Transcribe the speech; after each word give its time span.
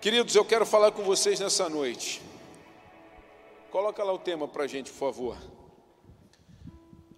Queridos, 0.00 0.34
eu 0.34 0.46
quero 0.46 0.64
falar 0.64 0.92
com 0.92 1.02
vocês 1.02 1.38
nessa 1.40 1.68
noite. 1.68 2.22
Coloca 3.70 4.02
lá 4.02 4.10
o 4.14 4.18
tema 4.18 4.48
para 4.48 4.64
a 4.64 4.66
gente, 4.66 4.90
por 4.90 4.98
favor. 4.98 5.36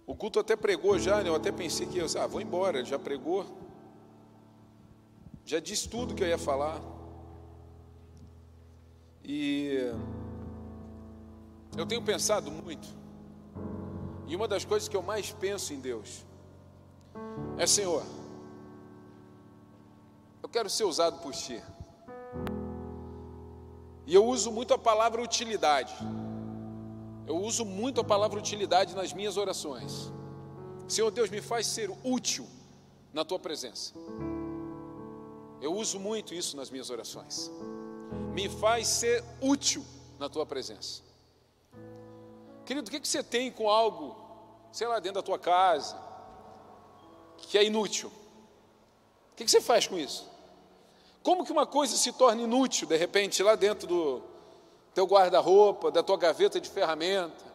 O 0.05 0.13
culto 0.13 0.37
até 0.37 0.57
pregou 0.57 0.99
já, 0.99 1.23
né? 1.23 1.29
eu 1.29 1.35
até 1.35 1.49
pensei 1.49 1.87
que 1.87 1.97
eu, 1.97 2.05
ah, 2.19 2.27
vou 2.27 2.41
embora, 2.41 2.79
ele 2.79 2.87
já 2.87 2.99
pregou. 2.99 3.45
Já 5.45 5.61
disse 5.61 5.87
tudo 5.87 6.13
que 6.13 6.21
eu 6.21 6.27
ia 6.27 6.37
falar. 6.37 6.81
E 9.23 9.93
eu 11.77 11.85
tenho 11.85 12.01
pensado 12.01 12.51
muito. 12.51 12.85
E 14.27 14.35
uma 14.35 14.47
das 14.47 14.65
coisas 14.65 14.89
que 14.89 14.97
eu 14.97 15.01
mais 15.01 15.31
penso 15.31 15.73
em 15.73 15.79
Deus 15.79 16.25
é, 17.57 17.65
Senhor, 17.65 18.03
eu 20.41 20.49
quero 20.49 20.69
ser 20.69 20.83
usado 20.83 21.21
por 21.21 21.31
Ti. 21.31 21.63
E 24.05 24.13
eu 24.13 24.25
uso 24.25 24.51
muito 24.51 24.73
a 24.73 24.77
palavra 24.77 25.21
utilidade. 25.21 25.93
Eu 27.25 27.37
uso 27.37 27.63
muito 27.63 28.01
a 28.01 28.03
palavra 28.03 28.37
utilidade 28.37 28.95
nas 28.95 29.13
minhas 29.13 29.37
orações. 29.37 30.11
Senhor 30.87 31.09
Deus, 31.09 31.29
me 31.29 31.41
faz 31.41 31.67
ser 31.67 31.89
útil 32.03 32.45
na 33.13 33.23
tua 33.23 33.39
presença. 33.39 33.93
Eu 35.61 35.73
uso 35.73 35.99
muito 35.99 36.33
isso 36.33 36.57
nas 36.57 36.69
minhas 36.69 36.89
orações. 36.89 37.49
Me 38.33 38.49
faz 38.49 38.87
ser 38.87 39.23
útil 39.39 39.85
na 40.19 40.27
tua 40.27 40.45
presença. 40.45 41.01
Querido, 42.65 42.89
o 42.89 42.91
que, 42.91 43.07
você 43.07 43.23
tem 43.23 43.51
com 43.51 43.69
algo, 43.69 44.15
sei 44.71 44.87
lá, 44.87 44.99
dentro 44.99 45.21
da 45.21 45.23
tua 45.23 45.39
casa, 45.39 45.97
que 47.37 47.57
é 47.57 47.63
inútil? 47.63 48.11
O 49.31 49.35
que 49.35 49.47
você 49.47 49.61
faz 49.61 49.87
com 49.87 49.97
isso? 49.97 50.29
Como 51.23 51.45
que 51.45 51.51
uma 51.53 51.65
coisa 51.65 51.95
se 51.95 52.11
torna 52.11 52.41
inútil, 52.41 52.85
de 52.85 52.97
repente, 52.97 53.41
lá 53.41 53.55
dentro 53.55 53.87
do 53.87 54.21
teu 54.93 55.05
guarda-roupa, 55.05 55.89
da 55.89 56.03
tua 56.03 56.17
gaveta 56.17 56.59
de 56.59 56.69
ferramenta? 56.69 57.45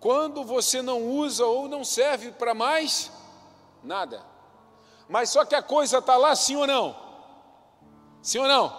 Quando 0.00 0.44
você 0.44 0.82
não 0.82 1.02
usa 1.02 1.46
ou 1.46 1.68
não 1.68 1.84
serve 1.84 2.32
para 2.32 2.52
mais 2.52 3.10
nada. 3.84 4.22
Mas 5.08 5.30
só 5.30 5.44
que 5.44 5.54
a 5.54 5.62
coisa 5.62 5.98
está 5.98 6.16
lá, 6.16 6.34
sim 6.34 6.56
ou 6.56 6.66
não? 6.66 6.96
Sim 8.20 8.38
ou 8.38 8.48
não? 8.48 8.76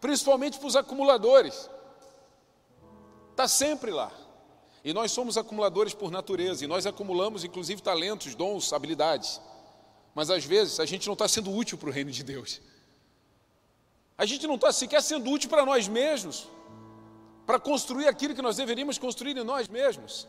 Principalmente 0.00 0.58
para 0.58 0.68
os 0.68 0.76
acumuladores. 0.76 1.68
Está 3.32 3.48
sempre 3.48 3.90
lá. 3.90 4.12
E 4.84 4.92
nós 4.92 5.10
somos 5.10 5.36
acumuladores 5.36 5.92
por 5.92 6.10
natureza, 6.10 6.64
e 6.64 6.68
nós 6.68 6.86
acumulamos 6.86 7.42
inclusive 7.42 7.82
talentos, 7.82 8.34
dons, 8.36 8.72
habilidades. 8.72 9.40
Mas 10.14 10.30
às 10.30 10.44
vezes 10.44 10.78
a 10.78 10.86
gente 10.86 11.06
não 11.06 11.14
está 11.14 11.26
sendo 11.26 11.52
útil 11.52 11.76
para 11.76 11.88
o 11.88 11.92
reino 11.92 12.10
de 12.10 12.22
Deus. 12.22 12.60
A 14.16 14.24
gente 14.24 14.46
não 14.46 14.54
está 14.54 14.72
sequer 14.72 15.02
sendo 15.02 15.28
útil 15.30 15.50
para 15.50 15.66
nós 15.66 15.88
mesmos, 15.88 16.48
para 17.44 17.58
construir 17.58 18.06
aquilo 18.06 18.34
que 18.34 18.42
nós 18.42 18.56
deveríamos 18.56 18.96
construir 18.96 19.36
em 19.36 19.44
nós 19.44 19.68
mesmos. 19.68 20.28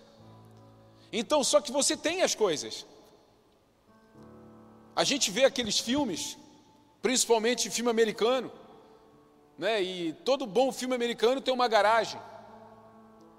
Então, 1.14 1.44
só 1.44 1.62
que 1.62 1.72
você 1.72 1.96
tem 1.96 2.24
as 2.24 2.34
coisas. 2.34 2.86
A 4.96 5.04
gente 5.04 5.30
vê 5.30 5.46
aqueles 5.46 5.78
filmes, 5.80 6.38
principalmente 7.02 7.70
filme 7.70 7.92
americano, 7.92 8.52
né? 9.58 9.82
E 9.82 10.14
todo 10.26 10.48
bom 10.48 10.72
filme 10.72 10.96
americano 10.96 11.40
tem 11.40 11.54
uma 11.54 11.68
garagem. 11.68 12.20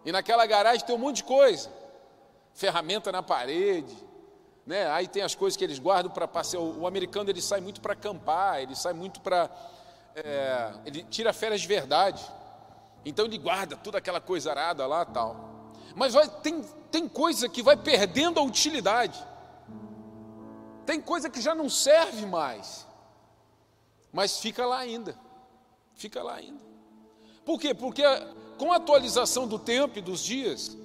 E 0.05 0.13
naquela 0.13 0.47
garagem 0.47 0.87
tem 0.87 0.95
um 0.95 0.99
monte 0.99 1.17
de 1.17 1.25
coisa. 1.25 1.71
Ferramenta 2.55 3.11
na 3.11 3.23
parede, 3.23 3.95
né? 4.67 4.91
Aí 4.91 5.07
tem 5.07 5.23
as 5.23 5.35
coisas 5.35 5.57
que 5.57 5.63
eles 5.63 5.79
guardam 5.79 6.11
para 6.11 6.27
passear. 6.27 6.61
O 6.61 6.87
americano 6.87 7.31
ele 7.31 7.41
sai 7.41 7.61
muito 7.61 7.81
para 7.81 7.93
acampar, 7.93 8.61
ele 8.61 8.75
sai 8.75 8.93
muito 8.93 9.21
para 9.21 9.49
é, 10.15 10.73
ele 10.85 11.05
tira 11.05 11.33
férias 11.33 11.61
de 11.61 11.69
verdade. 11.69 12.25
Então 13.05 13.25
ele 13.25 13.39
guarda 13.39 13.77
toda 13.77 13.99
aquela 13.99 14.21
coisa 14.21 14.51
arada 14.51 14.87
lá, 14.87 15.05
tal. 15.05 15.73
Mas 15.95 16.15
vai, 16.15 16.29
tem 16.29 16.65
tem 16.91 17.09
coisa 17.09 17.49
que 17.49 17.63
vai 17.63 17.77
perdendo 17.77 18.41
a 18.41 18.43
utilidade. 18.43 19.23
Tem 20.85 21.01
coisa 21.01 21.29
que 21.29 21.41
já 21.41 21.55
não 21.55 21.69
serve 21.69 22.25
mais. 22.27 22.87
Mas 24.13 24.39
fica 24.39 24.65
lá 24.65 24.79
ainda. 24.79 25.17
Fica 25.95 26.23
lá 26.23 26.35
ainda. 26.35 26.65
Por 27.45 27.61
quê? 27.61 27.75
Porque 27.75 28.03
com 28.57 28.73
a 28.73 28.77
atualização 28.77 29.47
do 29.47 29.59
tempo 29.59 29.99
e 29.99 30.03
dos 30.03 30.23
dias, 30.23 30.77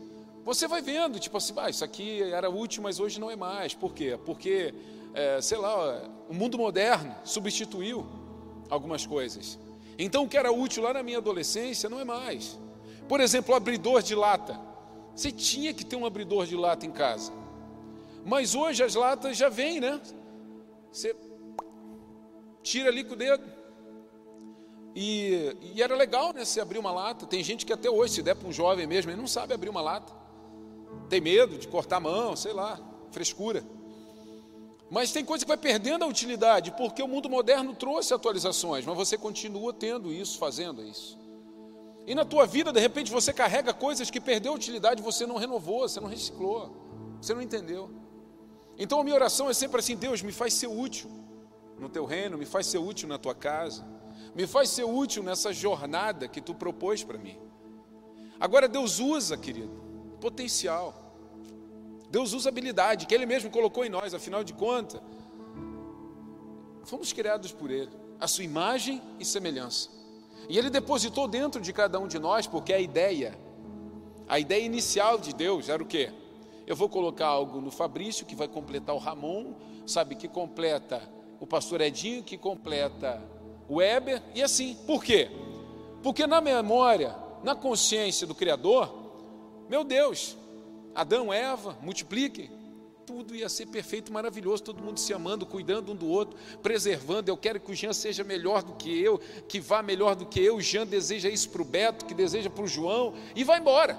você 0.44 0.68
vai 0.68 0.82
vendo, 0.82 1.20
tipo 1.20 1.38
assim, 1.38 1.54
ah, 1.58 1.70
isso 1.70 1.84
aqui 1.84 2.22
era 2.24 2.50
útil, 2.50 2.82
mas 2.82 3.00
hoje 3.00 3.20
não 3.20 3.30
é 3.30 3.36
mais. 3.36 3.74
Por 3.74 3.94
quê? 3.94 4.18
Porque, 4.26 4.74
é, 5.14 5.40
sei 5.42 5.58
lá, 5.58 6.04
o 6.30 6.34
mundo 6.34 6.58
moderno 6.58 7.16
substituiu 7.24 8.06
algumas 8.70 9.06
coisas. 9.06 9.60
Então, 9.98 10.24
o 10.24 10.30
que 10.30 10.38
era 10.38 10.52
útil 10.52 10.84
lá 10.84 10.94
na 10.94 11.04
minha 11.04 11.20
adolescência 11.20 11.90
não 11.90 12.00
é 12.00 12.04
mais. 12.04 12.60
Por 13.08 13.20
exemplo, 13.20 13.54
o 13.54 13.58
abridor 13.58 14.02
de 14.02 14.16
lata. 14.16 14.60
Você 15.16 15.32
tinha 15.32 15.74
que 15.74 15.86
ter 15.86 15.96
um 15.96 16.06
abridor 16.06 16.46
de 16.46 16.56
lata 16.56 16.86
em 16.86 16.92
casa. 16.92 17.32
Mas 18.26 18.56
hoje 18.56 18.84
as 18.84 18.96
latas 18.96 19.38
já 19.38 19.50
vêm, 19.50 19.80
né? 19.80 20.02
Você 20.92 21.16
tira 22.64 22.90
ali 22.90 23.04
com 23.04 23.14
o 23.14 23.18
dedo, 23.18 23.44
e, 24.96 25.56
e, 25.74 25.82
era 25.82 25.96
legal, 25.96 26.34
né? 26.34 26.44
Você 26.44 26.60
abrir 26.60 26.80
uma 26.80 26.92
lata. 26.92 27.26
Tem 27.26 27.44
gente 27.44 27.66
que 27.66 27.74
até 27.74 27.90
hoje, 27.90 28.16
se 28.16 28.22
der 28.22 28.36
para 28.36 28.48
um 28.48 28.52
jovem 28.52 28.86
mesmo, 28.86 29.12
ele 29.12 29.20
não 29.20 29.28
sabe 29.28 29.54
abrir 29.54 29.70
uma 29.70 29.82
lata. 29.82 30.21
Tem 31.12 31.20
medo 31.20 31.58
de 31.58 31.68
cortar 31.68 31.98
a 31.98 32.00
mão, 32.00 32.36
sei 32.36 32.54
lá, 32.54 32.80
frescura. 33.12 33.64
Mas 34.90 35.12
tem 35.12 35.24
coisa 35.24 35.46
que 35.46 35.48
vai 35.48 35.58
perdendo 35.58 36.04
a 36.04 36.08
utilidade, 36.08 36.72
porque 36.72 37.04
o 37.04 37.08
mundo 37.08 37.30
moderno 37.30 37.76
trouxe 37.76 38.14
atualizações, 38.14 38.86
mas 38.86 38.96
você 38.96 39.18
continua 39.18 39.74
tendo 39.74 40.12
isso, 40.12 40.40
fazendo 40.40 40.82
isso. 40.82 41.20
E 42.08 42.16
na 42.16 42.26
tua 42.26 42.46
vida, 42.46 42.72
de 42.72 42.80
repente, 42.80 43.12
você 43.12 43.32
carrega 43.32 43.74
coisas 43.74 44.10
que 44.10 44.20
perdeu 44.20 44.54
a 44.54 44.56
utilidade, 44.56 45.02
você 45.02 45.26
não 45.28 45.36
renovou, 45.36 45.82
você 45.82 46.00
não 46.00 46.08
reciclou, 46.08 46.76
você 47.22 47.34
não 47.34 47.42
entendeu. 47.42 47.92
Então 48.78 49.00
a 49.00 49.04
minha 49.04 49.16
oração 49.16 49.50
é 49.50 49.54
sempre 49.54 49.80
assim: 49.80 49.98
Deus, 49.98 50.22
me 50.22 50.32
faz 50.32 50.54
ser 50.54 50.68
útil 50.68 51.12
no 51.78 51.90
teu 51.90 52.06
reino, 52.06 52.38
me 52.38 52.46
faz 52.46 52.68
ser 52.68 52.80
útil 52.80 53.08
na 53.08 53.20
tua 53.20 53.36
casa 53.36 53.86
me 54.34 54.48
faz 54.48 54.70
ser 54.70 54.84
útil 54.84 55.24
nessa 55.24 55.52
jornada 55.52 56.28
que 56.28 56.42
tu 56.42 56.54
propôs 56.54 57.04
para 57.04 57.18
mim. 57.18 57.38
Agora, 58.40 58.68
Deus 58.68 59.00
usa, 59.00 59.38
querido, 59.38 59.81
potencial. 60.22 60.94
Deus 62.10 62.32
usa 62.34 62.50
habilidade, 62.50 63.06
que 63.06 63.16
Ele 63.16 63.26
mesmo 63.26 63.50
colocou 63.50 63.84
em 63.84 63.90
nós, 63.90 64.14
afinal 64.14 64.44
de 64.44 64.54
contas, 64.54 65.02
fomos 66.84 67.12
criados 67.12 67.52
por 67.52 67.72
Ele, 67.72 67.92
a 68.20 68.28
sua 68.28 68.44
imagem 68.44 69.02
e 69.20 69.26
semelhança. 69.26 69.90
E 70.48 70.58
Ele 70.58 70.70
depositou 70.70 71.28
dentro 71.28 71.60
de 71.60 71.74
cada 71.74 72.00
um 72.00 72.08
de 72.08 72.20
nós, 72.20 72.48
porque 72.48 72.72
a 72.72 72.80
ideia, 72.80 73.38
a 74.28 74.40
ideia 74.40 74.64
inicial 74.64 75.18
de 75.18 75.34
Deus 75.34 75.68
era 75.68 75.82
o 75.82 75.86
quê? 75.86 76.14
Eu 76.68 76.76
vou 76.76 76.88
colocar 76.88 77.28
algo 77.28 77.60
no 77.60 77.72
Fabrício 77.72 78.26
que 78.26 78.36
vai 78.36 78.48
completar 78.48 78.96
o 78.96 79.00
Ramon, 79.00 79.56
sabe, 79.86 80.16
que 80.16 80.28
completa 80.28 81.02
o 81.40 81.48
pastor 81.48 81.82
Edinho, 81.82 82.24
que 82.24 82.38
completa 82.38 83.22
Weber 83.70 84.22
e 84.36 84.44
assim. 84.44 84.76
Por 84.86 85.04
quê? 85.04 85.30
Porque 86.04 86.28
na 86.28 86.42
memória, 86.42 87.16
na 87.44 87.56
consciência 87.56 88.28
do 88.28 88.36
Criador, 88.36 89.01
meu 89.72 89.86
Deus, 89.86 90.36
Adão, 90.94 91.32
Eva, 91.32 91.78
multipliquem, 91.82 92.52
tudo 93.06 93.34
ia 93.34 93.48
ser 93.48 93.68
perfeito, 93.68 94.12
maravilhoso, 94.12 94.62
todo 94.62 94.84
mundo 94.84 95.00
se 95.00 95.14
amando, 95.14 95.46
cuidando 95.46 95.94
um 95.94 95.96
do 95.96 96.10
outro, 96.10 96.38
preservando. 96.62 97.30
Eu 97.30 97.38
quero 97.38 97.58
que 97.58 97.72
o 97.72 97.74
Jean 97.74 97.94
seja 97.94 98.22
melhor 98.22 98.64
do 98.64 98.74
que 98.74 99.02
eu, 99.02 99.18
que 99.48 99.62
vá 99.62 99.82
melhor 99.82 100.14
do 100.14 100.26
que 100.26 100.42
eu. 100.42 100.58
O 100.58 100.62
Jean 100.62 100.86
deseja 100.86 101.30
isso 101.30 101.50
para 101.50 101.62
o 101.62 101.66
Beto, 101.66 102.04
que 102.04 102.14
deseja 102.14 102.50
para 102.50 102.66
o 102.66 102.68
João, 102.68 103.14
e 103.34 103.46
vai 103.46 103.60
embora. 103.60 103.98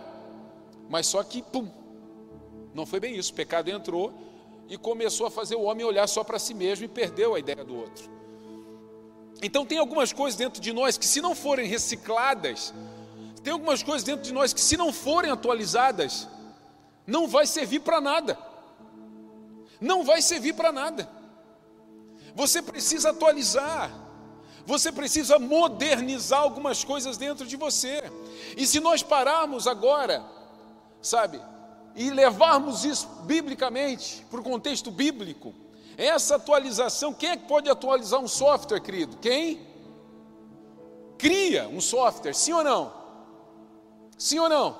Mas 0.90 1.06
só 1.06 1.22
que, 1.22 1.40
pum, 1.40 1.66
não 2.74 2.84
foi 2.84 3.00
bem 3.00 3.16
isso. 3.16 3.32
O 3.32 3.34
pecado 3.34 3.70
entrou 3.70 4.12
e 4.68 4.76
começou 4.76 5.26
a 5.26 5.30
fazer 5.30 5.54
o 5.54 5.62
homem 5.62 5.86
olhar 5.86 6.06
só 6.06 6.22
para 6.22 6.38
si 6.38 6.52
mesmo 6.52 6.84
e 6.84 6.88
perdeu 6.88 7.34
a 7.34 7.38
ideia 7.38 7.64
do 7.64 7.74
outro. 7.74 8.10
Então 9.42 9.64
tem 9.64 9.78
algumas 9.78 10.12
coisas 10.12 10.36
dentro 10.36 10.60
de 10.60 10.70
nós 10.70 10.98
que 10.98 11.06
se 11.06 11.22
não 11.22 11.34
forem 11.34 11.66
recicladas, 11.66 12.74
tem 13.42 13.52
algumas 13.52 13.82
coisas 13.82 14.04
dentro 14.04 14.22
de 14.22 14.32
nós 14.32 14.52
que 14.52 14.60
se 14.60 14.76
não 14.76 14.92
forem 14.92 15.30
atualizadas, 15.30 16.28
não 17.06 17.26
vai 17.26 17.46
servir 17.46 17.80
para 17.80 18.00
nada. 18.00 18.38
Não 19.80 20.04
vai 20.04 20.22
servir 20.22 20.54
para 20.54 20.70
nada. 20.70 21.08
Você 22.34 22.62
precisa 22.62 23.10
atualizar. 23.10 23.90
Você 24.64 24.92
precisa 24.92 25.40
modernizar 25.40 26.40
algumas 26.40 26.84
coisas 26.84 27.16
dentro 27.16 27.44
de 27.44 27.56
você. 27.56 28.04
E 28.56 28.64
se 28.64 28.78
nós 28.78 29.02
pararmos 29.02 29.66
agora, 29.66 30.24
sabe, 31.00 31.42
e 31.96 32.10
levarmos 32.10 32.84
isso 32.84 33.08
biblicamente, 33.24 34.24
para 34.30 34.40
o 34.40 34.44
contexto 34.44 34.90
bíblico, 34.90 35.52
essa 35.96 36.36
atualização, 36.36 37.12
quem 37.12 37.30
é 37.30 37.36
que 37.36 37.48
pode 37.48 37.68
atualizar 37.68 38.20
um 38.20 38.28
software, 38.28 38.80
querido? 38.80 39.16
Quem? 39.16 39.66
Cria 41.18 41.68
um 41.68 41.80
software, 41.80 42.32
sim 42.32 42.52
ou 42.52 42.62
não? 42.62 43.01
Sim 44.22 44.38
ou 44.38 44.48
não? 44.48 44.78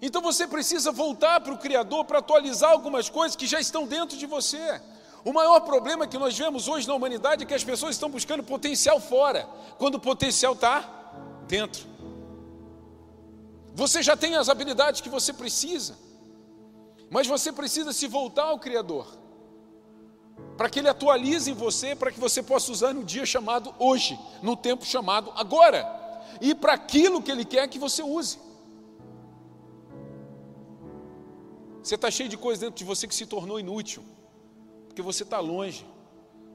Então 0.00 0.22
você 0.22 0.46
precisa 0.46 0.92
voltar 0.92 1.40
para 1.40 1.52
o 1.52 1.58
Criador 1.58 2.04
para 2.04 2.20
atualizar 2.20 2.70
algumas 2.70 3.10
coisas 3.10 3.34
que 3.34 3.48
já 3.48 3.58
estão 3.58 3.84
dentro 3.84 4.16
de 4.16 4.26
você. 4.26 4.80
O 5.24 5.32
maior 5.32 5.58
problema 5.62 6.06
que 6.06 6.16
nós 6.16 6.38
vemos 6.38 6.68
hoje 6.68 6.86
na 6.86 6.94
humanidade 6.94 7.42
é 7.42 7.46
que 7.46 7.52
as 7.52 7.64
pessoas 7.64 7.96
estão 7.96 8.08
buscando 8.08 8.44
potencial 8.44 9.00
fora, 9.00 9.44
quando 9.76 9.96
o 9.96 10.00
potencial 10.00 10.52
está 10.52 10.88
dentro. 11.48 11.84
Você 13.74 14.04
já 14.04 14.16
tem 14.16 14.36
as 14.36 14.48
habilidades 14.48 15.00
que 15.00 15.08
você 15.08 15.32
precisa, 15.32 15.98
mas 17.10 17.26
você 17.26 17.50
precisa 17.50 17.92
se 17.92 18.06
voltar 18.06 18.44
ao 18.44 18.60
Criador, 18.60 19.18
para 20.56 20.70
que 20.70 20.78
Ele 20.78 20.88
atualize 20.88 21.50
em 21.50 21.54
você, 21.54 21.96
para 21.96 22.12
que 22.12 22.20
você 22.20 22.40
possa 22.40 22.70
usar 22.70 22.94
no 22.94 23.02
dia 23.02 23.26
chamado 23.26 23.74
hoje, 23.80 24.16
no 24.40 24.56
tempo 24.56 24.84
chamado 24.86 25.32
agora, 25.34 25.99
e 26.40 26.54
para 26.54 26.74
aquilo 26.74 27.22
que 27.22 27.30
Ele 27.30 27.44
quer 27.44 27.68
que 27.68 27.78
você 27.78 28.02
use. 28.02 28.38
Você 31.82 31.94
está 31.94 32.10
cheio 32.10 32.28
de 32.28 32.36
coisas 32.36 32.60
dentro 32.60 32.76
de 32.76 32.84
você 32.84 33.06
que 33.08 33.14
se 33.14 33.26
tornou 33.26 33.58
inútil, 33.58 34.02
porque 34.86 35.02
você 35.02 35.22
está 35.22 35.40
longe 35.40 35.86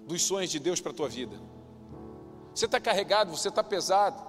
dos 0.07 0.21
sonhos 0.21 0.51
de 0.51 0.59
Deus 0.59 0.79
para 0.79 0.91
a 0.91 0.95
tua 0.95 1.09
vida. 1.09 1.35
Você 2.53 2.65
está 2.65 2.79
carregado, 2.79 3.35
você 3.35 3.49
está 3.49 3.63
pesado, 3.63 4.21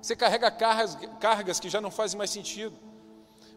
você 0.00 0.14
carrega 0.14 0.50
cargas, 0.50 0.96
cargas 1.18 1.58
que 1.58 1.68
já 1.68 1.80
não 1.80 1.90
fazem 1.90 2.16
mais 2.16 2.30
sentido. 2.30 2.76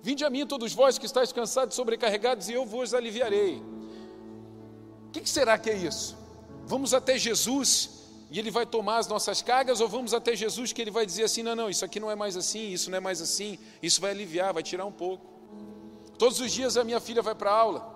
Vinde 0.02 0.26
a 0.26 0.30
mim, 0.30 0.46
todos 0.46 0.74
vós 0.74 0.98
que 0.98 1.06
estáis 1.06 1.32
cansados 1.32 1.76
e 1.76 1.78
sobrecarregados, 1.78 2.50
e 2.50 2.54
eu 2.54 2.66
vos 2.66 2.94
aliviarei. 2.94 3.62
O 5.08 5.12
que, 5.12 5.22
que 5.22 5.30
será 5.30 5.58
que 5.58 5.70
é 5.70 5.76
isso? 5.76 6.18
Vamos 6.66 6.94
até 6.94 7.18
Jesus 7.18 8.03
e 8.34 8.40
Ele 8.40 8.50
vai 8.50 8.66
tomar 8.66 8.98
as 8.98 9.08
nossas 9.08 9.44
cargas, 9.44 9.80
ou 9.80 9.88
vamos 9.88 10.12
até 10.12 10.36
Jesus 10.36 10.74
que 10.74 10.82
Ele 10.82 10.90
vai 10.90 11.06
dizer 11.06 11.26
assim: 11.26 11.44
não, 11.44 11.56
não, 11.56 11.70
isso 11.70 11.86
aqui 11.86 12.00
não 12.00 12.10
é 12.10 12.16
mais 12.16 12.36
assim, 12.36 12.72
isso 12.72 12.90
não 12.90 12.98
é 12.98 13.00
mais 13.00 13.22
assim, 13.22 13.60
isso 13.80 14.02
vai 14.02 14.10
aliviar, 14.10 14.52
vai 14.52 14.64
tirar 14.64 14.88
um 14.88 14.92
pouco. 14.92 15.24
Todos 16.18 16.40
os 16.40 16.52
dias 16.52 16.76
a 16.76 16.84
minha 16.84 17.00
filha 17.00 17.22
vai 17.22 17.36
para 17.36 17.52
aula. 17.52 17.94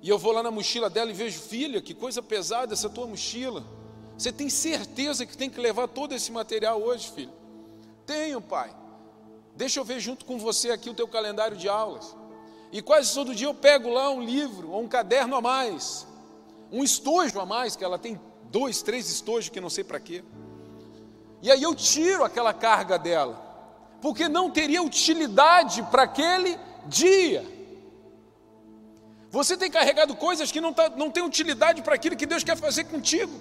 E 0.00 0.08
eu 0.08 0.16
vou 0.16 0.30
lá 0.30 0.44
na 0.44 0.50
mochila 0.52 0.88
dela 0.88 1.10
e 1.10 1.12
vejo, 1.12 1.40
filha, 1.40 1.82
que 1.82 1.92
coisa 1.92 2.22
pesada 2.22 2.72
essa 2.72 2.88
tua 2.88 3.04
mochila. 3.04 3.64
Você 4.16 4.30
tem 4.30 4.48
certeza 4.48 5.26
que 5.26 5.36
tem 5.36 5.50
que 5.50 5.58
levar 5.58 5.88
todo 5.88 6.14
esse 6.14 6.30
material 6.30 6.80
hoje, 6.80 7.10
filho? 7.10 7.32
Tenho, 8.06 8.40
pai. 8.40 8.72
Deixa 9.56 9.80
eu 9.80 9.84
ver 9.84 9.98
junto 9.98 10.24
com 10.24 10.38
você 10.38 10.70
aqui 10.70 10.88
o 10.88 10.94
teu 10.94 11.08
calendário 11.08 11.56
de 11.56 11.68
aulas. 11.68 12.16
E 12.70 12.80
quase 12.80 13.12
todo 13.12 13.34
dia 13.34 13.48
eu 13.48 13.54
pego 13.54 13.88
lá 13.88 14.08
um 14.10 14.22
livro 14.22 14.70
ou 14.70 14.82
um 14.82 14.88
caderno 14.88 15.34
a 15.34 15.40
mais, 15.40 16.06
um 16.70 16.84
estojo 16.84 17.40
a 17.40 17.46
mais, 17.46 17.74
que 17.74 17.82
ela 17.82 17.98
tem 17.98 18.20
dois, 18.54 18.82
três 18.82 19.10
estojos 19.10 19.48
que 19.48 19.60
não 19.60 19.68
sei 19.68 19.82
para 19.82 19.98
quê. 19.98 20.22
E 21.42 21.50
aí 21.50 21.60
eu 21.60 21.74
tiro 21.74 22.22
aquela 22.22 22.54
carga 22.54 22.96
dela, 22.96 23.34
porque 24.00 24.28
não 24.28 24.48
teria 24.48 24.80
utilidade 24.80 25.82
para 25.90 26.04
aquele 26.04 26.56
dia. 26.86 27.44
Você 29.28 29.56
tem 29.56 29.68
carregado 29.68 30.14
coisas 30.14 30.52
que 30.52 30.60
não, 30.60 30.72
tá, 30.72 30.88
não 30.90 31.10
tem 31.10 31.24
utilidade 31.24 31.82
para 31.82 31.96
aquilo 31.96 32.14
que 32.14 32.26
Deus 32.26 32.44
quer 32.44 32.56
fazer 32.56 32.84
contigo. 32.84 33.32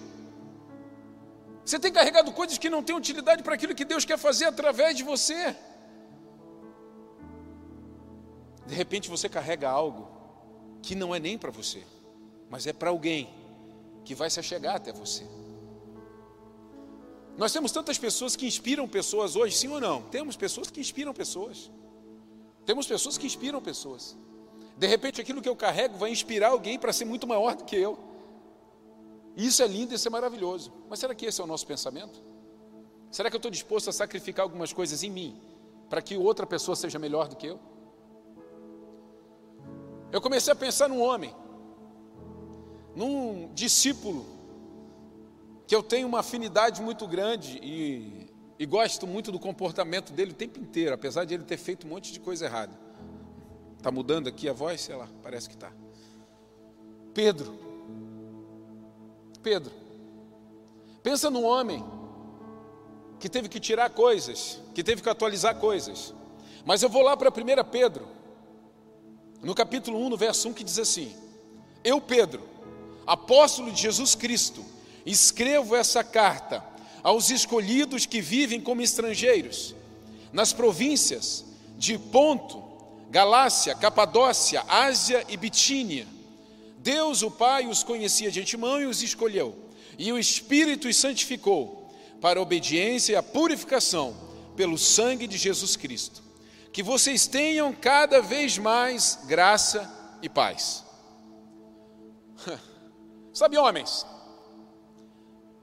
Você 1.63 1.77
tem 1.77 1.93
carregado 1.93 2.31
coisas 2.31 2.57
que 2.57 2.67
não 2.67 2.81
têm 2.81 2.95
utilidade 2.95 3.43
para 3.43 3.53
aquilo 3.53 3.75
que 3.75 3.85
Deus 3.85 4.03
quer 4.03 4.17
fazer 4.17 4.45
através 4.45 4.97
de 4.97 5.03
você. 5.03 5.55
De 8.65 8.73
repente 8.73 9.11
você 9.11 9.29
carrega 9.29 9.69
algo 9.69 10.09
que 10.81 10.95
não 10.95 11.13
é 11.13 11.19
nem 11.19 11.37
para 11.37 11.51
você, 11.51 11.83
mas 12.49 12.65
é 12.65 12.73
para 12.73 12.89
alguém 12.89 13.42
que 14.03 14.15
vai 14.15 14.29
se 14.29 14.39
achegar 14.39 14.75
até 14.75 14.91
você. 14.91 15.25
Nós 17.37 17.51
temos 17.51 17.71
tantas 17.71 17.97
pessoas 17.97 18.35
que 18.35 18.45
inspiram 18.45 18.87
pessoas 18.87 19.35
hoje, 19.35 19.55
sim 19.55 19.67
ou 19.67 19.81
não? 19.81 20.03
Temos 20.03 20.35
pessoas 20.35 20.69
que 20.69 20.79
inspiram 20.79 21.13
pessoas. 21.13 21.71
Temos 22.65 22.85
pessoas 22.85 23.17
que 23.17 23.25
inspiram 23.25 23.61
pessoas. 23.61 24.15
De 24.77 24.87
repente 24.87 25.19
aquilo 25.19 25.41
que 25.41 25.49
eu 25.49 25.55
carrego 25.55 25.97
vai 25.97 26.11
inspirar 26.11 26.49
alguém 26.49 26.77
para 26.77 26.93
ser 26.93 27.05
muito 27.05 27.27
maior 27.27 27.55
do 27.55 27.63
que 27.63 27.75
eu. 27.75 27.97
Isso 29.35 29.63
é 29.63 29.67
lindo, 29.67 29.95
isso 29.95 30.07
é 30.07 30.11
maravilhoso. 30.11 30.71
Mas 30.89 30.99
será 30.99 31.15
que 31.15 31.25
esse 31.25 31.41
é 31.41 31.43
o 31.43 31.47
nosso 31.47 31.65
pensamento? 31.65 32.21
Será 33.09 33.29
que 33.29 33.35
eu 33.35 33.39
estou 33.39 33.51
disposto 33.51 33.89
a 33.89 33.93
sacrificar 33.93 34.43
algumas 34.43 34.71
coisas 34.71 35.03
em 35.03 35.09
mim 35.09 35.41
para 35.89 36.01
que 36.01 36.17
outra 36.17 36.45
pessoa 36.45 36.75
seja 36.75 36.99
melhor 36.99 37.27
do 37.27 37.35
que 37.35 37.47
eu? 37.47 37.59
Eu 40.11 40.21
comecei 40.21 40.53
a 40.53 40.55
pensar 40.55 40.87
num 40.87 41.01
homem, 41.01 41.33
num 42.95 43.49
discípulo, 43.53 44.25
que 45.67 45.75
eu 45.75 45.81
tenho 45.81 46.07
uma 46.07 46.19
afinidade 46.19 46.81
muito 46.81 47.07
grande 47.07 47.59
e, 47.61 48.29
e 48.59 48.65
gosto 48.65 49.07
muito 49.07 49.31
do 49.31 49.39
comportamento 49.39 50.11
dele 50.11 50.31
o 50.31 50.35
tempo 50.35 50.59
inteiro, 50.59 50.93
apesar 50.93 51.25
de 51.25 51.33
ele 51.33 51.43
ter 51.43 51.57
feito 51.57 51.87
um 51.87 51.89
monte 51.89 52.11
de 52.11 52.19
coisa 52.19 52.45
errada. 52.45 52.73
Está 53.77 53.91
mudando 53.91 54.27
aqui 54.27 54.47
a 54.47 54.53
voz? 54.53 54.81
Sei 54.81 54.95
lá, 54.95 55.09
parece 55.21 55.49
que 55.49 55.55
está. 55.55 55.71
Pedro. 57.13 57.57
Pedro. 59.41 59.71
Pensa 61.01 61.29
num 61.29 61.43
homem 61.43 61.83
que 63.19 63.27
teve 63.27 63.49
que 63.49 63.59
tirar 63.59 63.89
coisas, 63.89 64.61
que 64.73 64.83
teve 64.83 65.01
que 65.01 65.09
atualizar 65.09 65.55
coisas. 65.55 66.13
Mas 66.65 66.81
eu 66.81 66.89
vou 66.89 67.01
lá 67.01 67.17
para 67.17 67.29
1 67.29 67.63
Pedro, 67.69 68.07
no 69.41 69.53
capítulo 69.53 69.99
1, 69.99 70.09
no 70.09 70.17
verso 70.17 70.47
1, 70.47 70.53
que 70.53 70.63
diz 70.63 70.79
assim: 70.79 71.13
Eu, 71.83 71.99
Pedro, 71.99 72.52
apóstolo 73.05 73.71
de 73.71 73.81
Jesus 73.81 74.15
Cristo, 74.15 74.63
escrevo 75.05 75.75
essa 75.75 76.03
carta 76.03 76.63
aos 77.01 77.29
escolhidos 77.29 78.05
que 78.05 78.21
vivem 78.21 78.61
como 78.61 78.81
estrangeiros, 78.81 79.75
nas 80.31 80.53
províncias 80.53 81.45
de 81.77 81.97
Ponto, 81.97 82.63
Galácia, 83.09 83.75
Capadócia, 83.75 84.63
Ásia 84.67 85.25
e 85.29 85.37
Bitínia 85.37 86.07
Deus, 86.83 87.21
o 87.21 87.31
Pai, 87.31 87.65
os 87.65 87.81
conhecia 87.81 88.29
de 88.29 88.41
antemão 88.41 88.81
e 88.81 88.85
os 88.85 89.01
escolheu, 89.01 89.55
e 89.97 90.11
o 90.11 90.19
Espírito 90.19 90.89
os 90.89 90.97
santificou 90.97 91.89
para 92.19 92.39
a 92.39 92.43
obediência 92.43 93.13
e 93.13 93.15
a 93.15 93.23
purificação 93.23 94.13
pelo 94.57 94.77
sangue 94.77 95.25
de 95.25 95.37
Jesus 95.37 95.77
Cristo. 95.77 96.21
Que 96.73 96.83
vocês 96.83 97.25
tenham 97.25 97.71
cada 97.71 98.21
vez 98.21 98.57
mais 98.57 99.19
graça 99.25 99.89
e 100.21 100.27
paz. 100.27 100.83
Sabe, 103.33 103.57
homens, 103.57 104.05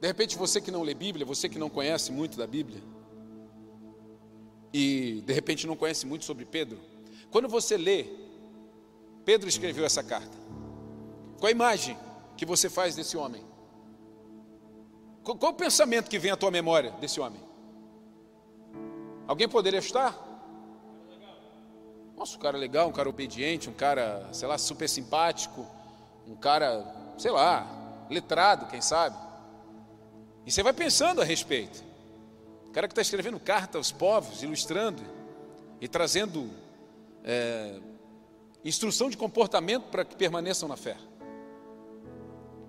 de 0.00 0.06
repente 0.06 0.36
você 0.36 0.60
que 0.60 0.72
não 0.72 0.82
lê 0.82 0.92
Bíblia, 0.92 1.24
você 1.24 1.48
que 1.48 1.58
não 1.58 1.70
conhece 1.70 2.10
muito 2.10 2.36
da 2.36 2.46
Bíblia, 2.46 2.82
e 4.72 5.22
de 5.24 5.32
repente 5.32 5.66
não 5.66 5.76
conhece 5.76 6.04
muito 6.04 6.24
sobre 6.24 6.44
Pedro, 6.44 6.80
quando 7.30 7.48
você 7.48 7.76
lê, 7.76 8.06
Pedro 9.24 9.48
escreveu 9.48 9.84
essa 9.84 10.02
carta. 10.02 10.36
Qual 11.38 11.48
a 11.48 11.52
imagem 11.52 11.96
que 12.36 12.44
você 12.44 12.68
faz 12.68 12.96
desse 12.96 13.16
homem? 13.16 13.44
Qual, 15.22 15.38
qual 15.38 15.52
o 15.52 15.54
pensamento 15.54 16.10
que 16.10 16.18
vem 16.18 16.32
à 16.32 16.36
tua 16.36 16.50
memória 16.50 16.90
desse 16.92 17.20
homem? 17.20 17.40
Alguém 19.28 19.48
poderia 19.48 19.78
estar? 19.78 20.26
Nossa, 22.16 22.36
um 22.36 22.40
cara 22.40 22.58
legal, 22.58 22.88
um 22.88 22.92
cara 22.92 23.08
obediente, 23.08 23.70
um 23.70 23.72
cara, 23.72 24.28
sei 24.32 24.48
lá, 24.48 24.58
super 24.58 24.88
simpático, 24.88 25.64
um 26.26 26.34
cara, 26.34 26.99
sei 27.20 27.30
lá, 27.30 27.66
letrado, 28.08 28.66
quem 28.66 28.80
sabe. 28.80 29.16
E 30.46 30.50
você 30.50 30.62
vai 30.62 30.72
pensando 30.72 31.20
a 31.20 31.24
respeito. 31.24 31.84
O 32.66 32.70
cara 32.70 32.88
que 32.88 32.92
está 32.92 33.02
escrevendo 33.02 33.38
carta 33.38 33.76
aos 33.76 33.92
povos, 33.92 34.42
ilustrando 34.42 35.02
e 35.80 35.86
trazendo 35.86 36.50
é, 37.22 37.78
instrução 38.64 39.10
de 39.10 39.18
comportamento 39.18 39.84
para 39.90 40.04
que 40.04 40.16
permaneçam 40.16 40.66
na 40.66 40.76
fé. 40.76 40.96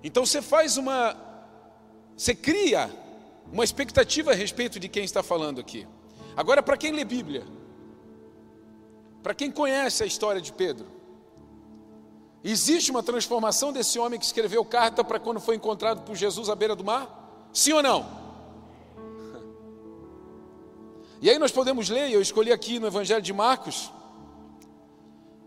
Então 0.03 0.25
você 0.25 0.41
faz 0.41 0.75
uma. 0.75 1.15
Você 2.17 2.35
cria 2.35 2.89
uma 3.51 3.63
expectativa 3.63 4.31
a 4.31 4.35
respeito 4.35 4.79
de 4.79 4.89
quem 4.89 5.05
está 5.05 5.23
falando 5.23 5.61
aqui. 5.61 5.87
Agora, 6.35 6.61
para 6.61 6.75
quem 6.75 6.91
lê 6.91 7.05
Bíblia, 7.05 7.45
para 9.23 9.33
quem 9.33 9.49
conhece 9.49 10.03
a 10.03 10.05
história 10.05 10.41
de 10.41 10.51
Pedro, 10.51 11.00
existe 12.43 12.91
uma 12.91 13.03
transformação 13.03 13.71
desse 13.71 13.99
homem 13.99 14.19
que 14.19 14.25
escreveu 14.25 14.63
carta 14.65 15.03
para 15.03 15.19
quando 15.19 15.39
foi 15.39 15.55
encontrado 15.55 16.01
por 16.01 16.15
Jesus 16.15 16.49
à 16.49 16.55
beira 16.55 16.75
do 16.75 16.83
mar? 16.83 17.49
Sim 17.53 17.73
ou 17.73 17.83
não? 17.83 18.21
E 21.21 21.29
aí 21.29 21.37
nós 21.37 21.51
podemos 21.51 21.87
ler, 21.87 22.11
eu 22.11 22.21
escolhi 22.21 22.51
aqui 22.51 22.79
no 22.79 22.87
Evangelho 22.87 23.21
de 23.21 23.31
Marcos, 23.31 23.91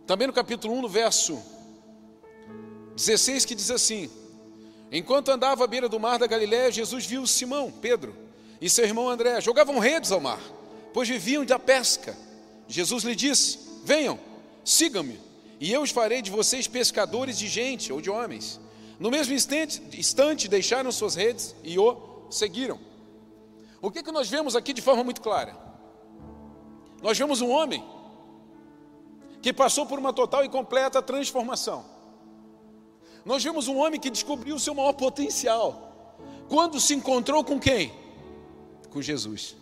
também 0.07 0.27
no 0.27 0.33
capítulo 0.33 0.75
1, 0.75 0.83
no 0.83 0.89
verso 0.89 1.43
16, 2.95 3.45
que 3.45 3.55
diz 3.55 3.71
assim: 3.71 4.09
Enquanto 4.93 5.31
andava 5.31 5.65
à 5.65 5.67
beira 5.67 5.89
do 5.89 5.99
mar 5.99 6.19
da 6.19 6.27
Galiléia, 6.29 6.71
Jesus 6.71 7.05
viu 7.05 7.27
Simão, 7.27 7.73
Pedro, 7.73 8.15
e 8.61 8.71
seu 8.71 8.85
irmão 8.85 9.09
André. 9.09 9.41
Jogavam 9.41 9.81
redes 9.81 10.13
ao 10.13 10.21
mar, 10.21 10.41
pois 10.93 11.09
viviam 11.09 11.45
da 11.45 11.59
pesca. 11.59 12.17
Jesus 12.69 13.03
lhe 13.03 13.17
disse: 13.17 13.59
Venham, 13.83 14.19
sigam-me, 14.65 15.19
e 15.65 15.73
eu 15.73 15.81
os 15.81 15.91
farei 15.91 16.21
de 16.21 16.31
vocês 16.31 16.69
pescadores 16.69 17.39
de 17.39 17.49
gente 17.49 17.91
ou 17.91 17.99
de 17.99 18.11
homens. 18.11 18.61
No 18.99 19.11
mesmo 19.11 19.33
instante, 19.33 19.83
instante 19.99 20.47
deixaram 20.47 20.93
suas 20.93 21.15
redes 21.15 21.57
e 21.65 21.79
o 21.79 22.27
seguiram. 22.29 22.79
O 23.81 23.91
que, 23.91 24.03
que 24.03 24.13
nós 24.13 24.29
vemos 24.29 24.55
aqui 24.55 24.75
de 24.75 24.83
forma 24.83 25.03
muito 25.03 25.23
clara? 25.23 25.57
Nós 27.01 27.17
vemos 27.17 27.41
um 27.41 27.49
homem 27.49 27.83
que 29.41 29.55
passou 29.55 29.87
por 29.87 29.99
uma 29.99 30.13
total 30.13 30.45
e 30.45 30.51
completa 30.51 31.01
transformação. 31.01 31.83
Nós 33.25 33.43
vemos 33.43 33.67
um 33.67 33.79
homem 33.79 33.99
que 33.99 34.11
descobriu 34.11 34.57
o 34.57 34.61
seu 34.61 34.75
maior 34.75 34.93
potencial. 34.93 36.19
Quando 36.47 36.79
se 36.79 36.93
encontrou 36.93 37.43
com 37.43 37.59
quem? 37.59 37.91
Com 38.91 39.01
Jesus. 39.01 39.57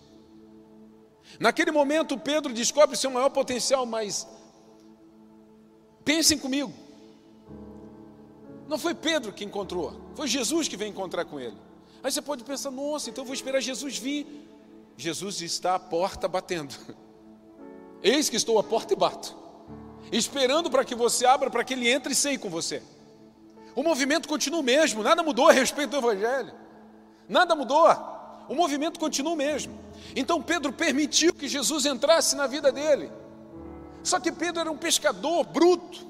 Naquele 1.39 1.71
momento, 1.71 2.19
Pedro 2.19 2.53
descobre 2.53 2.97
seu 2.97 3.09
maior 3.09 3.31
potencial, 3.31 3.87
mas 3.87 4.27
pensem 6.05 6.39
comigo. 6.39 6.73
Não 8.69 8.79
foi 8.79 8.95
Pedro 8.95 9.33
que 9.33 9.45
encontrou, 9.45 10.01
foi 10.15 10.27
Jesus 10.27 10.69
que 10.69 10.77
veio 10.77 10.91
encontrar 10.91 11.25
com 11.25 11.39
ele. 11.39 11.57
Aí 12.03 12.11
você 12.11 12.23
pode 12.23 12.43
pensar, 12.43 12.71
nossa, 12.71 13.11
então 13.11 13.23
eu 13.23 13.27
vou 13.27 13.35
esperar 13.35 13.61
Jesus 13.61 13.99
vir. 13.99 14.27
Jesus 14.97 15.41
está 15.41 15.75
à 15.75 15.79
porta 15.79 16.27
batendo. 16.27 16.75
Eis 18.03 18.29
que 18.29 18.37
estou 18.37 18.59
à 18.59 18.65
porta 18.65 18.95
e 18.95 18.97
bato, 18.97 19.37
esperando 20.11 20.71
para 20.71 20.85
que 20.85 20.95
você 20.95 21.25
abra, 21.25 21.49
para 21.49 21.63
que 21.63 21.75
ele 21.75 21.89
entre 21.89 22.13
e 22.13 22.17
ceie 22.17 22.37
com 22.37 22.51
você. 22.51 22.83
O 23.77 23.83
movimento 23.83 24.29
continua 24.29 24.61
o 24.61 24.63
mesmo, 24.63 25.03
nada 25.03 25.23
mudou 25.23 25.49
a 25.49 25.53
respeito 25.53 25.91
do 25.91 25.99
Evangelho, 25.99 26.53
nada 27.29 27.55
mudou, 27.55 27.87
o 28.49 28.55
movimento 28.55 28.99
continua 28.99 29.33
o 29.33 29.37
mesmo. 29.37 29.79
Então 30.17 30.43
Pedro 30.43 30.73
permitiu 30.73 31.33
que 31.33 31.49
Jesus 31.49 31.87
entrasse 31.87 32.35
na 32.35 32.47
vida 32.47 32.73
dele. 32.73 33.11
Só 34.03 34.19
que 34.19 34.33
Pedro 34.33 34.61
era 34.61 34.71
um 34.71 34.77
pescador 34.77 35.45
bruto, 35.45 36.07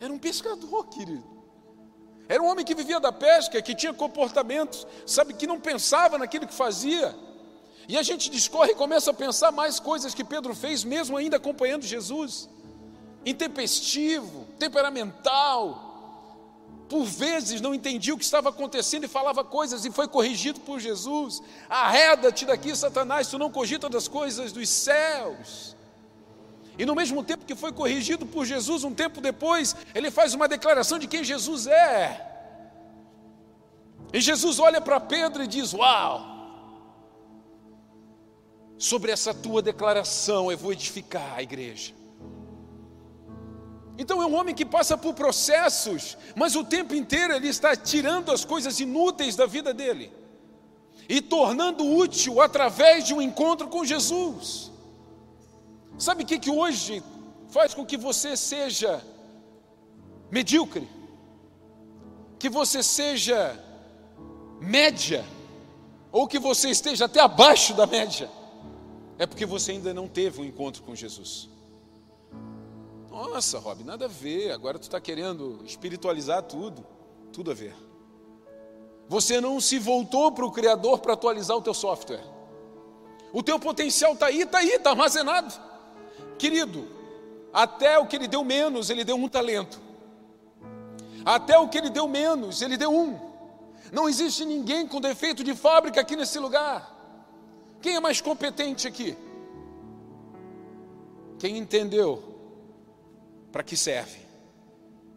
era 0.00 0.12
um 0.12 0.18
pescador, 0.18 0.86
querido. 0.88 1.28
Era 2.28 2.42
um 2.42 2.46
homem 2.46 2.64
que 2.64 2.74
vivia 2.74 3.00
da 3.00 3.12
pesca, 3.12 3.60
que 3.60 3.74
tinha 3.74 3.92
comportamentos, 3.92 4.86
sabe, 5.04 5.34
que 5.34 5.46
não 5.46 5.58
pensava 5.58 6.16
naquilo 6.16 6.46
que 6.46 6.54
fazia. 6.54 7.14
E 7.88 7.98
a 7.98 8.02
gente 8.04 8.30
discorre 8.30 8.70
e 8.70 8.74
começa 8.74 9.10
a 9.10 9.14
pensar 9.14 9.50
mais 9.50 9.80
coisas 9.80 10.14
que 10.14 10.22
Pedro 10.22 10.54
fez, 10.54 10.84
mesmo 10.84 11.16
ainda 11.16 11.38
acompanhando 11.38 11.82
Jesus. 11.82 12.48
Intempestivo, 13.26 14.46
temperamental, 14.58 15.90
por 16.88 17.04
vezes 17.04 17.60
não 17.60 17.74
entendia 17.74 18.14
o 18.14 18.18
que 18.18 18.24
estava 18.24 18.48
acontecendo 18.48 19.04
e 19.04 19.08
falava 19.08 19.44
coisas 19.44 19.84
e 19.84 19.90
foi 19.90 20.06
corrigido 20.06 20.60
por 20.60 20.78
Jesus. 20.78 21.42
Arreda-te 21.68 22.46
daqui, 22.46 22.74
Satanás, 22.76 23.28
tu 23.28 23.38
não 23.38 23.50
cogita 23.50 23.88
das 23.88 24.08
coisas 24.08 24.52
dos 24.52 24.68
céus. 24.68 25.76
E 26.80 26.86
no 26.86 26.94
mesmo 26.94 27.22
tempo 27.22 27.44
que 27.44 27.54
foi 27.54 27.72
corrigido 27.72 28.24
por 28.24 28.46
Jesus, 28.46 28.84
um 28.84 28.94
tempo 28.94 29.20
depois, 29.20 29.76
ele 29.94 30.10
faz 30.10 30.32
uma 30.32 30.48
declaração 30.48 30.98
de 30.98 31.06
quem 31.06 31.22
Jesus 31.22 31.66
é. 31.66 32.26
E 34.14 34.18
Jesus 34.18 34.58
olha 34.58 34.80
para 34.80 34.98
Pedro 34.98 35.42
e 35.42 35.46
diz: 35.46 35.74
Uau! 35.74 36.26
Sobre 38.78 39.12
essa 39.12 39.34
tua 39.34 39.60
declaração 39.60 40.50
eu 40.50 40.56
vou 40.56 40.72
edificar 40.72 41.34
a 41.36 41.42
igreja. 41.42 41.92
Então 43.98 44.22
é 44.22 44.26
um 44.26 44.34
homem 44.34 44.54
que 44.54 44.64
passa 44.64 44.96
por 44.96 45.12
processos, 45.12 46.16
mas 46.34 46.56
o 46.56 46.64
tempo 46.64 46.94
inteiro 46.94 47.34
ele 47.34 47.48
está 47.48 47.76
tirando 47.76 48.32
as 48.32 48.42
coisas 48.42 48.80
inúteis 48.80 49.36
da 49.36 49.44
vida 49.44 49.74
dele 49.74 50.10
e 51.06 51.20
tornando 51.20 51.84
útil 51.84 52.40
através 52.40 53.04
de 53.04 53.12
um 53.12 53.20
encontro 53.20 53.68
com 53.68 53.84
Jesus. 53.84 54.69
Sabe 56.00 56.22
o 56.22 56.26
que, 56.26 56.38
que 56.38 56.50
hoje 56.50 57.02
faz 57.50 57.74
com 57.74 57.84
que 57.84 57.98
você 57.98 58.34
seja 58.34 59.04
medíocre? 60.30 60.88
Que 62.38 62.48
você 62.48 62.82
seja 62.82 63.62
média, 64.58 65.22
ou 66.10 66.26
que 66.26 66.38
você 66.38 66.70
esteja 66.70 67.04
até 67.04 67.20
abaixo 67.20 67.74
da 67.74 67.86
média, 67.86 68.30
é 69.18 69.26
porque 69.26 69.44
você 69.44 69.72
ainda 69.72 69.92
não 69.92 70.08
teve 70.08 70.40
um 70.40 70.44
encontro 70.46 70.82
com 70.82 70.94
Jesus. 70.94 71.50
Nossa, 73.10 73.58
Rob, 73.58 73.84
nada 73.84 74.06
a 74.06 74.08
ver. 74.08 74.52
Agora 74.52 74.78
tu 74.78 74.84
está 74.84 74.98
querendo 74.98 75.60
espiritualizar 75.66 76.42
tudo. 76.44 76.82
Tudo 77.30 77.50
a 77.50 77.54
ver. 77.54 77.76
Você 79.06 79.38
não 79.38 79.60
se 79.60 79.78
voltou 79.78 80.32
para 80.32 80.46
o 80.46 80.50
Criador 80.50 81.00
para 81.00 81.12
atualizar 81.12 81.58
o 81.58 81.62
teu 81.62 81.74
software. 81.74 82.24
O 83.34 83.42
teu 83.42 83.60
potencial 83.60 84.14
está 84.14 84.26
aí, 84.26 84.40
está 84.40 84.58
aí, 84.58 84.70
está 84.70 84.90
armazenado. 84.90 85.69
Querido, 86.40 86.88
até 87.52 87.98
o 87.98 88.06
que 88.06 88.16
ele 88.16 88.26
deu 88.26 88.42
menos, 88.42 88.88
ele 88.88 89.04
deu 89.04 89.14
um 89.14 89.28
talento. 89.28 89.78
Até 91.22 91.58
o 91.58 91.68
que 91.68 91.76
ele 91.76 91.90
deu 91.90 92.08
menos, 92.08 92.62
ele 92.62 92.78
deu 92.78 92.90
um. 92.90 93.20
Não 93.92 94.08
existe 94.08 94.46
ninguém 94.46 94.88
com 94.88 95.02
defeito 95.02 95.44
de 95.44 95.54
fábrica 95.54 96.00
aqui 96.00 96.16
nesse 96.16 96.38
lugar. 96.38 96.96
Quem 97.82 97.94
é 97.94 98.00
mais 98.00 98.22
competente 98.22 98.88
aqui? 98.88 99.14
Quem 101.38 101.58
entendeu 101.58 102.24
para 103.52 103.62
que 103.62 103.76
serve 103.76 104.20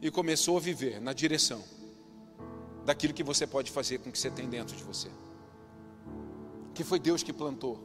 e 0.01 0.11
começou 0.11 0.57
a 0.57 0.59
viver 0.59 0.99
na 0.99 1.13
direção 1.13 1.63
daquilo 2.83 3.13
que 3.13 3.23
você 3.23 3.47
pode 3.47 3.71
fazer 3.71 3.99
com 3.99 4.09
o 4.09 4.11
que 4.11 4.19
você 4.19 4.29
tem 4.29 4.49
dentro 4.49 4.75
de 4.75 4.83
você. 4.83 5.09
Que 6.73 6.83
foi 6.83 6.99
Deus 6.99 7.23
que 7.23 7.31
plantou 7.31 7.79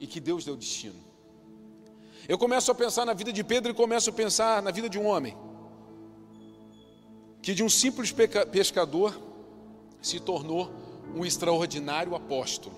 e 0.00 0.06
que 0.08 0.18
Deus 0.18 0.44
deu 0.44 0.56
destino. 0.56 1.06
Eu 2.26 2.38
começo 2.38 2.70
a 2.70 2.74
pensar 2.74 3.04
na 3.04 3.12
vida 3.12 3.32
de 3.32 3.44
Pedro 3.44 3.70
e 3.70 3.74
começo 3.74 4.10
a 4.10 4.12
pensar 4.12 4.62
na 4.62 4.70
vida 4.70 4.88
de 4.88 4.98
um 4.98 5.06
homem 5.06 5.36
que 7.42 7.54
de 7.54 7.62
um 7.62 7.68
simples 7.68 8.12
pescador 8.52 9.18
se 10.02 10.20
tornou 10.20 10.70
um 11.14 11.24
extraordinário 11.24 12.14
apóstolo. 12.14 12.76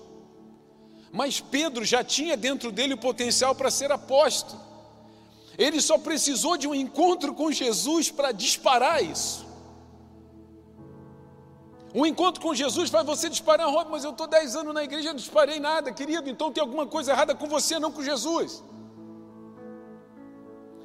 Mas 1.11 1.41
Pedro 1.41 1.83
já 1.83 2.03
tinha 2.03 2.37
dentro 2.37 2.71
dele 2.71 2.93
o 2.93 2.97
potencial 2.97 3.53
para 3.53 3.69
ser 3.69 3.91
apóstolo. 3.91 4.61
Ele 5.57 5.81
só 5.81 5.97
precisou 5.97 6.55
de 6.55 6.67
um 6.67 6.73
encontro 6.73 7.33
com 7.33 7.51
Jesus 7.51 8.09
para 8.09 8.31
disparar 8.31 9.03
isso. 9.03 9.45
Um 11.93 12.05
encontro 12.05 12.41
com 12.41 12.55
Jesus 12.55 12.89
faz 12.89 13.05
você 13.05 13.29
disparar, 13.29 13.67
mas 13.89 14.05
eu 14.05 14.11
estou 14.11 14.25
10 14.25 14.55
anos 14.55 14.73
na 14.73 14.83
igreja 14.83 15.09
e 15.09 15.11
não 15.11 15.17
disparei 15.17 15.59
nada, 15.59 15.91
querido, 15.91 16.29
então 16.29 16.49
tem 16.49 16.61
alguma 16.61 16.87
coisa 16.87 17.11
errada 17.11 17.35
com 17.35 17.47
você, 17.47 17.77
não 17.77 17.91
com 17.91 18.01
Jesus. 18.01 18.63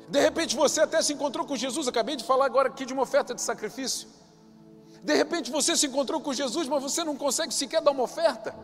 De 0.09 0.21
repente 0.21 0.55
você 0.55 0.81
até 0.81 1.03
se 1.03 1.13
encontrou 1.13 1.45
com 1.45 1.57
Jesus, 1.57 1.89
acabei 1.89 2.17
de 2.17 2.25
falar 2.25 2.47
agora 2.47 2.69
aqui 2.69 2.85
de 2.85 2.93
uma 2.93 3.03
oferta 3.03 3.35
de 3.35 3.43
sacrifício. 3.43 4.09
De 5.03 5.15
repente 5.15 5.51
você 5.51 5.77
se 5.77 5.87
encontrou 5.87 6.21
com 6.21 6.33
Jesus, 6.33 6.69
mas 6.69 6.83
você 6.83 7.05
não 7.05 7.17
consegue 7.17 7.53
sequer 7.53 7.81
dar 7.81 7.91
uma 7.91 8.05
oferta. 8.05 8.55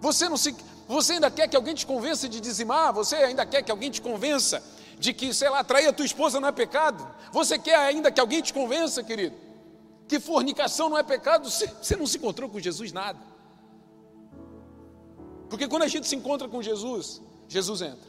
Você, 0.00 0.28
não 0.28 0.36
se, 0.36 0.54
você 0.86 1.14
ainda 1.14 1.30
quer 1.30 1.48
que 1.48 1.56
alguém 1.56 1.74
te 1.74 1.86
convença 1.86 2.28
de 2.28 2.40
dizimar, 2.40 2.92
você 2.92 3.16
ainda 3.16 3.44
quer 3.46 3.62
que 3.62 3.70
alguém 3.70 3.90
te 3.90 4.00
convença 4.00 4.62
de 4.98 5.12
que, 5.12 5.32
sei 5.32 5.48
lá, 5.48 5.62
trair 5.64 5.86
a 5.86 5.92
tua 5.92 6.06
esposa 6.06 6.40
não 6.40 6.48
é 6.48 6.52
pecado? 6.52 7.06
Você 7.32 7.58
quer 7.58 7.76
ainda 7.76 8.10
que 8.10 8.20
alguém 8.20 8.40
te 8.40 8.52
convença, 8.52 9.02
querido? 9.02 9.36
Que 10.08 10.20
fornicação 10.20 10.88
não 10.88 10.98
é 10.98 11.02
pecado? 11.02 11.50
Você, 11.50 11.66
você 11.66 11.96
não 11.96 12.06
se 12.06 12.16
encontrou 12.16 12.48
com 12.48 12.60
Jesus 12.60 12.92
nada. 12.92 13.18
Porque 15.48 15.68
quando 15.68 15.82
a 15.82 15.88
gente 15.88 16.06
se 16.06 16.16
encontra 16.16 16.48
com 16.48 16.62
Jesus, 16.62 17.20
Jesus 17.48 17.82
entra. 17.82 18.08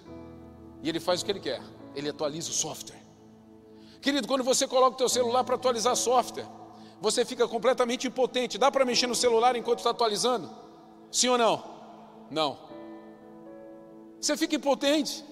E 0.84 0.90
ele 0.90 1.00
faz 1.00 1.22
o 1.22 1.26
que 1.26 1.32
ele 1.32 1.40
quer. 1.40 1.62
Ele 1.98 2.10
atualiza 2.10 2.52
o 2.52 2.54
software. 2.54 3.02
Querido, 4.00 4.28
quando 4.28 4.44
você 4.44 4.68
coloca 4.68 4.94
o 4.94 4.98
teu 4.98 5.10
celular 5.10 5.44
para 5.44 5.56
atualizar 5.56 5.96
software, 5.96 6.46
você 7.02 7.26
fica 7.26 7.48
completamente 7.48 8.06
impotente. 8.06 8.56
Dá 8.56 8.72
para 8.72 8.86
mexer 8.86 9.08
no 9.08 9.16
celular 9.16 9.56
enquanto 9.56 9.80
está 9.80 9.90
atualizando? 9.90 10.48
Sim 11.12 11.30
ou 11.30 11.40
não? 11.40 11.64
Não. 12.30 12.60
Você 14.22 14.38
fica 14.38 14.56
impotente. 14.56 15.26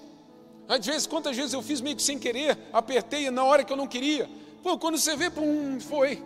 Às 0.68 0.84
vezes, 0.84 1.06
quantas 1.06 1.38
vezes 1.38 1.54
eu 1.54 1.62
fiz 1.62 1.82
meio 1.82 1.96
que 1.96 2.02
sem 2.02 2.18
querer, 2.18 2.58
apertei 2.74 3.30
na 3.30 3.44
hora 3.44 3.64
que 3.64 3.72
eu 3.72 3.78
não 3.78 3.86
queria. 3.86 4.28
Pô, 4.64 4.76
quando 4.80 4.98
você 4.98 5.16
vê, 5.16 5.30
pum, 5.30 5.80
foi. 5.80 6.24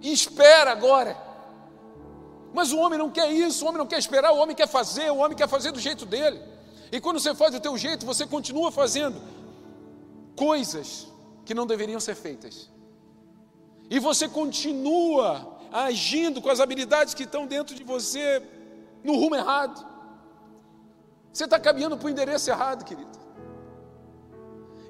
E 0.00 0.12
espera 0.12 0.72
agora. 0.72 1.16
Mas 2.52 2.72
o 2.72 2.78
homem 2.78 2.98
não 2.98 3.10
quer 3.12 3.30
isso, 3.30 3.64
o 3.64 3.68
homem 3.68 3.78
não 3.78 3.86
quer 3.86 4.00
esperar, 4.00 4.32
o 4.32 4.38
homem 4.38 4.56
quer 4.56 4.66
fazer, 4.66 5.08
o 5.12 5.18
homem 5.18 5.36
quer 5.36 5.48
fazer 5.48 5.70
do 5.70 5.78
jeito 5.78 6.04
dele. 6.04 6.42
E 6.90 7.00
quando 7.00 7.20
você 7.20 7.32
faz 7.32 7.52
do 7.52 7.60
teu 7.60 7.78
jeito, 7.78 8.04
você 8.04 8.26
continua 8.26 8.72
fazendo 8.72 9.37
coisas 10.44 10.88
que 11.44 11.54
não 11.58 11.66
deveriam 11.66 12.00
ser 12.06 12.14
feitas. 12.14 12.70
E 13.90 13.98
você 13.98 14.28
continua 14.28 15.58
agindo 15.72 16.40
com 16.42 16.50
as 16.54 16.60
habilidades 16.60 17.14
que 17.14 17.24
estão 17.24 17.46
dentro 17.46 17.74
de 17.74 17.84
você 17.84 18.42
no 19.02 19.14
rumo 19.16 19.36
errado. 19.36 19.78
Você 21.32 21.44
está 21.44 21.58
caminhando 21.58 21.96
para 21.96 22.06
o 22.06 22.10
endereço 22.10 22.50
errado, 22.50 22.84
querido. 22.84 23.18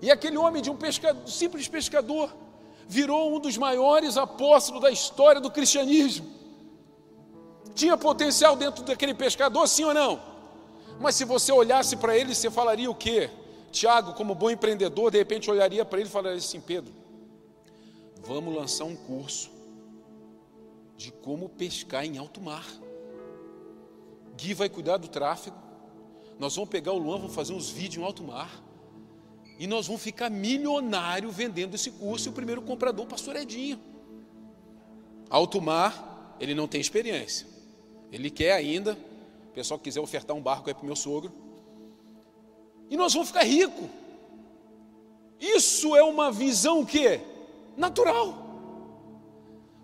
E 0.00 0.10
aquele 0.10 0.36
homem 0.36 0.62
de 0.62 0.70
um 0.70 0.76
pescador, 0.76 1.28
simples 1.28 1.68
pescador 1.68 2.34
virou 2.86 3.34
um 3.34 3.40
dos 3.40 3.56
maiores 3.56 4.16
apóstolos 4.16 4.82
da 4.82 4.90
história 4.90 5.40
do 5.40 5.50
cristianismo. 5.50 6.26
Tinha 7.74 7.96
potencial 7.96 8.56
dentro 8.56 8.82
daquele 8.84 9.14
pescador, 9.14 9.66
sim 9.68 9.84
ou 9.84 9.94
não? 9.94 10.20
Mas 11.00 11.14
se 11.14 11.24
você 11.24 11.52
olhasse 11.52 11.96
para 11.96 12.16
ele, 12.16 12.34
você 12.34 12.50
falaria 12.50 12.90
o 12.90 12.94
quê? 12.94 13.30
Tiago, 13.70 14.14
como 14.14 14.34
bom 14.34 14.50
empreendedor, 14.50 15.10
de 15.10 15.18
repente 15.18 15.50
olharia 15.50 15.84
para 15.84 16.00
ele 16.00 16.08
e 16.08 16.12
falaria 16.12 16.38
assim: 16.38 16.60
Pedro, 16.60 16.92
vamos 18.22 18.54
lançar 18.54 18.84
um 18.84 18.96
curso 18.96 19.50
de 20.96 21.12
como 21.12 21.48
pescar 21.48 22.04
em 22.04 22.18
alto 22.18 22.40
mar. 22.40 22.66
Gui 24.36 24.54
vai 24.54 24.68
cuidar 24.68 24.96
do 24.96 25.08
tráfego. 25.08 25.56
Nós 26.38 26.54
vamos 26.54 26.70
pegar 26.70 26.92
o 26.92 26.98
Luan, 26.98 27.18
vamos 27.18 27.34
fazer 27.34 27.52
uns 27.52 27.70
vídeos 27.70 28.02
em 28.02 28.06
alto 28.06 28.22
mar. 28.22 28.62
E 29.58 29.66
nós 29.66 29.86
vamos 29.88 30.02
ficar 30.02 30.30
milionário 30.30 31.30
vendendo 31.30 31.74
esse 31.74 31.90
curso 31.90 32.28
e 32.28 32.30
o 32.30 32.32
primeiro 32.32 32.62
comprador, 32.62 33.04
o 33.04 33.08
pastor 33.08 33.34
Edinho. 33.34 33.80
Alto 35.28 35.60
mar, 35.60 36.36
ele 36.38 36.54
não 36.54 36.68
tem 36.68 36.80
experiência. 36.80 37.46
Ele 38.12 38.30
quer 38.30 38.52
ainda, 38.52 38.96
o 39.50 39.52
pessoal 39.52 39.78
quiser 39.78 40.00
ofertar 40.00 40.36
um 40.36 40.40
barco 40.40 40.68
aí 40.68 40.74
para 40.74 40.82
o 40.84 40.86
meu 40.86 40.96
sogro. 40.96 41.32
E 42.90 42.96
nós 42.96 43.12
vamos 43.12 43.28
ficar 43.28 43.44
ricos. 43.44 43.88
Isso 45.40 45.94
é 45.96 46.02
uma 46.02 46.32
visão 46.32 46.84
que 46.84 47.20
natural. 47.76 48.34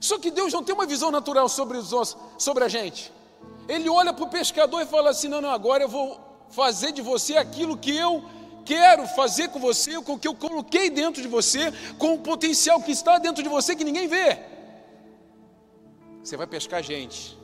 Só 0.01 0.19
que 0.19 0.31
Deus 0.31 0.53
não 0.53 0.63
tem 0.63 0.75
uma 0.75 0.87
visão 0.87 1.11
natural 1.11 1.49
sobre, 1.49 1.79
os, 1.79 2.17
sobre 2.39 2.65
a 2.65 2.69
gente. 2.69 3.13
Ele 3.69 3.89
olha 3.89 4.13
para 4.13 4.25
o 4.25 4.29
pescador 4.29 4.83
e 4.83 4.87
fala 4.87 5.11
assim: 5.11 5.29
não, 5.29 5.41
não, 5.41 5.51
agora 5.51 5.85
eu 5.85 5.89
vou 5.89 6.21
fazer 6.51 6.93
de 6.93 7.01
você 7.01 7.37
aquilo 7.37 7.77
que 7.77 7.97
eu 7.97 8.25
quero 8.65 9.07
fazer 9.09 9.49
com 9.49 9.59
você, 9.59 10.01
com 10.03 10.15
o 10.15 10.19
que 10.19 10.29
eu 10.29 10.35
coloquei 10.35 10.91
dentro 10.91 11.23
de 11.23 11.29
você, 11.29 11.73
com 11.99 12.15
o 12.15 12.19
potencial 12.19 12.83
que 12.83 12.93
está 12.93 13.19
dentro 13.19 13.43
de 13.43 13.49
você 13.49 13.77
que 13.77 13.85
ninguém 13.85 14.09
vê. 14.09 14.39
Você 16.23 16.37
vai 16.37 16.47
pescar 16.47 16.83
gente. 16.83 17.39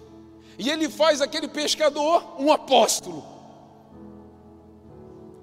E 0.59 0.69
ele 0.71 0.89
faz 0.89 1.21
aquele 1.21 1.49
pescador 1.49 2.35
um 2.39 2.53
apóstolo. 2.53 3.40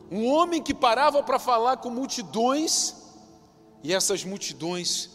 Um 0.09 0.25
homem 0.27 0.61
que 0.61 0.73
parava 0.73 1.21
para 1.21 1.37
falar 1.37 1.77
com 1.77 1.89
multidões, 1.89 2.95
e 3.83 3.93
essas 3.93 4.23
multidões 4.23 5.09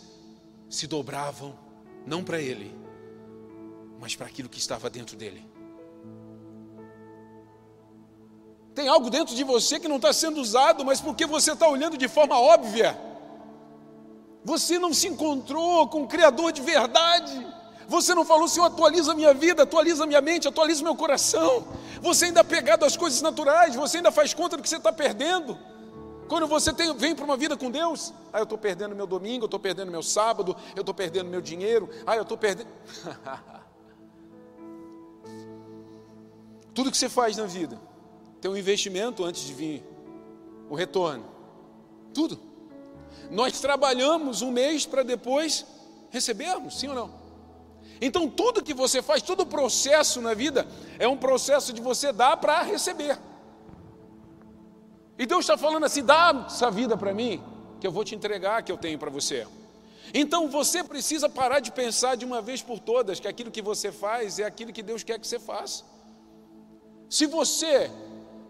se 0.69 0.87
dobravam, 0.87 1.59
não 2.07 2.23
para 2.23 2.41
ele, 2.41 2.75
mas 4.01 4.15
para 4.15 4.27
aquilo 4.27 4.49
que 4.49 4.59
estava 4.59 4.91
dentro 4.91 5.17
dele. 5.17 5.47
Tem 8.75 8.89
algo 8.89 9.11
dentro 9.11 9.35
de 9.35 9.45
você 9.45 9.79
que 9.79 9.89
não 9.89 9.97
está 9.97 10.13
sendo 10.13 10.41
usado, 10.41 10.85
mas 10.85 11.01
porque 11.01 11.27
você 11.27 11.53
está 11.53 11.69
olhando 11.69 11.97
de 11.97 12.09
forma 12.09 12.39
óbvia. 12.39 12.99
Você 14.45 14.79
não 14.79 14.93
se 14.93 15.09
encontrou 15.09 15.87
com 15.89 16.03
o 16.03 16.09
Criador 16.09 16.53
de 16.53 16.63
verdade. 16.63 17.47
Você 17.93 18.15
não 18.15 18.25
falou, 18.25 18.49
Senhor, 18.49 18.65
atualiza 18.65 19.13
minha 19.13 19.35
vida, 19.35 19.65
atualiza 19.65 20.07
minha 20.07 20.23
mente, 20.23 20.49
atualiza 20.49 20.83
meu 20.83 20.97
coração. 20.97 21.69
Você 22.01 22.25
ainda 22.25 22.41
é 22.41 22.43
pegado 22.43 22.87
às 22.87 22.97
coisas 22.97 23.21
naturais, 23.21 23.75
você 23.75 23.99
ainda 23.99 24.11
faz 24.11 24.33
conta 24.33 24.57
do 24.57 24.63
que 24.63 24.69
você 24.71 24.79
está 24.79 24.91
perdendo. 24.91 25.59
Quando 26.27 26.47
você 26.47 26.73
tem, 26.73 26.97
vem 26.97 27.15
para 27.15 27.27
uma 27.27 27.37
vida 27.37 27.55
com 27.55 27.71
Deus, 27.71 28.15
ah, 28.33 28.39
eu 28.39 28.45
estou 28.45 28.57
perdendo 28.57 28.97
meu 28.97 29.07
domingo, 29.07 29.45
eu 29.45 29.47
estou 29.47 29.61
perdendo 29.61 29.91
meu 29.91 30.03
sábado, 30.03 30.57
eu 30.75 30.81
estou 30.81 30.95
perdendo 30.95 31.29
meu 31.29 31.43
dinheiro, 31.43 31.91
ah, 32.07 32.17
eu 32.17 32.23
estou 32.23 32.39
perdendo. 32.39 32.71
Tudo 36.73 36.91
que 36.91 36.97
você 36.97 37.11
faz 37.11 37.37
na 37.37 37.45
vida 37.45 37.79
tem 38.41 38.51
um 38.51 38.57
investimento 38.57 39.23
antes 39.23 39.43
de 39.43 39.53
vir 39.53 39.85
o 40.71 40.75
retorno. 40.75 41.27
Tudo. 42.15 42.41
Nós 43.31 43.61
trabalhamos 43.61 44.41
um 44.41 44.51
mês 44.51 44.87
para 44.87 45.03
depois 45.03 45.67
recebermos, 46.09 46.81
sim 46.81 46.89
ou 46.89 46.95
não? 46.95 47.22
Então, 48.05 48.29
tudo 48.29 48.65
que 48.65 48.75
você 48.75 49.01
faz, 49.01 49.23
todo 49.23 49.43
o 49.43 49.47
processo 49.47 50.21
na 50.21 50.35
vida, 50.35 50.67
é 50.99 51.07
um 51.07 51.17
processo 51.17 51.73
de 51.73 51.81
você 51.81 52.13
dar 52.13 52.37
para 52.37 52.61
receber. 52.63 53.17
E 55.19 55.25
Deus 55.25 55.45
está 55.45 55.57
falando 55.57 55.85
assim: 55.85 56.05
dá 56.05 56.45
essa 56.47 56.71
vida 56.71 56.97
para 56.97 57.15
mim, 57.15 57.43
que 57.81 57.87
eu 57.87 57.93
vou 57.93 58.05
te 58.05 58.15
entregar, 58.15 58.63
que 58.65 58.73
eu 58.73 58.77
tenho 58.77 58.99
para 58.99 59.09
você. 59.09 59.47
Então 60.13 60.49
você 60.49 60.83
precisa 60.83 61.29
parar 61.29 61.61
de 61.61 61.71
pensar 61.71 62.17
de 62.17 62.25
uma 62.25 62.43
vez 62.43 62.61
por 62.61 62.81
todas 62.81 63.21
que 63.21 63.29
aquilo 63.29 63.51
que 63.51 63.63
você 63.63 63.93
faz 63.93 64.39
é 64.41 64.45
aquilo 64.45 64.73
que 64.73 64.83
Deus 64.83 65.05
quer 65.05 65.19
que 65.19 65.27
você 65.27 65.39
faça. 65.39 65.85
Se 67.09 67.25
você 67.27 67.91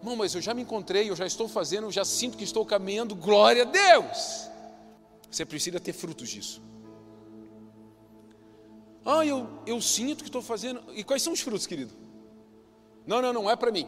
Irmão, 0.03 0.17
mas 0.17 0.35
eu 0.35 0.41
já 0.41 0.53
me 0.53 0.63
encontrei, 0.63 1.09
eu 1.09 1.15
já 1.15 1.25
estou 1.25 1.47
fazendo, 1.47 1.87
eu 1.87 1.91
já 1.91 2.03
sinto 2.03 2.37
que 2.37 2.43
estou 2.43 2.65
caminhando, 2.65 3.15
glória 3.15 3.61
a 3.61 3.65
Deus. 3.65 4.49
Você 5.31 5.45
precisa 5.45 5.79
ter 5.79 5.93
frutos 5.93 6.27
disso. 6.27 6.61
Ah, 9.05 9.25
eu, 9.25 9.47
eu 9.65 9.81
sinto 9.81 10.23
que 10.23 10.29
estou 10.29 10.41
fazendo. 10.41 10.81
E 10.93 11.03
quais 11.03 11.21
são 11.21 11.33
os 11.33 11.41
frutos, 11.41 11.67
querido? 11.67 11.91
Não, 13.05 13.21
não, 13.21 13.33
não 13.33 13.49
é 13.49 13.55
para 13.55 13.71
mim. 13.71 13.87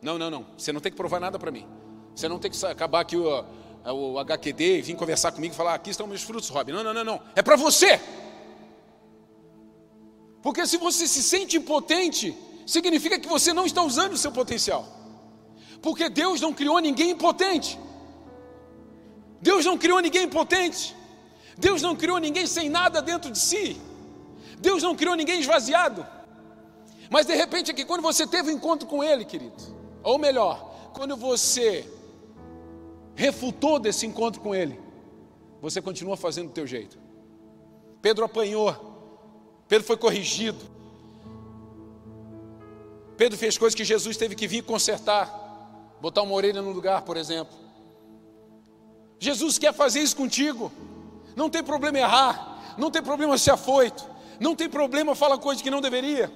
Não, 0.00 0.18
não, 0.18 0.30
não. 0.30 0.46
Você 0.56 0.72
não 0.72 0.80
tem 0.80 0.92
que 0.92 0.96
provar 0.96 1.20
nada 1.20 1.38
para 1.38 1.50
mim. 1.50 1.66
Você 2.14 2.28
não 2.28 2.38
tem 2.38 2.50
que 2.50 2.66
acabar 2.66 3.00
aqui 3.00 3.16
o, 3.16 3.44
o 3.84 4.18
HQD 4.18 4.78
e 4.78 4.82
vir 4.82 4.96
conversar 4.96 5.32
comigo 5.32 5.54
e 5.54 5.56
falar: 5.56 5.74
aqui 5.74 5.90
estão 5.90 6.06
meus 6.06 6.22
frutos, 6.22 6.48
Rob. 6.48 6.70
Não, 6.72 6.84
não, 6.84 6.92
não, 6.92 7.04
não. 7.04 7.22
É 7.34 7.42
para 7.42 7.56
você. 7.56 8.00
Porque 10.42 10.66
se 10.66 10.76
você 10.76 11.06
se 11.06 11.22
sente 11.22 11.56
impotente, 11.56 12.36
significa 12.66 13.18
que 13.18 13.28
você 13.28 13.52
não 13.52 13.64
está 13.64 13.82
usando 13.82 14.12
o 14.12 14.18
seu 14.18 14.32
potencial. 14.32 14.86
Porque 15.80 16.08
Deus 16.08 16.40
não 16.40 16.52
criou 16.52 16.78
ninguém 16.78 17.10
impotente. 17.10 17.78
Deus 19.40 19.64
não 19.64 19.78
criou 19.78 20.00
ninguém 20.00 20.24
impotente. 20.24 20.94
Deus 21.56 21.80
não 21.80 21.96
criou 21.96 22.18
ninguém 22.18 22.46
sem 22.46 22.68
nada 22.68 23.00
dentro 23.00 23.30
de 23.30 23.38
si. 23.38 23.80
Deus 24.62 24.82
não 24.82 24.96
criou 24.96 25.14
ninguém 25.14 25.40
esvaziado. 25.40 26.06
Mas 27.10 27.26
de 27.26 27.34
repente 27.34 27.70
aqui, 27.70 27.84
quando 27.84 28.00
você 28.00 28.26
teve 28.26 28.50
um 28.50 28.54
encontro 28.54 28.88
com 28.88 29.04
Ele, 29.04 29.24
querido, 29.24 29.54
ou 30.02 30.18
melhor, 30.18 30.90
quando 30.94 31.14
você 31.16 31.86
refutou 33.14 33.78
desse 33.78 34.06
encontro 34.06 34.40
com 34.40 34.54
Ele, 34.54 34.80
você 35.60 35.82
continua 35.82 36.16
fazendo 36.16 36.48
do 36.48 36.54
teu 36.54 36.66
jeito. 36.66 36.98
Pedro 38.00 38.24
apanhou, 38.24 38.74
Pedro 39.68 39.86
foi 39.86 39.98
corrigido. 39.98 40.64
Pedro 43.18 43.36
fez 43.36 43.58
coisas 43.58 43.74
que 43.74 43.84
Jesus 43.84 44.16
teve 44.16 44.34
que 44.34 44.46
vir 44.46 44.62
consertar 44.62 45.42
botar 46.02 46.22
uma 46.22 46.34
orelha 46.34 46.60
no 46.60 46.72
lugar, 46.72 47.02
por 47.02 47.16
exemplo. 47.16 47.56
Jesus 49.20 49.56
quer 49.56 49.72
fazer 49.72 50.00
isso 50.00 50.16
contigo. 50.16 50.72
Não 51.36 51.48
tem 51.48 51.62
problema 51.62 51.96
errar, 51.96 52.74
não 52.76 52.90
tem 52.90 53.00
problema 53.00 53.38
ser 53.38 53.52
afoito, 53.52 54.04
não 54.42 54.54
tem 54.54 54.68
problema 54.68 55.14
falar 55.14 55.38
coisa 55.38 55.62
que 55.62 55.70
não 55.70 55.80
deveria. 55.80 56.30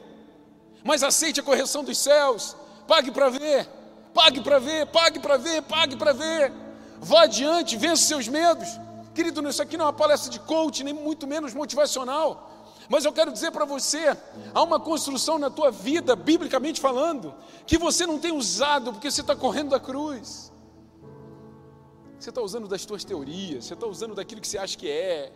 Mas 0.85 1.03
aceite 1.03 1.40
a 1.40 1.42
correção 1.42 1.83
dos 1.85 1.99
céus, 1.99 2.57
pague 2.87 3.11
para 3.11 3.29
ver, 3.29 3.69
pague 4.14 4.40
para 4.40 4.59
ver, 4.59 4.87
pague 4.87 5.19
para 5.19 5.37
ver, 5.37 5.62
pague 5.62 5.97
para 5.97 6.12
ver. 6.12 6.53
Vá 6.99 7.23
adiante, 7.23 7.77
vença 7.77 8.03
seus 8.03 8.29
medos. 8.29 8.69
Querido, 9.14 9.47
isso 9.49 9.62
aqui 9.62 9.77
não 9.77 9.87
é 9.87 9.88
uma 9.88 9.92
palestra 9.92 10.31
de 10.31 10.38
coach, 10.40 10.85
nem 10.85 10.95
muito 10.95 11.27
menos 11.27 11.53
motivacional. 11.53 12.53
Mas 12.88 13.05
eu 13.05 13.12
quero 13.12 13.33
dizer 13.33 13.51
para 13.51 13.64
você, 13.64 14.16
há 14.55 14.62
uma 14.62 14.79
construção 14.79 15.38
na 15.38 15.51
tua 15.51 15.71
vida, 15.71 16.14
biblicamente 16.14 16.81
falando, 16.81 17.35
que 17.66 17.77
você 17.77 18.07
não 18.07 18.19
tem 18.19 18.33
usado 18.33 18.92
porque 18.92 19.11
você 19.11 19.23
está 19.23 19.35
correndo 19.35 19.71
da 19.71 19.81
cruz. 19.81 20.53
Você 22.19 22.31
está 22.31 22.40
usando 22.40 22.69
das 22.69 22.85
tuas 22.85 23.05
teorias, 23.05 23.64
você 23.64 23.75
está 23.75 23.87
usando 23.87 24.14
daquilo 24.14 24.40
que 24.40 24.49
você 24.49 24.59
acha 24.59 24.77
que 24.77 24.88
é. 24.88 25.33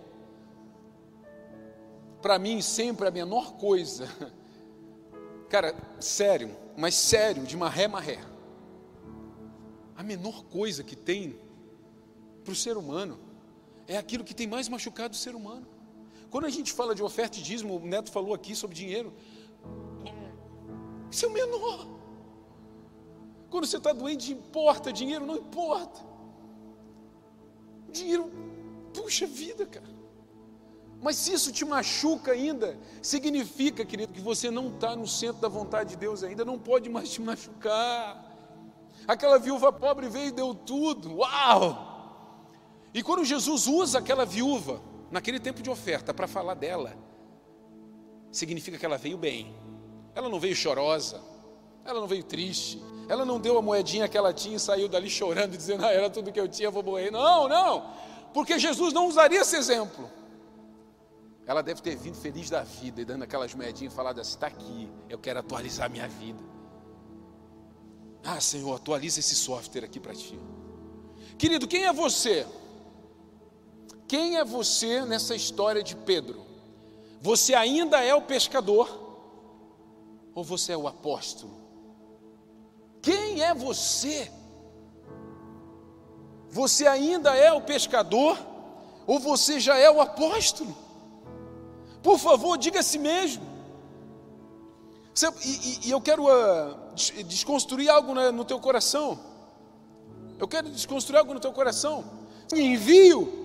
Para 2.21 2.39
mim, 2.39 2.61
sempre 2.61 3.09
a 3.09 3.11
menor 3.11 3.55
coisa, 3.55 4.09
cara, 5.49 5.75
sério, 5.99 6.55
mas 6.77 6.95
sério, 6.95 7.45
de 7.45 7.57
maré 7.57 7.89
maré. 7.89 8.19
A 9.97 10.03
menor 10.03 10.45
coisa 10.45 10.83
que 10.83 10.97
tem 10.97 11.39
para 12.45 12.53
o 12.53 12.57
ser 12.57 12.77
humano 12.77 13.19
é 13.87 13.97
aquilo 13.97 14.25
que 14.25 14.35
tem 14.35 14.47
mais 14.47 14.69
machucado 14.69 15.15
o 15.15 15.17
ser 15.17 15.35
humano. 15.35 15.67
Quando 16.31 16.47
a 16.47 16.51
gente 16.51 16.73
fala 16.73 16.95
de 16.95 17.03
oferta 17.03 17.39
e 17.39 17.43
dízimo, 17.43 17.77
o 17.77 17.81
Neto 17.81 18.11
falou 18.11 18.33
aqui 18.33 18.55
sobre 18.55 18.77
dinheiro. 18.77 19.13
Isso 21.11 21.27
é 21.27 21.29
o 21.29 21.33
menor. 21.33 21.87
Quando 23.51 23.67
você 23.67 23.79
está 23.79 23.93
doente, 23.93 24.33
importa 24.33 24.93
dinheiro, 24.93 25.27
não 25.27 25.37
importa. 25.37 26.01
Dinheiro, 27.91 28.31
puxa 28.95 29.27
vida, 29.27 29.67
cara. 29.67 30.00
Mas 31.03 31.17
se 31.17 31.33
isso 31.33 31.51
te 31.51 31.65
machuca 31.65 32.33
ainda, 32.33 32.79
significa, 33.01 33.85
querido, 33.85 34.13
que 34.13 34.21
você 34.21 34.51
não 34.51 34.69
está 34.69 34.95
no 34.95 35.07
centro 35.07 35.41
da 35.41 35.49
vontade 35.49 35.91
de 35.91 35.97
Deus 35.97 36.23
ainda, 36.23 36.45
não 36.45 36.59
pode 36.59 36.91
mais 36.91 37.11
te 37.11 37.23
machucar. 37.23 38.23
Aquela 39.09 39.39
viúva 39.39 39.73
pobre 39.73 40.09
veio 40.09 40.29
e 40.29 40.33
deu 40.33 40.55
tudo, 40.55 41.17
uau! 41.17 41.87
E 42.93 43.03
quando 43.03 43.25
Jesus 43.25 43.67
usa 43.67 43.99
aquela 43.99 44.27
viúva, 44.27 44.83
naquele 45.11 45.41
tempo 45.41 45.63
de 45.63 45.71
oferta, 45.71 46.13
para 46.13 46.29
falar 46.29 46.55
dela, 46.55 46.95
significa 48.31 48.77
que 48.77 48.85
ela 48.85 48.99
veio 48.99 49.17
bem. 49.17 49.55
Ela 50.15 50.29
não 50.29 50.39
veio 50.39 50.55
chorosa, 50.55 51.21
ela 51.83 51.99
não 51.99 52.07
veio 52.07 52.25
triste, 52.25 52.83
ela 53.09 53.25
não 53.25 53.41
deu 53.41 53.57
a 53.57 53.63
moedinha 53.63 54.07
que 54.07 54.19
ela 54.19 54.35
tinha 54.35 54.57
e 54.57 54.61
saiu 54.61 54.87
dali 54.87 55.09
chorando, 55.09 55.57
dizendo, 55.57 55.85
ah, 55.85 55.93
era 55.93 56.11
tudo 56.11 56.31
que 56.31 56.41
eu 56.41 56.49
tinha, 56.49 56.71
vou 56.71 56.83
morrer. 56.83 57.11
Não, 57.11 57.49
não, 57.49 57.91
porque 58.35 58.59
Jesus 58.59 58.93
não 58.93 59.09
usaria 59.09 59.41
esse 59.41 59.57
exemplo. 59.57 60.20
Ela 61.51 61.65
deve 61.65 61.83
ter 61.83 61.97
vindo 61.97 62.15
feliz 62.15 62.49
da 62.49 62.63
vida 62.63 63.01
e 63.01 63.05
dando 63.05 63.25
aquelas 63.25 63.53
moedinhas 63.53 63.93
e 63.93 63.97
falado 63.97 64.21
assim: 64.21 64.35
está 64.35 64.47
aqui, 64.47 64.89
eu 65.09 65.19
quero 65.19 65.41
atualizar 65.41 65.91
minha 65.91 66.07
vida. 66.07 66.39
Ah, 68.23 68.41
Senhor, 68.41 68.77
atualiza 68.77 69.19
esse 69.19 69.35
software 69.35 69.85
aqui 69.85 69.99
para 69.99 70.15
ti. 70.15 70.39
Querido, 71.37 71.67
quem 71.67 71.87
é 71.87 71.93
você? 71.93 72.47
Quem 74.07 74.37
é 74.37 74.45
você 74.45 75.05
nessa 75.05 75.35
história 75.35 75.83
de 75.83 75.97
Pedro? 75.97 76.41
Você 77.21 77.53
ainda 77.53 78.01
é 78.01 78.15
o 78.15 78.23
pescador? 78.23 78.89
Ou 80.33 80.45
você 80.45 80.71
é 80.71 80.77
o 80.77 80.87
apóstolo? 80.87 81.53
Quem 83.03 83.43
é 83.43 83.53
você? 83.53 84.31
Você 86.49 86.87
ainda 86.87 87.35
é 87.35 87.53
o 87.53 87.61
pescador? 87.61 88.39
Ou 89.05 89.19
você 89.19 89.59
já 89.59 89.77
é 89.77 89.91
o 89.91 90.01
apóstolo? 90.01 90.89
Por 92.03 92.19
favor, 92.19 92.57
diga 92.57 92.81
a 92.81 92.83
si 92.83 92.99
mesmo. 92.99 93.45
E, 95.45 95.89
e 95.89 95.91
eu 95.91 96.01
quero 96.01 96.25
uh, 96.25 96.95
desconstruir 97.25 97.91
algo 97.91 98.15
no 98.15 98.45
teu 98.45 98.59
coração. 98.59 99.19
Eu 100.39 100.49
quero 100.49 100.71
desconstruir 100.71 101.19
algo 101.19 101.35
no 101.35 101.41
teu 101.41 101.53
coração. 101.53 102.05
Envio. 102.53 103.41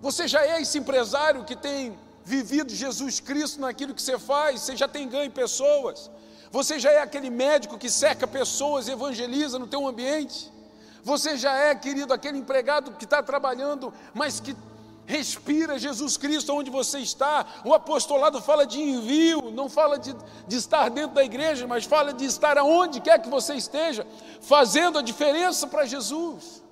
Você 0.00 0.26
já 0.26 0.44
é 0.46 0.62
esse 0.62 0.78
empresário 0.78 1.44
que 1.44 1.56
tem 1.56 1.98
vivido 2.24 2.74
Jesus 2.74 3.20
Cristo 3.20 3.60
naquilo 3.60 3.94
que 3.94 4.02
você 4.02 4.18
faz, 4.18 4.60
você 4.60 4.76
já 4.76 4.88
tem 4.88 5.08
ganho 5.08 5.30
pessoas. 5.30 6.10
Você 6.50 6.78
já 6.78 6.90
é 6.90 7.00
aquele 7.00 7.30
médico 7.30 7.78
que 7.78 7.90
cerca 7.90 8.26
pessoas, 8.26 8.88
evangeliza 8.88 9.58
no 9.58 9.66
teu 9.66 9.86
ambiente. 9.86 10.50
Você 11.04 11.36
já 11.36 11.54
é, 11.56 11.74
querido, 11.74 12.12
aquele 12.12 12.38
empregado 12.38 12.92
que 12.92 13.04
está 13.04 13.22
trabalhando, 13.22 13.92
mas 14.12 14.40
que 14.40 14.56
respira 15.06 15.78
Jesus 15.78 16.16
Cristo 16.16 16.52
onde 16.52 16.70
você 16.70 16.98
está. 16.98 17.46
O 17.64 17.72
apostolado 17.72 18.42
fala 18.42 18.66
de 18.66 18.80
envio, 18.80 19.50
não 19.52 19.68
fala 19.68 19.98
de, 19.98 20.14
de 20.46 20.56
estar 20.56 20.90
dentro 20.90 21.14
da 21.14 21.24
igreja, 21.24 21.66
mas 21.66 21.84
fala 21.84 22.12
de 22.12 22.24
estar 22.24 22.58
aonde 22.58 23.00
quer 23.00 23.22
que 23.22 23.28
você 23.28 23.54
esteja, 23.54 24.06
fazendo 24.40 24.98
a 24.98 25.02
diferença 25.02 25.66
para 25.66 25.86
Jesus. 25.86 26.62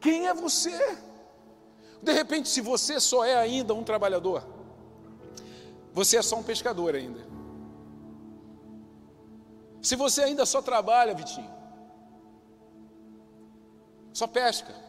Quem 0.00 0.28
é 0.28 0.34
você? 0.34 0.96
De 2.00 2.12
repente, 2.12 2.48
se 2.48 2.60
você 2.60 3.00
só 3.00 3.24
é 3.24 3.36
ainda 3.36 3.74
um 3.74 3.82
trabalhador, 3.82 4.46
você 5.92 6.16
é 6.18 6.22
só 6.22 6.36
um 6.36 6.42
pescador 6.42 6.94
ainda. 6.94 7.26
Se 9.82 9.96
você 9.96 10.22
ainda 10.22 10.46
só 10.46 10.62
trabalha, 10.62 11.14
Vitinho, 11.14 11.50
só 14.12 14.26
pesca. 14.26 14.85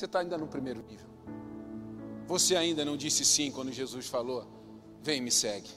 Você 0.00 0.06
está 0.06 0.20
ainda 0.20 0.38
no 0.38 0.48
primeiro 0.48 0.82
nível. 0.88 1.06
Você 2.26 2.56
ainda 2.56 2.86
não 2.86 2.96
disse 2.96 3.22
sim 3.22 3.52
quando 3.52 3.70
Jesus 3.70 4.06
falou: 4.06 4.46
Vem, 5.02 5.20
me 5.20 5.30
segue. 5.30 5.68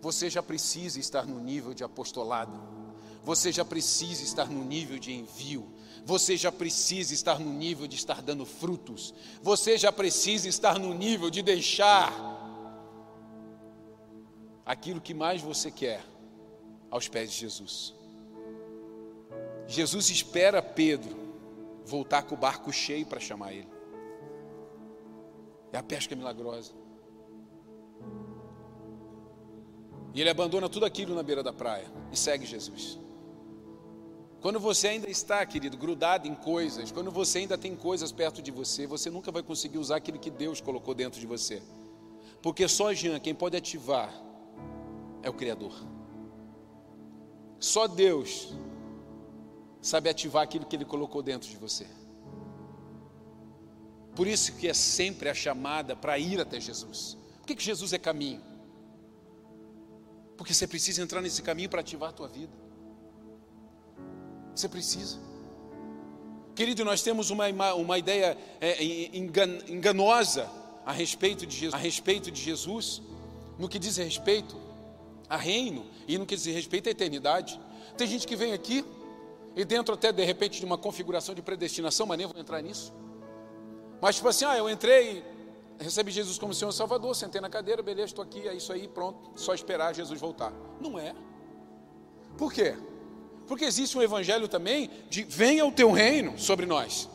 Você 0.00 0.28
já 0.28 0.42
precisa 0.42 0.98
estar 0.98 1.24
no 1.28 1.38
nível 1.38 1.72
de 1.72 1.84
apostolado. 1.84 2.60
Você 3.22 3.52
já 3.52 3.64
precisa 3.64 4.24
estar 4.24 4.50
no 4.50 4.64
nível 4.64 4.98
de 4.98 5.12
envio. 5.12 5.72
Você 6.04 6.36
já 6.36 6.50
precisa 6.50 7.14
estar 7.14 7.38
no 7.38 7.52
nível 7.52 7.86
de 7.86 7.94
estar 7.94 8.20
dando 8.20 8.44
frutos. 8.44 9.14
Você 9.40 9.78
já 9.78 9.92
precisa 9.92 10.48
estar 10.48 10.80
no 10.80 10.92
nível 10.92 11.30
de 11.30 11.40
deixar 11.40 12.12
aquilo 14.64 15.00
que 15.00 15.14
mais 15.14 15.40
você 15.40 15.70
quer 15.70 16.04
aos 16.90 17.06
pés 17.06 17.30
de 17.30 17.38
Jesus. 17.38 17.94
Jesus 19.68 20.10
espera 20.10 20.60
Pedro 20.60 21.25
voltar 21.86 22.22
com 22.24 22.34
o 22.34 22.38
barco 22.38 22.72
cheio 22.72 23.06
para 23.06 23.20
chamar 23.20 23.52
ele. 23.52 23.68
É 25.72 25.78
a 25.78 25.82
pesca 25.82 26.14
milagrosa. 26.14 26.72
E 30.12 30.20
ele 30.20 30.30
abandona 30.30 30.68
tudo 30.68 30.84
aquilo 30.84 31.14
na 31.14 31.22
beira 31.22 31.42
da 31.42 31.52
praia 31.52 31.86
e 32.10 32.16
segue 32.16 32.44
Jesus. 32.44 32.98
Quando 34.40 34.58
você 34.60 34.88
ainda 34.88 35.08
está, 35.08 35.44
querido, 35.44 35.76
grudado 35.76 36.26
em 36.26 36.34
coisas, 36.34 36.90
quando 36.90 37.10
você 37.10 37.38
ainda 37.38 37.58
tem 37.58 37.74
coisas 37.74 38.12
perto 38.12 38.42
de 38.42 38.50
você, 38.50 38.86
você 38.86 39.10
nunca 39.10 39.30
vai 39.30 39.42
conseguir 39.42 39.78
usar 39.78 39.96
aquilo 39.96 40.18
que 40.18 40.30
Deus 40.30 40.60
colocou 40.60 40.94
dentro 40.94 41.20
de 41.20 41.26
você. 41.26 41.62
Porque 42.42 42.68
só 42.68 42.92
Jean, 42.92 43.18
quem 43.18 43.34
pode 43.34 43.56
ativar, 43.56 44.12
é 45.22 45.28
o 45.28 45.34
Criador. 45.34 45.72
Só 47.58 47.86
Deus 47.86 48.54
sabe 49.86 50.08
ativar 50.08 50.42
aquilo 50.42 50.66
que 50.66 50.74
Ele 50.74 50.84
colocou 50.84 51.22
dentro 51.22 51.48
de 51.48 51.56
você. 51.56 51.86
Por 54.16 54.26
isso 54.26 54.54
que 54.54 54.66
é 54.66 54.74
sempre 54.74 55.28
a 55.28 55.34
chamada 55.34 55.94
para 55.94 56.18
ir 56.18 56.40
até 56.40 56.58
Jesus. 56.58 57.16
Por 57.38 57.46
que, 57.46 57.54
que 57.54 57.62
Jesus 57.62 57.92
é 57.92 57.98
caminho? 57.98 58.42
Porque 60.36 60.52
você 60.52 60.66
precisa 60.66 61.02
entrar 61.02 61.20
nesse 61.20 61.40
caminho 61.40 61.68
para 61.68 61.80
ativar 61.80 62.10
a 62.10 62.12
tua 62.12 62.26
vida. 62.26 62.52
Você 64.54 64.68
precisa. 64.68 65.18
Querido, 66.54 66.84
nós 66.84 67.02
temos 67.02 67.30
uma, 67.30 67.46
uma 67.74 67.98
ideia 67.98 68.36
é, 68.60 68.82
enganosa 68.82 70.50
a 70.84 70.92
respeito, 70.92 71.46
de 71.46 71.54
Jesus, 71.54 71.74
a 71.74 71.76
respeito 71.76 72.30
de 72.30 72.42
Jesus, 72.42 73.02
no 73.58 73.68
que 73.68 73.78
diz 73.78 73.96
respeito 73.98 74.56
a 75.28 75.36
reino 75.36 75.86
e 76.08 76.16
no 76.18 76.26
que 76.26 76.34
diz 76.34 76.46
respeito 76.46 76.88
à 76.88 76.92
eternidade. 76.92 77.60
Tem 77.96 78.06
gente 78.06 78.26
que 78.26 78.34
vem 78.34 78.52
aqui 78.52 78.84
e 79.56 79.64
dentro 79.64 79.94
até 79.94 80.12
de 80.12 80.22
repente 80.22 80.60
de 80.60 80.66
uma 80.66 80.76
configuração 80.76 81.34
de 81.34 81.40
predestinação, 81.40 82.06
mas 82.06 82.18
nem 82.18 82.26
vou 82.26 82.38
entrar 82.38 82.60
nisso. 82.60 82.92
Mas 84.02 84.16
tipo 84.16 84.28
assim, 84.28 84.44
ah, 84.44 84.56
eu 84.56 84.68
entrei, 84.68 85.24
recebi 85.78 86.12
Jesus 86.12 86.38
como 86.38 86.52
Senhor 86.52 86.70
Salvador, 86.72 87.16
sentei 87.16 87.40
na 87.40 87.48
cadeira, 87.48 87.82
beleza, 87.82 88.08
estou 88.08 88.22
aqui, 88.22 88.46
é 88.46 88.54
isso 88.54 88.70
aí, 88.70 88.86
pronto, 88.86 89.30
só 89.34 89.54
esperar 89.54 89.94
Jesus 89.94 90.20
voltar. 90.20 90.52
Não 90.78 90.98
é. 90.98 91.14
Por 92.36 92.52
quê? 92.52 92.76
Porque 93.46 93.64
existe 93.64 93.96
um 93.96 94.02
evangelho 94.02 94.46
também 94.46 94.90
de 95.08 95.24
venha 95.24 95.64
o 95.64 95.72
teu 95.72 95.90
reino 95.90 96.38
sobre 96.38 96.66
nós. 96.66 97.08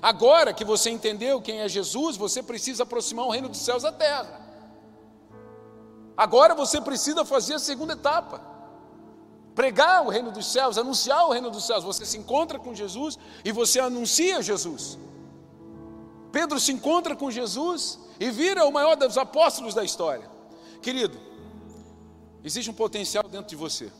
Agora 0.00 0.54
que 0.54 0.64
você 0.64 0.88
entendeu 0.88 1.42
quem 1.42 1.60
é 1.60 1.68
Jesus, 1.68 2.16
você 2.16 2.42
precisa 2.42 2.84
aproximar 2.84 3.26
o 3.26 3.30
reino 3.30 3.50
dos 3.50 3.60
céus 3.60 3.84
à 3.84 3.92
terra. 3.92 4.40
Agora 6.16 6.54
você 6.54 6.80
precisa 6.80 7.22
fazer 7.24 7.54
a 7.54 7.58
segunda 7.58 7.92
etapa 7.92 8.51
pregar 9.54 10.04
o 10.06 10.10
reino 10.10 10.30
dos 10.30 10.50
céus, 10.50 10.78
anunciar 10.78 11.26
o 11.26 11.32
reino 11.32 11.50
dos 11.50 11.66
céus. 11.66 11.84
Você 11.84 12.04
se 12.04 12.18
encontra 12.18 12.58
com 12.58 12.74
Jesus 12.74 13.18
e 13.44 13.52
você 13.52 13.80
anuncia 13.80 14.42
Jesus. 14.42 14.98
Pedro 16.30 16.58
se 16.58 16.72
encontra 16.72 17.14
com 17.14 17.30
Jesus 17.30 17.98
e 18.18 18.30
vira 18.30 18.64
o 18.64 18.72
maior 18.72 18.96
dos 18.96 19.18
apóstolos 19.18 19.74
da 19.74 19.84
história. 19.84 20.30
Querido, 20.80 21.18
existe 22.42 22.70
um 22.70 22.74
potencial 22.74 23.24
dentro 23.24 23.48
de 23.48 23.56
você. 23.56 23.92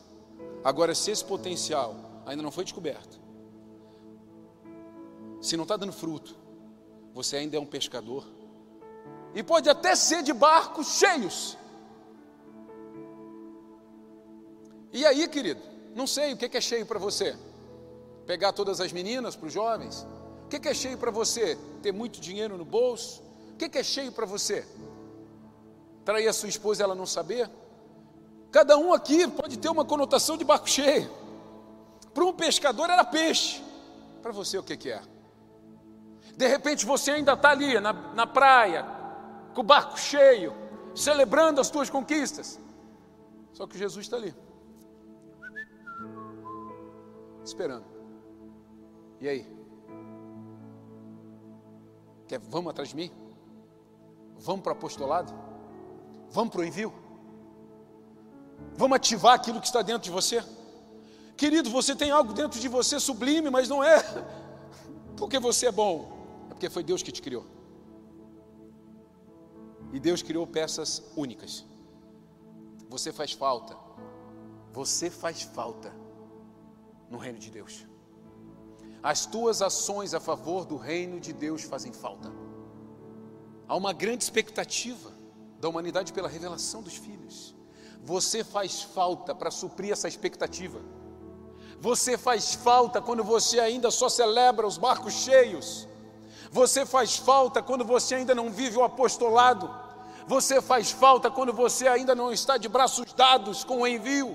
Agora, 0.65 0.95
se 0.95 1.11
esse 1.11 1.25
potencial 1.25 1.95
ainda 2.25 2.43
não 2.43 2.51
foi 2.51 2.65
descoberto, 2.65 3.21
se 5.41 5.57
não 5.57 5.65
está 5.65 5.77
dando 5.77 5.93
fruto, 5.93 6.37
você 7.13 7.37
ainda 7.37 7.57
é 7.57 7.61
um 7.61 7.67
pescador. 7.67 8.25
E 9.35 9.43
pode 9.43 9.69
até 9.69 9.95
ser 9.95 10.23
de 10.23 10.33
barcos 10.33 10.99
cheios, 10.99 11.59
E 14.93 15.07
aí, 15.07 15.27
querido, 15.27 15.61
não 15.95 16.07
sei 16.07 16.35
o 16.35 16.37
que 16.37 16.57
é 16.57 16.61
cheio 16.61 16.85
para 16.85 16.99
você? 16.99 17.37
Pegar 18.27 18.53
todas 18.53 18.81
as 18.81 18.93
meninas 18.93 19.35
para 19.35 19.47
os 19.47 19.53
jovens? 19.53 20.07
O 20.45 20.49
que 20.49 20.69
é 20.69 20.75
cheio 20.75 20.99
para 20.99 21.11
você? 21.11 21.57
Ter 21.83 21.93
muito 21.93 22.21
dinheiro 22.21 22.59
no 22.59 22.65
bolso? 22.65 23.23
O 23.53 23.57
que 23.57 23.79
é 23.79 23.83
cheio 23.83 24.13
para 24.13 24.27
você? 24.27 24.67
Trair 26.05 26.29
a 26.29 26.33
sua 26.33 26.49
esposa 26.49 26.83
e 26.83 26.85
ela 26.85 26.95
não 26.95 27.07
saber? 27.07 27.51
Cada 28.51 28.77
um 28.77 28.93
aqui 28.93 29.27
pode 29.29 29.59
ter 29.59 29.71
uma 29.71 29.85
conotação 29.85 30.37
de 30.37 30.45
barco 30.45 30.69
cheio. 30.69 31.11
Para 32.13 32.25
um 32.25 32.35
pescador 32.35 32.91
era 32.91 33.03
peixe. 33.03 33.63
Para 34.21 34.31
você 34.31 34.59
o 34.59 34.63
que, 34.63 34.91
é? 34.91 35.01
De 36.37 36.47
repente 36.47 36.85
você 36.85 37.13
ainda 37.13 37.33
está 37.33 37.51
ali 37.51 37.81
na, 37.81 37.93
na 37.93 38.27
praia, 38.27 38.87
com 39.55 39.63
o 39.63 39.65
barco 39.65 39.99
cheio, 39.99 40.55
celebrando 40.95 41.61
as 41.61 41.71
tuas 41.71 41.89
conquistas. 41.89 42.61
Só 43.55 43.67
que 43.67 43.79
Jesus 43.79 44.05
está 44.05 44.17
ali. 44.17 44.35
Esperando. 47.45 47.85
E 49.21 49.29
aí? 49.29 49.47
Quer, 52.27 52.41
vamos 52.41 52.71
atrás 52.71 52.89
de 52.91 52.97
mim? 52.97 53.11
Vamos 54.39 54.63
para 54.63 54.73
o 54.73 54.77
apostolado? 54.77 55.33
Vamos 56.31 56.53
para 56.53 56.61
o 56.61 56.65
envio? 56.65 56.93
Vamos 58.77 58.97
ativar 58.97 59.35
aquilo 59.35 59.61
que 59.61 59.67
está 59.67 59.83
dentro 59.83 60.03
de 60.03 60.11
você? 60.11 60.43
Querido, 61.37 61.71
você 61.71 61.95
tem 61.95 62.11
algo 62.11 62.33
dentro 62.33 62.61
de 62.61 62.69
você 62.69 62.99
sublime, 62.99 63.51
mas 63.51 63.69
não 63.69 63.83
é 63.83 64.03
porque 65.17 65.39
você 65.39 65.67
é 65.67 65.73
bom, 65.73 66.47
é 66.47 66.55
porque 66.55 66.71
foi 66.71 66.83
Deus 66.83 67.03
que 67.03 67.13
te 67.13 67.23
criou. 67.23 67.47
E 69.93 70.01
Deus 70.01 70.23
criou 70.23 70.47
peças 70.47 71.03
únicas. 71.17 71.65
Você 72.89 73.13
faz 73.13 73.33
falta. 73.33 73.77
Você 74.73 75.11
faz 75.11 75.43
falta 75.43 76.02
no 77.13 77.19
reino 77.19 77.39
de 77.39 77.51
Deus. 77.51 77.87
As 79.03 79.27
tuas 79.27 79.61
ações 79.61 80.15
a 80.15 80.21
favor 80.21 80.65
do 80.65 80.77
reino 80.77 81.21
de 81.21 81.33
Deus 81.33 81.63
fazem 81.63 81.93
falta. 81.93 82.33
Há 83.69 83.77
uma 83.77 83.93
grande 83.93 84.25
expectativa 84.25 85.13
da 85.61 85.69
humanidade 85.69 86.13
pela 86.13 86.29
revelação 86.29 86.83
dos 86.83 86.97
filhos. 86.97 87.55
Você 88.03 88.43
faz 88.43 88.83
falta 88.83 89.35
para 89.35 89.51
suprir 89.51 89.93
essa 89.93 90.09
expectativa. 90.09 90.81
Você 91.79 92.17
faz 92.17 92.55
falta 92.55 93.03
quando 93.03 93.23
você 93.23 93.61
ainda 93.61 93.91
só 93.91 94.09
celebra 94.09 94.67
os 94.67 94.79
barcos 94.79 95.13
cheios. 95.13 95.87
Você 96.51 96.87
faz 96.87 97.17
falta 97.17 97.63
quando 97.63 97.85
você 97.85 98.15
ainda 98.15 98.35
não 98.35 98.51
vive 98.51 98.79
o 98.79 98.85
apostolado. 98.85 99.71
Você 100.27 100.63
faz 100.63 100.91
falta 100.91 101.31
quando 101.31 101.53
você 101.53 101.87
ainda 101.89 102.15
não 102.15 102.33
está 102.33 102.57
de 102.57 102.69
braços 102.69 103.13
dados 103.13 103.65
com 103.65 103.83
o 103.83 103.87
envio. 103.87 104.35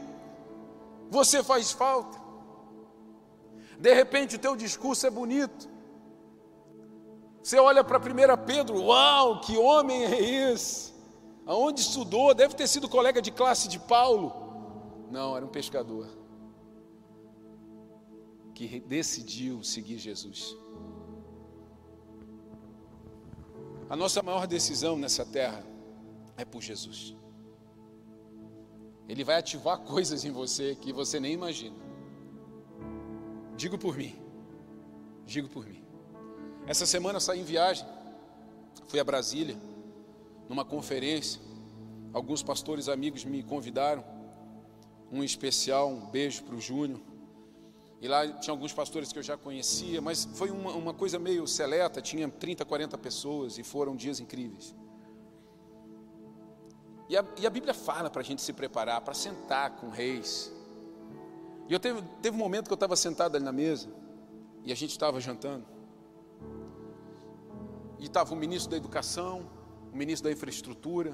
Você 1.10 1.42
faz 1.42 1.72
falta. 1.72 2.27
De 3.80 3.94
repente 3.94 4.36
o 4.36 4.40
teu 4.40 4.56
discurso 4.56 5.06
é 5.06 5.10
bonito, 5.10 5.70
Você 7.44 7.58
olha 7.58 7.84
para 7.84 7.98
1 7.98 8.46
Pedro, 8.46 8.84
uau, 8.84 9.40
que 9.40 9.58
homem 9.58 10.04
é 10.04 10.52
esse? 10.52 10.94
Aonde 11.46 11.80
estudou? 11.80 12.34
Deve 12.34 12.54
ter 12.56 12.68
sido 12.68 12.90
colega 12.90 13.22
de 13.22 13.32
classe 13.32 13.70
de 13.70 13.80
Paulo. 13.80 14.34
Não, 15.10 15.36
era 15.38 15.46
um 15.46 15.50
pescador 15.50 16.08
que 18.54 18.80
decidiu 18.82 19.64
seguir 19.64 19.98
Jesus. 19.98 20.58
A 23.90 23.96
nossa 23.96 24.22
maior 24.22 24.46
decisão 24.46 24.98
nessa 24.98 25.26
terra 25.26 25.64
é 26.36 26.44
por 26.44 26.62
Jesus. 26.62 27.16
Ele 29.08 29.24
vai 29.24 29.38
ativar 29.38 29.80
coisas 29.86 30.26
em 30.26 30.32
você 30.32 30.76
que 30.76 30.92
você 30.92 31.20
nem 31.20 31.34
imagina. 31.34 31.87
Digo 33.58 33.78
por 33.78 33.98
mim. 33.98 34.16
Digo 35.26 35.50
por 35.50 35.66
mim. 35.66 35.84
Essa 36.68 36.86
semana 36.86 37.18
eu 37.18 37.22
saí 37.22 37.42
em 37.42 37.44
viagem. 37.44 37.86
Fui 38.88 39.00
a 39.00 39.04
Brasília, 39.04 39.58
numa 40.48 40.64
conferência. 40.64 41.42
Alguns 42.14 42.44
pastores 42.44 42.88
amigos 42.88 43.26
me 43.26 43.42
convidaram. 43.42 44.06
Um 45.12 45.24
especial, 45.24 45.90
um 45.90 46.06
beijo 46.06 46.44
para 46.44 46.56
o 46.56 46.62
Júnior. 46.62 47.02
E 48.00 48.08
lá 48.08 48.28
tinha 48.34 48.54
alguns 48.54 48.72
pastores 48.72 49.12
que 49.12 49.18
eu 49.18 49.24
já 49.24 49.36
conhecia, 49.36 50.00
mas 50.00 50.26
foi 50.36 50.52
uma, 50.52 50.72
uma 50.74 50.94
coisa 50.94 51.18
meio 51.18 51.48
seleta, 51.48 52.00
tinha 52.00 52.30
30, 52.30 52.64
40 52.64 52.96
pessoas 53.00 53.58
e 53.58 53.64
foram 53.64 53.96
dias 53.96 54.20
incríveis. 54.20 54.76
E 57.10 57.18
a, 57.18 57.26
e 57.40 57.48
a 57.48 57.50
Bíblia 57.50 57.74
fala 57.74 58.10
para 58.10 58.22
a 58.22 58.24
gente 58.24 58.42
se 58.42 58.54
preparar, 58.54 59.02
para 59.02 59.16
sentar 59.16 59.78
com 59.78 59.90
reis. 59.90 60.54
E 61.70 61.74
eu 61.74 61.80
teve, 61.80 62.02
teve 62.22 62.36
um 62.36 62.40
momento 62.40 62.68
que 62.68 62.74
eu 62.74 62.76
estava 62.76 62.96
sentado 62.96 63.36
ali 63.36 63.44
na 63.44 63.52
mesa, 63.52 63.90
e 64.64 64.72
a 64.72 64.76
gente 64.76 64.92
estava 64.92 65.20
jantando. 65.20 65.66
E 68.00 68.06
estava 68.06 68.34
o 68.34 68.38
ministro 68.38 68.72
da 68.72 68.78
Educação, 68.78 69.50
o 69.92 69.96
ministro 69.96 70.30
da 70.30 70.34
Infraestrutura, 70.34 71.14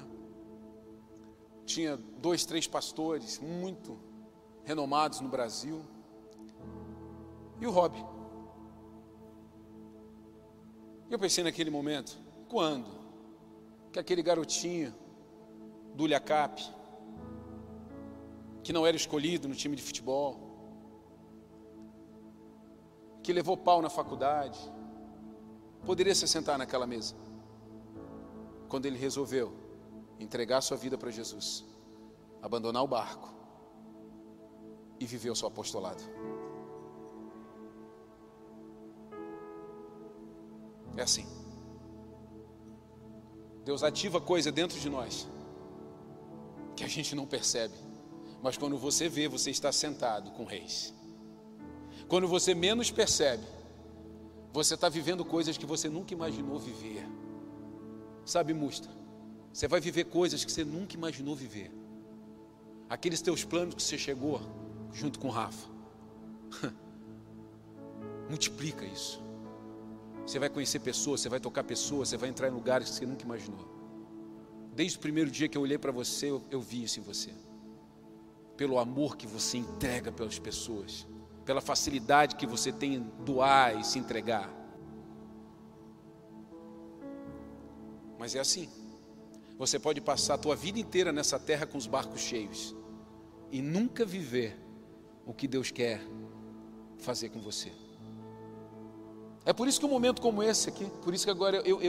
tinha 1.64 1.96
dois, 1.96 2.44
três 2.44 2.66
pastores 2.66 3.38
muito 3.38 3.98
renomados 4.64 5.20
no 5.20 5.28
Brasil. 5.28 5.82
E 7.60 7.66
o 7.66 7.70
Rob? 7.70 7.96
E 11.08 11.12
eu 11.12 11.18
pensei 11.18 11.42
naquele 11.42 11.70
momento, 11.70 12.18
quando? 12.48 12.90
Que 13.92 13.98
aquele 13.98 14.22
garotinho 14.22 14.94
do 15.94 16.06
Lhacap, 16.06 16.62
que 18.62 18.72
não 18.72 18.86
era 18.86 18.96
escolhido 18.96 19.46
no 19.46 19.54
time 19.54 19.76
de 19.76 19.82
futebol, 19.82 20.43
que 23.24 23.32
levou 23.32 23.56
pau 23.56 23.80
na 23.80 23.88
faculdade, 23.88 24.60
poderia 25.86 26.14
se 26.14 26.28
sentar 26.28 26.58
naquela 26.58 26.86
mesa. 26.86 27.16
Quando 28.68 28.84
ele 28.84 28.98
resolveu 28.98 29.50
entregar 30.20 30.60
sua 30.60 30.76
vida 30.76 30.98
para 30.98 31.10
Jesus, 31.10 31.64
abandonar 32.42 32.84
o 32.84 32.86
barco 32.86 33.32
e 35.00 35.06
viver 35.06 35.30
o 35.30 35.34
seu 35.34 35.48
apostolado. 35.48 36.02
É 40.98 41.02
assim. 41.02 41.26
Deus 43.64 43.82
ativa 43.82 44.20
coisa 44.20 44.52
dentro 44.52 44.78
de 44.78 44.90
nós 44.90 45.26
que 46.76 46.84
a 46.84 46.88
gente 46.88 47.14
não 47.14 47.26
percebe. 47.26 47.74
Mas 48.42 48.58
quando 48.58 48.76
você 48.76 49.08
vê, 49.08 49.26
você 49.28 49.50
está 49.50 49.72
sentado 49.72 50.30
com 50.32 50.44
reis. 50.44 50.92
Quando 52.08 52.28
você 52.28 52.54
menos 52.54 52.90
percebe, 52.90 53.44
você 54.52 54.74
está 54.74 54.88
vivendo 54.88 55.24
coisas 55.24 55.56
que 55.56 55.66
você 55.66 55.88
nunca 55.88 56.14
imaginou 56.14 56.58
viver. 56.58 57.06
Sabe, 58.24 58.54
Musta? 58.54 58.88
Você 59.52 59.68
vai 59.68 59.80
viver 59.80 60.04
coisas 60.04 60.44
que 60.44 60.50
você 60.50 60.64
nunca 60.64 60.94
imaginou 60.94 61.34
viver. 61.34 61.70
Aqueles 62.88 63.20
teus 63.22 63.44
planos 63.44 63.74
que 63.74 63.82
você 63.82 63.96
chegou 63.96 64.40
junto 64.92 65.18
com 65.18 65.28
Rafa. 65.28 65.68
Multiplica 68.28 68.84
isso. 68.84 69.22
Você 70.26 70.38
vai 70.38 70.48
conhecer 70.48 70.80
pessoas, 70.80 71.20
você 71.20 71.28
vai 71.28 71.40
tocar 71.40 71.64
pessoas, 71.64 72.08
você 72.08 72.16
vai 72.16 72.28
entrar 72.30 72.48
em 72.48 72.52
lugares 72.52 72.88
que 72.90 72.96
você 72.96 73.06
nunca 73.06 73.24
imaginou. 73.24 73.68
Desde 74.74 74.96
o 74.96 75.00
primeiro 75.00 75.30
dia 75.30 75.48
que 75.48 75.56
eu 75.56 75.62
olhei 75.62 75.78
para 75.78 75.92
você, 75.92 76.30
eu, 76.30 76.42
eu 76.50 76.60
vi 76.60 76.82
isso 76.82 76.98
em 76.98 77.02
você. 77.02 77.32
Pelo 78.56 78.78
amor 78.78 79.16
que 79.16 79.26
você 79.26 79.58
entrega 79.58 80.10
pelas 80.10 80.38
pessoas, 80.38 81.06
pela 81.44 81.60
facilidade 81.60 82.36
que 82.36 82.46
você 82.46 82.72
tem 82.72 82.94
em 82.94 83.00
doar 83.24 83.78
e 83.78 83.84
se 83.84 83.98
entregar. 83.98 84.50
Mas 88.18 88.34
é 88.34 88.40
assim. 88.40 88.68
Você 89.58 89.78
pode 89.78 90.00
passar 90.00 90.34
a 90.34 90.38
tua 90.38 90.56
vida 90.56 90.78
inteira 90.78 91.12
nessa 91.12 91.38
terra 91.38 91.66
com 91.66 91.78
os 91.78 91.86
barcos 91.86 92.20
cheios 92.20 92.74
e 93.52 93.62
nunca 93.62 94.04
viver 94.04 94.58
o 95.24 95.32
que 95.32 95.46
Deus 95.46 95.70
quer 95.70 96.00
fazer 96.98 97.28
com 97.28 97.40
você. 97.40 97.70
É 99.44 99.52
por 99.52 99.68
isso 99.68 99.78
que 99.78 99.86
um 99.86 99.90
momento 99.90 100.22
como 100.22 100.42
esse 100.42 100.68
aqui, 100.68 100.86
por 101.02 101.14
isso 101.14 101.24
que 101.24 101.30
agora 101.30 101.58
eu 101.66 101.80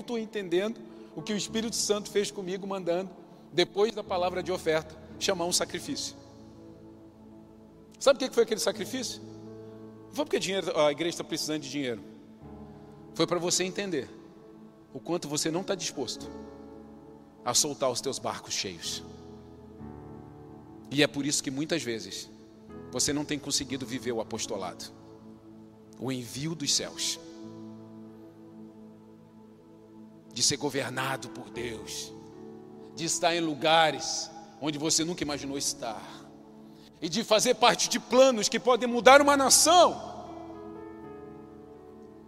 estou 0.00 0.18
entendendo 0.18 0.80
o 1.14 1.22
que 1.22 1.32
o 1.32 1.36
Espírito 1.36 1.76
Santo 1.76 2.10
fez 2.10 2.30
comigo, 2.30 2.66
mandando, 2.66 3.10
depois 3.52 3.94
da 3.94 4.02
palavra 4.02 4.42
de 4.42 4.50
oferta, 4.50 4.96
chamar 5.18 5.44
um 5.44 5.52
sacrifício. 5.52 6.16
Sabe 7.98 8.16
o 8.16 8.28
que 8.28 8.34
foi 8.34 8.44
aquele 8.44 8.60
sacrifício? 8.60 9.20
Não 10.06 10.14
foi 10.14 10.24
porque 10.24 10.38
dinheiro, 10.38 10.78
a 10.78 10.90
igreja 10.90 11.10
está 11.10 11.24
precisando 11.24 11.62
de 11.62 11.70
dinheiro. 11.70 12.02
Foi 13.14 13.26
para 13.26 13.38
você 13.38 13.64
entender 13.64 14.08
o 14.92 15.00
quanto 15.00 15.28
você 15.28 15.50
não 15.50 15.62
está 15.62 15.74
disposto 15.74 16.28
a 17.44 17.54
soltar 17.54 17.90
os 17.90 18.00
teus 18.00 18.18
barcos 18.18 18.54
cheios. 18.54 19.02
E 20.90 21.02
é 21.02 21.06
por 21.06 21.26
isso 21.26 21.42
que 21.42 21.50
muitas 21.50 21.82
vezes 21.82 22.30
você 22.90 23.12
não 23.12 23.24
tem 23.24 23.38
conseguido 23.38 23.84
viver 23.84 24.12
o 24.12 24.20
apostolado 24.20 24.98
o 25.98 26.12
envio 26.12 26.54
dos 26.54 26.72
céus, 26.72 27.18
de 30.32 30.42
ser 30.42 30.56
governado 30.56 31.28
por 31.30 31.50
Deus, 31.50 32.12
de 32.94 33.04
estar 33.04 33.34
em 33.34 33.40
lugares 33.40 34.30
onde 34.60 34.78
você 34.78 35.04
nunca 35.04 35.24
imaginou 35.24 35.58
estar, 35.58 36.17
e 37.00 37.08
de 37.08 37.22
fazer 37.24 37.54
parte 37.54 37.88
de 37.88 37.98
planos 37.98 38.48
que 38.48 38.58
podem 38.58 38.88
mudar 38.88 39.20
uma 39.20 39.36
nação. 39.36 40.16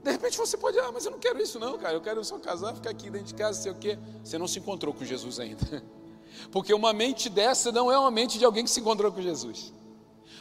De 0.02 0.11
repente 0.11 0.38
você 0.38 0.56
pode, 0.56 0.78
ah, 0.78 0.90
mas 0.92 1.04
eu 1.04 1.11
não 1.11 1.18
quero 1.18 1.42
isso 1.42 1.59
não, 1.59 1.76
cara, 1.76 1.94
eu 1.94 2.00
quero 2.00 2.24
só 2.24 2.38
casar, 2.38 2.74
ficar 2.74 2.90
aqui 2.90 3.11
dentro 3.11 3.26
de 3.26 3.35
casa, 3.35 3.61
sei 3.61 3.72
o 3.72 3.74
quê. 3.74 3.98
Você 4.24 4.38
não 4.38 4.48
se 4.48 4.59
encontrou 4.59 4.94
com 4.94 5.04
Jesus 5.04 5.38
ainda. 5.38 5.83
Porque 6.50 6.72
uma 6.72 6.92
mente 6.92 7.28
dessa 7.28 7.70
não 7.70 7.92
é 7.92 7.98
uma 7.98 8.11
mente 8.11 8.38
de 8.38 8.44
alguém 8.44 8.64
que 8.64 8.70
se 8.70 8.80
encontrou 8.80 9.12
com 9.12 9.20
Jesus. 9.20 9.72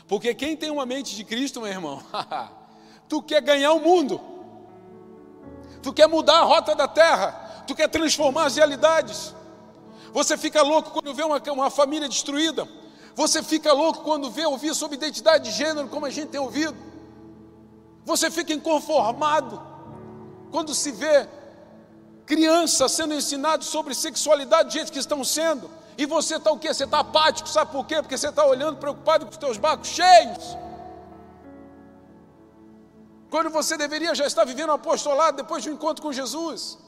Porque 0.07 0.33
quem 0.33 0.55
tem 0.55 0.71
uma 0.71 0.85
mente 0.85 1.15
de 1.15 1.23
Cristo, 1.23 1.59
meu 1.61 1.69
irmão, 1.69 2.01
Tu 3.09 3.23
quer 3.23 3.41
ganhar 3.41 3.73
o 3.73 3.79
mundo. 3.79 4.21
Tu 5.81 5.91
quer 5.91 6.07
mudar 6.07 6.37
a 6.37 6.43
rota 6.43 6.75
da 6.75 6.87
terra. 6.87 7.63
Tu 7.65 7.73
quer 7.73 7.89
transformar 7.89 8.45
as 8.45 8.55
realidades. 8.55 9.33
Você 10.13 10.37
fica 10.37 10.61
louco 10.61 10.91
quando 10.91 11.13
vê 11.13 11.23
uma, 11.23 11.41
uma 11.51 11.71
família 11.71 12.07
destruída. 12.07 12.67
Você 13.19 13.43
fica 13.43 13.73
louco 13.73 14.01
quando 14.01 14.31
vê 14.31 14.45
ouvir 14.45 14.73
sobre 14.73 14.95
identidade 14.95 15.49
de 15.49 15.51
gênero, 15.51 15.89
como 15.89 16.05
a 16.05 16.09
gente 16.09 16.29
tem 16.29 16.39
ouvido. 16.39 16.77
Você 18.05 18.31
fica 18.31 18.53
inconformado 18.53 19.61
quando 20.49 20.73
se 20.73 20.89
vê 20.93 21.27
crianças 22.25 22.93
sendo 22.93 23.13
ensinados 23.13 23.67
sobre 23.67 23.93
sexualidade 23.93 24.73
jeito 24.73 24.89
que 24.89 24.99
estão 24.99 25.21
sendo. 25.21 25.69
E 25.97 26.05
você 26.05 26.37
está 26.37 26.49
o 26.49 26.57
quê? 26.57 26.73
Você 26.73 26.85
está 26.85 26.99
apático, 26.99 27.49
sabe 27.49 27.73
por 27.73 27.85
quê? 27.85 27.97
Porque 28.01 28.17
você 28.17 28.29
está 28.29 28.45
olhando 28.45 28.77
preocupado 28.77 29.25
com 29.25 29.31
os 29.33 29.37
teus 29.37 29.57
barcos 29.57 29.89
cheios. 29.89 30.57
Quando 33.29 33.49
você 33.49 33.75
deveria 33.75 34.15
já 34.15 34.25
estar 34.25 34.45
vivendo 34.45 34.69
um 34.69 34.75
apostolado 34.75 35.35
depois 35.35 35.61
de 35.61 35.69
um 35.69 35.73
encontro 35.73 36.01
com 36.01 36.13
Jesus. 36.13 36.79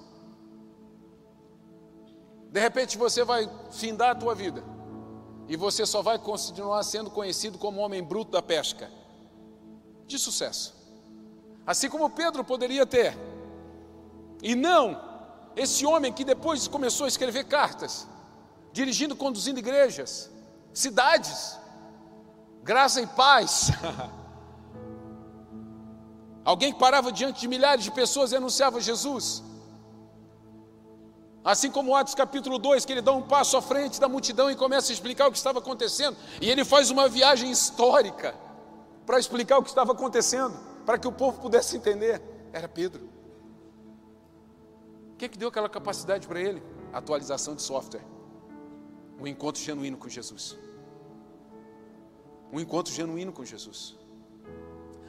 De 2.49 2.61
repente 2.61 2.97
você 2.97 3.25
vai 3.25 3.49
findar 3.69 4.11
a 4.11 4.15
tua 4.15 4.33
vida. 4.33 4.70
E 5.51 5.57
você 5.57 5.85
só 5.85 6.01
vai 6.01 6.17
continuar 6.17 6.81
sendo 6.81 7.09
conhecido 7.11 7.57
como 7.57 7.81
homem 7.81 8.01
bruto 8.01 8.31
da 8.31 8.41
pesca. 8.41 8.89
De 10.07 10.17
sucesso. 10.17 10.73
Assim 11.67 11.89
como 11.89 12.09
Pedro 12.09 12.41
poderia 12.41 12.85
ter. 12.85 13.17
E 14.41 14.55
não 14.55 14.97
esse 15.53 15.85
homem 15.85 16.13
que 16.13 16.23
depois 16.23 16.69
começou 16.69 17.03
a 17.03 17.09
escrever 17.09 17.43
cartas, 17.43 18.07
dirigindo, 18.71 19.13
conduzindo 19.13 19.59
igrejas, 19.59 20.31
cidades, 20.73 21.59
graça 22.63 23.01
e 23.01 23.07
paz. 23.07 23.71
Alguém 26.45 26.71
que 26.71 26.79
parava 26.79 27.11
diante 27.11 27.41
de 27.41 27.49
milhares 27.49 27.83
de 27.83 27.91
pessoas 27.91 28.31
e 28.31 28.37
anunciava 28.37 28.79
Jesus. 28.79 29.43
Assim 31.43 31.71
como 31.71 31.95
Atos 31.95 32.13
capítulo 32.13 32.59
2, 32.59 32.85
que 32.85 32.91
ele 32.91 33.01
dá 33.01 33.11
um 33.11 33.23
passo 33.23 33.57
à 33.57 33.61
frente 33.61 33.99
da 33.99 34.07
multidão 34.07 34.51
e 34.51 34.55
começa 34.55 34.91
a 34.91 34.93
explicar 34.93 35.27
o 35.27 35.31
que 35.31 35.37
estava 35.37 35.59
acontecendo. 35.59 36.15
E 36.39 36.49
ele 36.49 36.63
faz 36.63 36.91
uma 36.91 37.09
viagem 37.09 37.49
histórica 37.49 38.35
para 39.05 39.19
explicar 39.19 39.57
o 39.57 39.63
que 39.63 39.69
estava 39.69 39.91
acontecendo, 39.91 40.57
para 40.85 40.99
que 40.99 41.07
o 41.07 41.11
povo 41.11 41.41
pudesse 41.41 41.75
entender. 41.75 42.21
Era 42.53 42.67
Pedro. 42.67 43.09
que, 45.17 45.29
que 45.29 45.37
deu 45.37 45.49
aquela 45.49 45.69
capacidade 45.69 46.27
para 46.27 46.39
ele? 46.39 46.61
Atualização 46.93 47.55
de 47.55 47.61
software. 47.61 48.03
Um 49.19 49.27
encontro 49.27 49.61
genuíno 49.61 49.97
com 49.97 50.09
Jesus. 50.09 50.57
Um 52.51 52.59
encontro 52.59 52.93
genuíno 52.93 53.31
com 53.31 53.45
Jesus. 53.45 53.97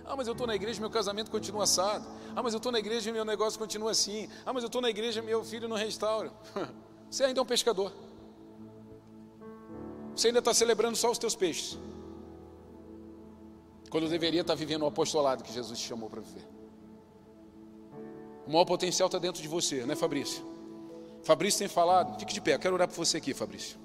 Ah, 0.04 0.16
mas 0.16 0.26
eu 0.26 0.32
estou 0.32 0.46
na 0.46 0.54
igreja 0.54 0.80
meu 0.80 0.90
casamento 0.90 1.30
continua 1.30 1.64
assado. 1.64 2.06
Ah, 2.34 2.42
mas 2.42 2.52
eu 2.52 2.58
estou 2.58 2.72
na 2.72 2.78
igreja 2.78 3.12
meu 3.12 3.24
negócio 3.24 3.58
continua 3.58 3.90
assim. 3.90 4.28
Ah, 4.44 4.52
mas 4.52 4.62
eu 4.62 4.66
estou 4.66 4.80
na 4.80 4.90
igreja 4.90 5.22
meu 5.22 5.44
filho 5.44 5.68
não 5.68 5.76
restaura. 5.76 6.32
Você 7.10 7.24
ainda 7.24 7.40
é 7.40 7.42
um 7.42 7.46
pescador. 7.46 7.92
Você 10.14 10.28
ainda 10.28 10.38
está 10.38 10.52
celebrando 10.52 10.96
só 10.96 11.10
os 11.10 11.18
teus 11.18 11.34
peixes. 11.34 11.78
Quando 13.90 14.08
deveria 14.08 14.40
estar 14.40 14.54
tá 14.54 14.58
vivendo 14.58 14.82
o 14.82 14.86
apostolado 14.86 15.44
que 15.44 15.52
Jesus 15.52 15.78
te 15.78 15.86
chamou 15.86 16.08
para 16.08 16.20
viver. 16.20 16.46
O 18.46 18.50
maior 18.50 18.64
potencial 18.64 19.06
está 19.06 19.18
dentro 19.18 19.40
de 19.40 19.48
você, 19.48 19.84
né, 19.84 19.94
Fabrício? 19.94 20.44
Fabrício 21.22 21.60
tem 21.60 21.68
falado, 21.68 22.18
fique 22.18 22.34
de 22.34 22.40
pé, 22.40 22.58
quero 22.58 22.74
orar 22.74 22.88
por 22.88 22.96
você 22.96 23.18
aqui, 23.18 23.32
Fabrício. 23.32 23.78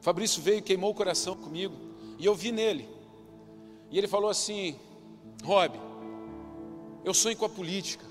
Fabrício 0.00 0.40
veio, 0.40 0.62
queimou 0.62 0.90
o 0.90 0.94
coração 0.94 1.36
comigo, 1.36 1.74
e 2.18 2.24
eu 2.24 2.34
vi 2.34 2.50
nele. 2.50 2.88
E 3.90 3.98
ele 3.98 4.08
falou 4.08 4.30
assim: 4.30 4.78
Rob, 5.42 5.78
eu 7.04 7.14
sonho 7.14 7.36
com 7.36 7.44
a 7.44 7.48
política. 7.48 8.04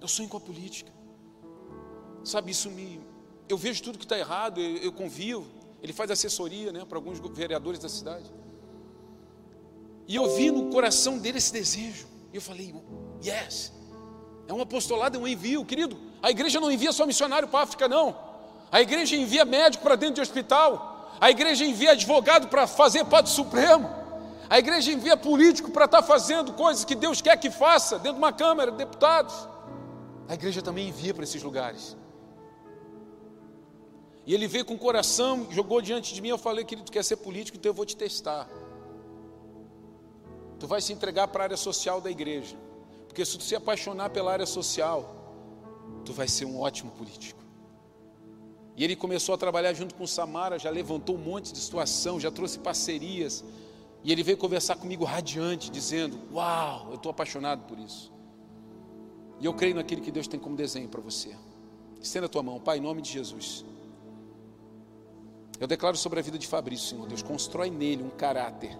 Eu 0.00 0.08
sonho 0.08 0.28
com 0.28 0.36
a 0.36 0.40
política. 0.40 0.92
Sabe, 2.22 2.50
isso 2.50 2.70
me. 2.70 3.00
Eu 3.48 3.56
vejo 3.56 3.82
tudo 3.82 3.98
que 3.98 4.04
está 4.04 4.18
errado, 4.18 4.60
eu, 4.60 4.76
eu 4.78 4.92
convivo. 4.92 5.46
Ele 5.82 5.92
faz 5.92 6.10
assessoria 6.10 6.72
né, 6.72 6.84
para 6.84 6.96
alguns 6.96 7.20
vereadores 7.20 7.78
da 7.78 7.88
cidade. 7.88 8.32
E 10.06 10.16
eu 10.16 10.34
vi 10.34 10.50
no 10.50 10.70
coração 10.70 11.18
dele 11.18 11.38
esse 11.38 11.52
desejo. 11.52 12.06
E 12.32 12.36
eu 12.36 12.42
falei, 12.42 12.74
yes, 13.24 13.72
é 14.48 14.52
um 14.52 14.60
apostolado, 14.60 15.16
é 15.16 15.20
um 15.20 15.28
envio, 15.28 15.64
querido. 15.64 15.96
A 16.22 16.30
igreja 16.30 16.58
não 16.58 16.70
envia 16.70 16.92
só 16.92 17.06
missionário 17.06 17.48
para 17.48 17.60
a 17.60 17.62
África, 17.62 17.86
não. 17.86 18.16
A 18.72 18.80
igreja 18.80 19.14
envia 19.14 19.44
médico 19.44 19.82
para 19.82 19.94
dentro 19.94 20.16
de 20.16 20.20
hospital. 20.20 21.16
A 21.20 21.30
igreja 21.30 21.64
envia 21.64 21.92
advogado 21.92 22.48
para 22.48 22.66
fazer 22.66 23.04
Padre 23.04 23.30
Supremo. 23.30 24.03
A 24.48 24.58
igreja 24.58 24.92
envia 24.92 25.16
político 25.16 25.70
para 25.70 25.86
estar 25.86 26.02
tá 26.02 26.06
fazendo 26.06 26.52
coisas 26.52 26.84
que 26.84 26.94
Deus 26.94 27.20
quer 27.20 27.36
que 27.38 27.50
faça 27.50 27.96
dentro 27.96 28.14
de 28.14 28.18
uma 28.18 28.32
Câmara, 28.32 28.70
deputados. 28.70 29.48
A 30.28 30.34
igreja 30.34 30.62
também 30.62 30.88
envia 30.88 31.14
para 31.14 31.24
esses 31.24 31.42
lugares. 31.42 31.96
E 34.26 34.32
ele 34.32 34.46
veio 34.46 34.64
com 34.64 34.74
o 34.74 34.78
coração, 34.78 35.46
jogou 35.50 35.80
diante 35.82 36.14
de 36.14 36.20
mim. 36.22 36.28
Eu 36.28 36.38
falei, 36.38 36.64
querido, 36.64 36.86
tu 36.86 36.92
quer 36.92 37.04
ser 37.04 37.16
político, 37.16 37.58
então 37.58 37.70
eu 37.70 37.74
vou 37.74 37.84
te 37.84 37.96
testar. 37.96 38.48
Tu 40.58 40.66
vai 40.66 40.80
se 40.80 40.92
entregar 40.92 41.28
para 41.28 41.42
a 41.42 41.44
área 41.44 41.56
social 41.56 42.00
da 42.00 42.10
igreja. 42.10 42.56
Porque 43.06 43.24
se 43.24 43.36
tu 43.36 43.44
se 43.44 43.54
apaixonar 43.54 44.10
pela 44.10 44.32
área 44.32 44.46
social, 44.46 45.14
tu 46.04 46.12
vai 46.12 46.26
ser 46.26 46.46
um 46.46 46.58
ótimo 46.58 46.90
político. 46.92 47.42
E 48.76 48.82
ele 48.82 48.96
começou 48.96 49.34
a 49.34 49.38
trabalhar 49.38 49.72
junto 49.72 49.94
com 49.94 50.06
Samara, 50.06 50.58
já 50.58 50.70
levantou 50.70 51.14
um 51.16 51.18
monte 51.18 51.52
de 51.52 51.58
situação, 51.58 52.18
já 52.18 52.30
trouxe 52.30 52.58
parcerias. 52.58 53.44
E 54.04 54.12
ele 54.12 54.22
veio 54.22 54.36
conversar 54.36 54.76
comigo 54.76 55.02
radiante, 55.04 55.70
dizendo: 55.70 56.20
Uau, 56.30 56.88
eu 56.90 56.96
estou 56.96 57.10
apaixonado 57.10 57.62
por 57.66 57.78
isso. 57.78 58.12
E 59.40 59.46
eu 59.46 59.54
creio 59.54 59.74
naquilo 59.74 60.02
que 60.02 60.12
Deus 60.12 60.28
tem 60.28 60.38
como 60.38 60.54
desenho 60.54 60.88
para 60.88 61.00
você. 61.00 61.34
Estenda 62.00 62.26
a 62.26 62.28
tua 62.28 62.42
mão, 62.42 62.60
Pai, 62.60 62.76
em 62.76 62.82
nome 62.82 63.00
de 63.00 63.10
Jesus. 63.10 63.64
Eu 65.58 65.66
declaro 65.66 65.96
sobre 65.96 66.20
a 66.20 66.22
vida 66.22 66.38
de 66.38 66.46
Fabrício, 66.46 66.88
Senhor 66.88 67.06
Deus, 67.08 67.22
constrói 67.22 67.70
nele 67.70 68.02
um 68.02 68.10
caráter, 68.10 68.76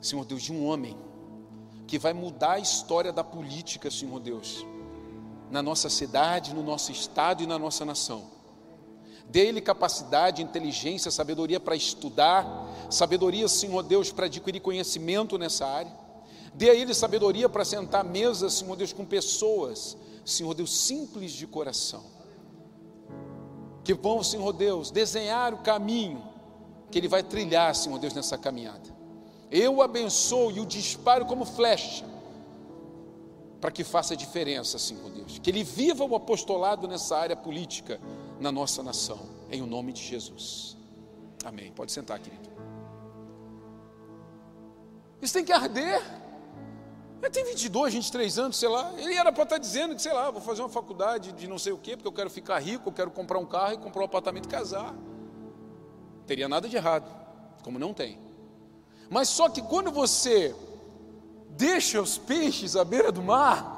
Senhor 0.00 0.24
Deus, 0.24 0.42
de 0.42 0.52
um 0.52 0.66
homem 0.66 0.96
que 1.86 1.98
vai 1.98 2.12
mudar 2.12 2.52
a 2.52 2.58
história 2.58 3.12
da 3.12 3.24
política, 3.24 3.90
Senhor 3.90 4.20
Deus, 4.20 4.66
na 5.50 5.62
nossa 5.62 5.88
cidade, 5.88 6.54
no 6.54 6.62
nosso 6.62 6.92
estado 6.92 7.42
e 7.42 7.46
na 7.46 7.58
nossa 7.58 7.84
nação. 7.84 8.37
Dê-lhe 9.30 9.60
capacidade, 9.60 10.42
inteligência, 10.42 11.10
sabedoria 11.10 11.60
para 11.60 11.76
estudar, 11.76 12.46
sabedoria, 12.90 13.46
Senhor 13.46 13.82
Deus, 13.82 14.10
para 14.10 14.26
adquirir 14.26 14.60
conhecimento 14.60 15.36
nessa 15.36 15.66
área. 15.66 15.92
Dê 16.54 16.70
a 16.70 16.74
ele 16.74 16.94
sabedoria 16.94 17.48
para 17.48 17.64
sentar 17.64 18.00
à 18.00 18.04
mesa, 18.04 18.48
Senhor 18.48 18.74
Deus, 18.74 18.92
com 18.92 19.04
pessoas, 19.04 19.96
Senhor 20.24 20.54
Deus, 20.54 20.74
simples 20.74 21.32
de 21.32 21.46
coração. 21.46 22.02
Que 23.84 23.92
vão, 23.92 24.22
Senhor 24.22 24.52
Deus, 24.52 24.90
desenhar 24.90 25.52
o 25.52 25.58
caminho 25.58 26.22
que 26.90 26.98
ele 26.98 27.08
vai 27.08 27.22
trilhar, 27.22 27.74
Senhor 27.74 27.98
Deus, 27.98 28.14
nessa 28.14 28.38
caminhada. 28.38 28.96
Eu 29.50 29.76
o 29.76 29.82
abençoo 29.82 30.50
e 30.50 30.60
o 30.60 30.66
disparo 30.66 31.26
como 31.26 31.44
flecha, 31.44 32.04
para 33.60 33.70
que 33.70 33.84
faça 33.84 34.16
diferença, 34.16 34.78
Senhor 34.78 35.10
Deus. 35.10 35.38
Que 35.38 35.50
ele 35.50 35.62
viva 35.62 36.04
o 36.04 36.16
apostolado 36.16 36.88
nessa 36.88 37.16
área 37.16 37.36
política 37.36 38.00
na 38.40 38.52
nossa 38.52 38.82
nação, 38.82 39.18
em 39.50 39.62
o 39.62 39.66
nome 39.66 39.92
de 39.92 40.02
Jesus. 40.02 40.76
Amém. 41.44 41.72
Pode 41.72 41.92
sentar, 41.92 42.18
querido. 42.18 42.48
Isso 45.20 45.34
tem 45.34 45.44
que 45.44 45.52
arder. 45.52 46.02
Ele 47.20 47.30
tem 47.30 47.44
22, 47.44 47.94
23 47.94 48.38
anos, 48.38 48.56
sei 48.56 48.68
lá. 48.68 48.92
Ele 48.96 49.14
era 49.14 49.32
para 49.32 49.42
estar 49.42 49.58
dizendo 49.58 49.94
que, 49.94 50.02
sei 50.02 50.12
lá, 50.12 50.30
vou 50.30 50.40
fazer 50.40 50.62
uma 50.62 50.68
faculdade 50.68 51.32
de 51.32 51.48
não 51.48 51.58
sei 51.58 51.72
o 51.72 51.78
quê, 51.78 51.96
porque 51.96 52.06
eu 52.06 52.12
quero 52.12 52.30
ficar 52.30 52.58
rico, 52.60 52.88
eu 52.88 52.92
quero 52.92 53.10
comprar 53.10 53.38
um 53.38 53.46
carro 53.46 53.72
e 53.74 53.78
comprar 53.78 54.02
um 54.02 54.04
apartamento 54.04 54.46
e 54.46 54.48
casar. 54.48 54.94
Teria 56.26 56.48
nada 56.48 56.68
de 56.68 56.76
errado, 56.76 57.10
como 57.64 57.78
não 57.78 57.92
tem. 57.92 58.18
Mas 59.10 59.28
só 59.28 59.48
que 59.48 59.62
quando 59.62 59.90
você 59.90 60.54
deixa 61.50 62.00
os 62.00 62.18
peixes 62.18 62.76
à 62.76 62.84
beira 62.84 63.10
do 63.10 63.22
mar, 63.22 63.76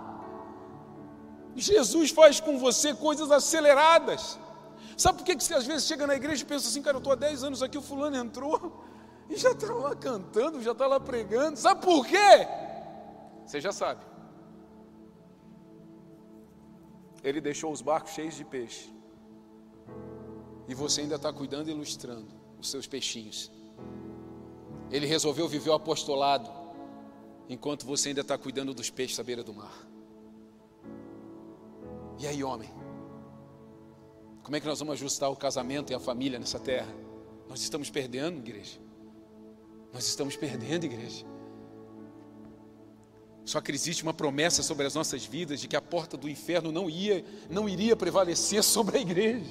Jesus 1.57 2.11
faz 2.11 2.41
com 2.41 2.59
você 2.59 2.93
coisas 2.95 3.31
aceleradas. 3.31 4.39
Sabe 4.97 5.19
por 5.19 5.25
que, 5.25 5.37
que 5.37 5.45
você 5.45 5.55
às 5.55 5.67
vezes 5.67 5.87
chega 5.87 6.07
na 6.07 6.15
igreja 6.15 6.43
e 6.43 6.47
pensa 6.47 6.69
assim, 6.69 6.83
cara, 6.83 6.97
eu 6.97 6.99
estou 6.99 7.13
há 7.13 7.17
10 7.17 7.45
anos 7.45 7.63
aqui, 7.63 7.79
o 7.79 7.83
fulano 7.83 8.17
entrou 8.17 8.85
e 9.29 9.37
já 9.37 9.53
está 9.53 9.73
lá 9.73 9.95
cantando, 9.95 10.63
já 10.63 10.73
está 10.73 10.87
lá 10.87 10.99
pregando. 10.99 11.57
Sabe 11.57 11.83
por 11.83 12.07
quê? 12.07 12.47
Você 13.47 13.61
já 13.61 13.73
sabe. 13.73 14.05
Ele 17.23 17.41
deixou 17.41 17.73
os 17.73 17.81
barcos 17.81 18.13
cheios 18.13 18.35
de 18.35 18.45
peixe. 18.45 18.93
E 20.69 20.75
você 20.75 21.03
ainda 21.03 21.17
está 21.17 21.33
cuidando 21.33 21.69
e 21.69 21.73
ilustrando 21.73 22.29
os 22.59 22.71
seus 22.71 22.87
peixinhos. 22.87 23.51
Ele 24.91 25.07
resolveu 25.07 25.49
viver 25.49 25.71
o 25.71 25.75
apostolado, 25.75 26.51
enquanto 27.49 27.87
você 27.87 28.09
ainda 28.09 28.21
está 28.21 28.37
cuidando 28.37 28.75
dos 28.75 28.91
peixes 28.91 29.19
à 29.19 29.23
beira 29.23 29.43
do 29.43 29.55
mar. 29.55 29.87
E 32.19 32.27
aí, 32.27 32.43
homem? 32.43 32.71
Como 34.43 34.57
é 34.57 34.61
que 34.61 34.67
nós 34.67 34.79
vamos 34.79 34.95
ajustar 34.95 35.31
o 35.31 35.37
casamento 35.37 35.93
e 35.93 35.95
a 35.95 36.01
família 36.01 36.39
nessa 36.39 36.59
terra? 36.59 36.93
Nós 37.49 37.61
estamos 37.61 37.91
perdendo, 37.91 38.39
igreja. 38.39 38.79
Nós 39.93 40.07
estamos 40.07 40.37
perdendo, 40.37 40.85
igreja. 40.85 41.27
Só 43.45 43.61
que 43.61 43.73
existe 43.73 44.05
uma 44.05 44.15
promessa 44.15 44.63
sobre 44.63 44.87
as 44.87 44.95
nossas 44.95 45.25
vidas 45.25 45.61
de 45.61 45.67
que 45.67 45.75
a 45.75 45.83
porta 45.83 46.17
do 46.17 46.29
inferno 46.29 46.71
não 46.71 46.89
ia, 46.89 47.25
não 47.49 47.69
iria 47.69 47.97
prevalecer 47.97 48.63
sobre 48.63 48.99
a 48.99 49.01
igreja. 49.01 49.51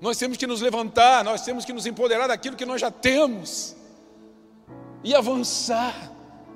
Nós 0.00 0.16
temos 0.16 0.36
que 0.36 0.46
nos 0.46 0.60
levantar, 0.60 1.22
nós 1.22 1.42
temos 1.42 1.64
que 1.64 1.72
nos 1.72 1.86
empoderar 1.86 2.26
daquilo 2.26 2.56
que 2.56 2.64
nós 2.66 2.80
já 2.80 2.90
temos 2.90 3.76
e 5.04 5.14
avançar 5.14 6.12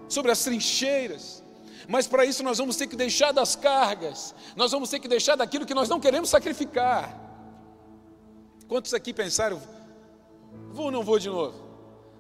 sobre 0.09 0.33
as 0.33 0.43
trincheiras. 0.43 1.44
Mas 1.89 2.07
para 2.07 2.25
isso 2.25 2.43
nós 2.43 2.59
vamos 2.59 2.77
ter 2.77 2.87
que 2.87 2.97
deixar 2.97 3.33
das 3.33 3.55
cargas, 3.57 4.35
nós 4.57 4.73
vamos 4.73 4.89
ter 4.89 4.99
que 4.99 5.09
deixar 5.09 5.37
daquilo 5.37 5.67
que 5.67 5.75
nós 5.75 5.89
não 5.89 6.01
queremos 6.01 6.31
sacrificar. 6.31 7.21
Quantos 8.69 8.95
aqui 8.95 9.13
pensaram, 9.13 9.61
vou 10.73 10.87
ou 10.87 10.91
não 10.91 11.03
vou 11.03 11.19
de 11.19 11.29
novo? 11.29 11.55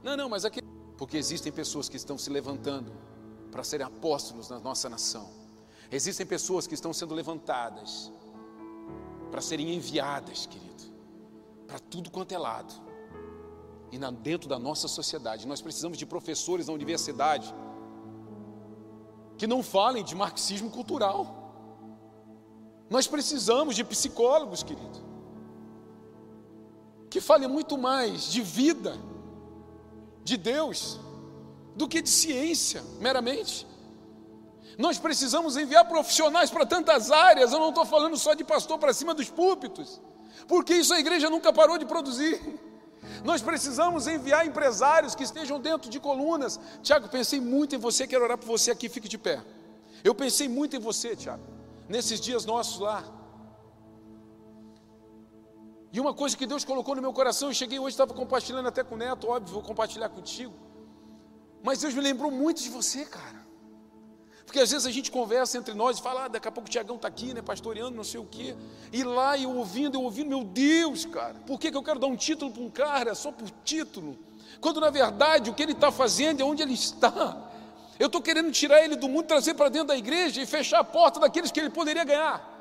Não, 0.03 0.17
não, 0.17 0.29
mas 0.29 0.45
aqui. 0.45 0.61
Porque 0.99 1.17
existem 1.17 1.51
pessoas 1.51 1.89
que 1.89 1.97
estão 1.97 2.17
se 2.17 2.31
levantando 2.31 2.93
para 3.51 3.65
serem 3.65 3.87
apóstolos 3.87 4.49
na 4.49 4.59
nossa 4.59 4.89
nação. 4.89 5.31
Existem 5.91 6.27
pessoas 6.27 6.67
que 6.67 6.75
estão 6.75 6.93
sendo 6.93 7.15
levantadas 7.15 8.13
para 9.31 9.41
serem 9.41 9.75
enviadas, 9.75 10.47
querido, 10.47 10.85
para 11.67 11.79
tudo 11.79 12.11
quanto 12.11 12.33
é 12.33 12.39
lado 12.39 12.75
e 13.95 13.99
dentro 14.23 14.49
da 14.49 14.59
nossa 14.59 14.89
sociedade. 14.89 15.47
Nós 15.47 15.63
precisamos 15.63 15.97
de 15.97 16.05
professores 16.05 16.67
na 16.67 16.73
universidade 16.73 17.55
que 19.37 19.47
não 19.47 19.63
falem 19.63 20.05
de 20.05 20.15
marxismo 20.15 20.71
cultural. 20.71 21.43
Nós 22.89 23.07
precisamos 23.07 23.75
de 23.75 23.83
psicólogos, 23.83 24.63
querido, 24.63 25.03
que 27.11 27.21
falem 27.21 27.49
muito 27.49 27.79
mais 27.79 28.25
de 28.31 28.43
vida, 28.43 28.97
de 30.23 30.37
Deus, 30.37 31.01
do 31.75 31.89
que 31.89 32.03
de 32.03 32.11
ciência, 32.11 32.83
meramente. 33.01 33.67
Nós 34.79 34.99
precisamos 34.99 35.57
enviar 35.57 35.87
profissionais 35.87 36.51
para 36.51 36.67
tantas 36.67 37.11
áreas, 37.11 37.53
eu 37.53 37.59
não 37.59 37.69
estou 37.69 37.85
falando 37.85 38.17
só 38.17 38.35
de 38.35 38.45
pastor 38.45 38.79
para 38.79 38.93
cima 38.93 39.15
dos 39.15 39.31
púlpitos, 39.31 40.01
porque 40.49 40.75
isso 40.75 40.93
a 40.93 41.01
igreja 41.01 41.31
nunca 41.31 41.53
parou 41.53 41.79
de 41.79 41.87
produzir. 41.87 42.41
Nós 43.25 43.43
precisamos 43.43 44.07
enviar 44.07 44.47
empresários 44.47 45.15
que 45.15 45.23
estejam 45.23 45.61
dentro 45.61 45.91
de 45.91 46.01
colunas. 46.01 46.59
Tiago, 46.83 47.09
pensei 47.09 47.41
muito 47.41 47.75
em 47.75 47.79
você, 47.79 48.07
quero 48.07 48.25
orar 48.25 48.39
por 48.39 48.47
você 48.47 48.71
aqui, 48.71 48.89
fique 48.89 49.09
de 49.09 49.19
pé. 49.19 49.43
Eu 50.03 50.15
pensei 50.15 50.49
muito 50.49 50.77
em 50.77 50.79
você, 50.79 51.17
Tiago. 51.17 51.43
nesses 51.89 52.19
dias 52.21 52.45
nossos 52.47 52.79
lá. 52.81 53.05
E 55.93 56.01
uma 56.01 56.13
coisa 56.13 56.37
que 56.37 56.47
Deus 56.47 56.65
colocou 56.65 56.97
no 56.97 57.03
meu 57.03 57.13
coração, 57.13 57.51
eu 57.51 57.55
cheguei 57.55 57.79
hoje, 57.79 57.91
estava 57.91 58.13
compartilhando 58.13 58.67
até 58.67 58.83
com 58.83 58.97
o 58.97 58.99
Neto, 58.99 59.29
óbvio, 59.29 59.55
vou 59.55 59.63
compartilhar 59.63 60.09
contigo. 60.09 60.53
Mas 61.63 61.81
Deus 61.81 61.95
me 61.95 62.01
lembrou 62.01 62.31
muito 62.31 62.61
de 62.61 62.69
você, 62.69 63.05
cara. 63.05 63.44
Porque 64.45 64.61
às 64.61 64.71
vezes 64.71 64.87
a 64.87 64.91
gente 64.91 65.11
conversa 65.11 65.59
entre 65.59 65.75
nós 65.75 65.99
e 65.99 66.03
fala, 66.03 66.27
ah, 66.27 66.29
daqui 66.29 66.47
a 66.47 66.53
pouco 66.53 66.69
o 66.69 66.71
Tiagão 66.71 66.97
está 66.97 67.09
aqui, 67.09 67.33
né, 67.33 67.43
pastoreando, 67.43 67.97
não 67.97 68.05
sei 68.05 68.21
o 68.21 68.25
quê. 68.25 68.55
E 68.93 69.03
lá 69.03 69.39
eu 69.39 69.51
ouvindo, 69.51 69.97
eu 69.97 70.03
ouvindo, 70.03 70.29
meu 70.29 70.45
Deus, 70.45 71.05
cara, 71.07 71.35
por 71.47 71.59
que, 71.59 71.71
que 71.71 71.77
eu 71.77 71.83
quero 71.83 71.99
dar 71.99 72.07
um 72.07 72.17
título 72.17 72.51
para 72.51 72.63
um 72.63 72.71
cara 72.71 73.15
só 73.15 73.33
por 73.33 73.51
título? 73.65 74.19
Quando 74.61 74.81
na 74.81 74.91
verdade 74.91 75.51
o 75.51 75.55
que 75.55 75.63
ele 75.63 75.73
está 75.73 75.91
fazendo 75.91 76.41
é 76.41 76.45
onde 76.45 76.63
ele 76.63 76.75
está. 76.75 77.51
Eu 77.99 78.07
estou 78.07 78.21
querendo 78.21 78.51
tirar 78.51 78.85
ele 78.85 78.97
do 78.97 79.09
mundo, 79.09 79.27
trazer 79.27 79.55
para 79.55 79.69
dentro 79.69 79.89
da 79.89 79.97
igreja 79.97 80.43
e 80.43 80.47
fechar 80.47 80.81
a 80.81 80.85
porta 80.85 81.21
daqueles 81.21 81.51
que 81.51 81.61
ele 81.61 81.71
poderia 81.71 82.05
ganhar. 82.05 82.54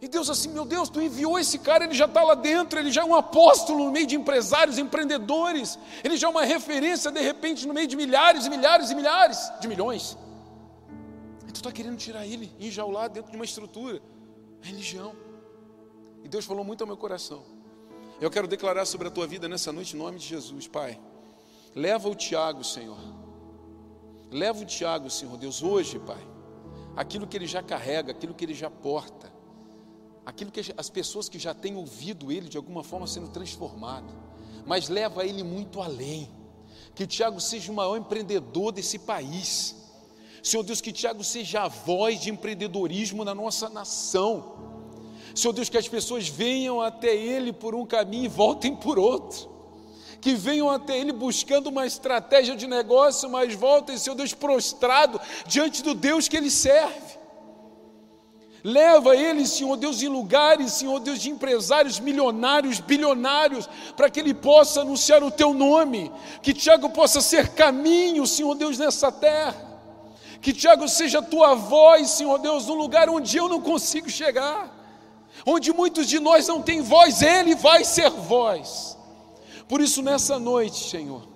E 0.00 0.06
Deus 0.06 0.30
assim, 0.30 0.50
meu 0.50 0.64
Deus, 0.64 0.88
tu 0.88 1.00
enviou 1.00 1.38
esse 1.38 1.58
cara, 1.58 1.84
ele 1.84 1.94
já 1.94 2.04
está 2.04 2.22
lá 2.22 2.34
dentro, 2.34 2.78
ele 2.78 2.92
já 2.92 3.02
é 3.02 3.04
um 3.04 3.16
apóstolo 3.16 3.84
no 3.84 3.90
meio 3.90 4.06
de 4.06 4.14
empresários, 4.14 4.78
empreendedores, 4.78 5.76
ele 6.04 6.16
já 6.16 6.28
é 6.28 6.30
uma 6.30 6.44
referência 6.44 7.10
de 7.10 7.20
repente 7.20 7.66
no 7.66 7.74
meio 7.74 7.88
de 7.88 7.96
milhares 7.96 8.46
e 8.46 8.50
milhares 8.50 8.90
e 8.90 8.94
milhares 8.94 9.52
de 9.60 9.66
milhões. 9.66 10.16
E 11.48 11.52
tu 11.52 11.56
está 11.56 11.72
querendo 11.72 11.96
tirar 11.96 12.24
ele, 12.24 12.52
enjaular 12.60 13.10
dentro 13.10 13.32
de 13.32 13.36
uma 13.36 13.44
estrutura, 13.44 14.00
religião. 14.60 15.16
E 16.22 16.28
Deus 16.28 16.44
falou 16.44 16.64
muito 16.64 16.82
ao 16.82 16.86
meu 16.86 16.96
coração. 16.96 17.42
Eu 18.20 18.30
quero 18.30 18.46
declarar 18.46 18.84
sobre 18.84 19.08
a 19.08 19.10
tua 19.10 19.26
vida 19.26 19.48
nessa 19.48 19.72
noite 19.72 19.96
em 19.96 19.98
nome 19.98 20.18
de 20.18 20.26
Jesus, 20.26 20.68
Pai. 20.68 21.00
Leva 21.74 22.08
o 22.08 22.14
Tiago, 22.14 22.62
Senhor. 22.62 22.98
Leva 24.30 24.62
o 24.62 24.64
Tiago, 24.64 25.10
Senhor 25.10 25.36
Deus, 25.36 25.60
hoje, 25.60 25.98
Pai. 25.98 26.24
Aquilo 26.96 27.26
que 27.26 27.36
ele 27.36 27.46
já 27.46 27.62
carrega, 27.62 28.12
aquilo 28.12 28.34
que 28.34 28.44
ele 28.44 28.54
já 28.54 28.70
porta 28.70 29.37
aquilo 30.28 30.50
que 30.50 30.60
as 30.76 30.90
pessoas 30.90 31.26
que 31.26 31.38
já 31.38 31.54
têm 31.54 31.74
ouvido 31.74 32.30
ele 32.30 32.50
de 32.50 32.58
alguma 32.58 32.84
forma 32.84 33.06
sendo 33.06 33.28
transformado, 33.28 34.12
mas 34.66 34.90
leva 34.90 35.24
ele 35.24 35.42
muito 35.42 35.80
além. 35.80 36.28
Que 36.94 37.06
Tiago 37.06 37.40
seja 37.40 37.72
o 37.72 37.74
maior 37.74 37.96
empreendedor 37.96 38.70
desse 38.70 38.98
país. 38.98 39.74
Senhor 40.42 40.62
Deus, 40.62 40.82
que 40.82 40.92
Tiago 40.92 41.24
seja 41.24 41.62
a 41.62 41.68
voz 41.68 42.20
de 42.20 42.28
empreendedorismo 42.28 43.24
na 43.24 43.34
nossa 43.34 43.70
nação. 43.70 44.92
Senhor 45.34 45.54
Deus, 45.54 45.70
que 45.70 45.78
as 45.78 45.88
pessoas 45.88 46.28
venham 46.28 46.82
até 46.82 47.16
Ele 47.16 47.50
por 47.50 47.74
um 47.74 47.86
caminho 47.86 48.26
e 48.26 48.28
voltem 48.28 48.76
por 48.76 48.98
outro. 48.98 49.48
Que 50.20 50.34
venham 50.34 50.68
até 50.68 50.98
Ele 50.98 51.12
buscando 51.12 51.68
uma 51.68 51.86
estratégia 51.86 52.54
de 52.54 52.66
negócio, 52.66 53.30
mas 53.30 53.54
voltem, 53.54 53.96
Senhor 53.96 54.14
Deus, 54.14 54.34
prostrado 54.34 55.18
diante 55.46 55.82
do 55.82 55.94
Deus 55.94 56.28
que 56.28 56.36
Ele 56.36 56.50
serve. 56.50 57.17
Leva 58.64 59.14
ele, 59.14 59.46
Senhor 59.46 59.76
Deus, 59.76 60.02
em 60.02 60.08
lugares, 60.08 60.72
Senhor 60.72 60.98
Deus, 60.98 61.20
de 61.20 61.30
empresários 61.30 62.00
milionários, 62.00 62.80
bilionários, 62.80 63.68
para 63.96 64.10
que 64.10 64.18
ele 64.18 64.34
possa 64.34 64.80
anunciar 64.80 65.22
o 65.22 65.30
teu 65.30 65.54
nome. 65.54 66.10
Que 66.42 66.52
Tiago 66.52 66.90
possa 66.90 67.20
ser 67.20 67.50
caminho, 67.50 68.26
Senhor 68.26 68.54
Deus, 68.56 68.76
nessa 68.76 69.12
terra. 69.12 69.66
Que 70.40 70.52
Tiago 70.52 70.88
seja 70.88 71.20
a 71.20 71.22
tua 71.22 71.54
voz, 71.54 72.10
Senhor 72.10 72.38
Deus, 72.38 72.66
no 72.66 72.74
lugar 72.74 73.08
onde 73.08 73.36
eu 73.36 73.48
não 73.48 73.60
consigo 73.60 74.10
chegar. 74.10 74.74
Onde 75.46 75.72
muitos 75.72 76.08
de 76.08 76.18
nós 76.18 76.48
não 76.48 76.60
têm 76.60 76.80
voz, 76.80 77.22
ele 77.22 77.54
vai 77.54 77.84
ser 77.84 78.10
voz. 78.10 78.98
Por 79.68 79.80
isso, 79.80 80.02
nessa 80.02 80.38
noite, 80.38 80.88
Senhor, 80.88 81.28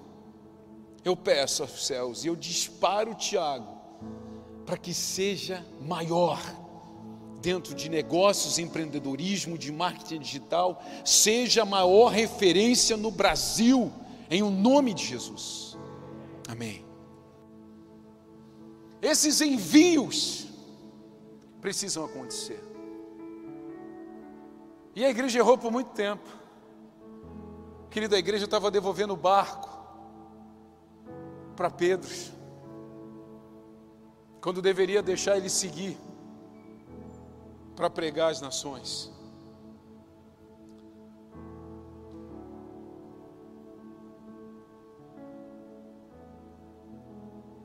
eu 1.04 1.16
peço 1.16 1.62
aos 1.62 1.86
céus 1.86 2.24
e 2.24 2.28
eu 2.28 2.34
disparo 2.34 3.14
Tiago 3.14 3.80
para 4.66 4.76
que 4.76 4.92
seja 4.92 5.64
maior 5.80 6.40
dentro 7.42 7.74
de 7.74 7.88
negócios, 7.88 8.58
empreendedorismo, 8.58 9.58
de 9.58 9.72
marketing 9.72 10.20
digital, 10.20 10.82
seja 11.04 11.62
a 11.62 11.66
maior 11.66 12.08
referência 12.08 12.96
no 12.96 13.10
Brasil, 13.10 13.92
em 14.30 14.42
o 14.42 14.50
nome 14.50 14.94
de 14.94 15.04
Jesus. 15.04 15.76
Amém. 16.48 16.84
Esses 19.02 19.40
envios 19.40 20.46
precisam 21.60 22.04
acontecer. 22.04 22.62
E 24.94 25.04
a 25.04 25.10
igreja 25.10 25.38
errou 25.38 25.58
por 25.58 25.72
muito 25.72 25.90
tempo. 25.90 26.28
Querida, 27.90 28.14
a 28.14 28.18
igreja 28.18 28.44
estava 28.44 28.70
devolvendo 28.70 29.14
o 29.14 29.16
barco 29.16 29.68
para 31.56 31.68
Pedro, 31.68 32.10
quando 34.40 34.62
deveria 34.62 35.02
deixar 35.02 35.36
ele 35.36 35.50
seguir 35.50 35.98
para 37.74 37.88
pregar 37.88 38.30
as 38.30 38.40
nações. 38.40 39.10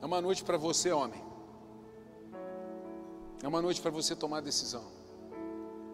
É 0.00 0.06
uma 0.06 0.20
noite 0.20 0.42
para 0.44 0.56
você, 0.56 0.90
homem. 0.90 1.22
É 3.42 3.46
uma 3.46 3.60
noite 3.60 3.80
para 3.80 3.90
você 3.90 4.16
tomar 4.16 4.40
decisão. 4.40 4.84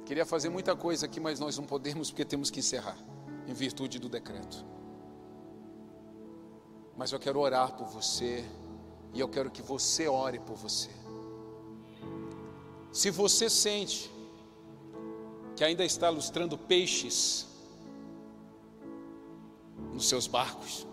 Queria 0.06 0.24
fazer 0.24 0.48
muita 0.48 0.76
coisa 0.76 1.06
aqui, 1.06 1.18
mas 1.18 1.40
nós 1.40 1.56
não 1.56 1.64
podemos 1.64 2.10
porque 2.10 2.24
temos 2.24 2.50
que 2.50 2.60
encerrar, 2.60 2.98
em 3.46 3.54
virtude 3.54 3.98
do 3.98 4.08
decreto. 4.08 4.64
Mas 6.96 7.12
eu 7.12 7.18
quero 7.18 7.40
orar 7.40 7.74
por 7.74 7.86
você 7.86 8.44
e 9.12 9.20
eu 9.20 9.28
quero 9.28 9.50
que 9.50 9.62
você 9.62 10.06
ore 10.06 10.38
por 10.38 10.56
você. 10.56 10.90
Se 12.94 13.10
você 13.10 13.50
sente 13.50 14.08
que 15.56 15.64
ainda 15.64 15.84
está 15.84 16.08
lustrando 16.08 16.56
peixes 16.56 17.44
nos 19.92 20.08
seus 20.08 20.28
barcos, 20.28 20.86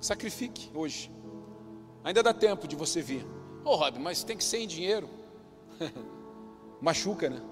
sacrifique 0.00 0.70
hoje. 0.74 1.12
Ainda 2.02 2.22
dá 2.22 2.32
tempo 2.32 2.66
de 2.66 2.74
você 2.74 3.02
vir. 3.02 3.26
Ô 3.62 3.72
oh, 3.72 3.76
Rob, 3.76 3.98
mas 3.98 4.24
tem 4.24 4.38
que 4.38 4.44
ser 4.44 4.60
em 4.60 4.66
dinheiro. 4.66 5.10
machuca, 6.80 7.28
né? 7.28 7.42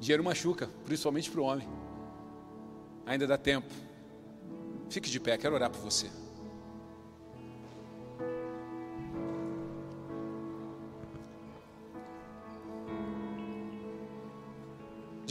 Dinheiro 0.00 0.24
machuca, 0.24 0.70
principalmente 0.86 1.30
para 1.30 1.40
o 1.42 1.44
homem. 1.44 1.68
Ainda 3.04 3.26
dá 3.26 3.36
tempo. 3.36 3.68
Fique 4.88 5.10
de 5.10 5.20
pé, 5.20 5.36
quero 5.36 5.54
orar 5.54 5.70
por 5.70 5.80
você. 5.80 6.23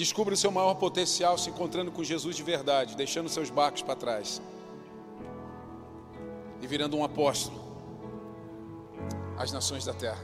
Descubra 0.04 0.34
o 0.34 0.38
seu 0.38 0.52
maior 0.52 0.74
potencial 0.74 1.38
se 1.38 1.50
encontrando 1.50 1.90
com 1.90 2.04
Jesus 2.04 2.36
de 2.36 2.44
verdade, 2.44 2.94
deixando 2.94 3.30
seus 3.30 3.50
barcos 3.50 3.82
para 3.82 3.96
trás 3.96 4.42
e 6.62 6.68
virando 6.68 6.98
um 6.98 7.06
apóstolo 7.06 7.58
às 9.38 9.54
nações 9.54 9.86
da 9.86 9.94
terra. 9.94 10.22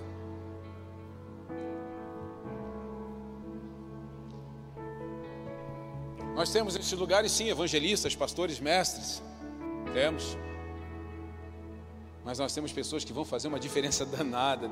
Nós 6.36 6.52
temos 6.52 6.76
nesses 6.76 7.00
lugares, 7.00 7.32
sim, 7.32 7.48
evangelistas, 7.50 8.14
pastores, 8.14 8.60
mestres. 8.60 9.24
Temos. 9.94 10.38
Mas 12.26 12.38
nós 12.38 12.54
temos 12.54 12.74
pessoas 12.74 13.06
que 13.06 13.14
vão 13.14 13.24
fazer 13.24 13.48
uma 13.48 13.62
diferença 13.62 14.06
danada 14.06 14.70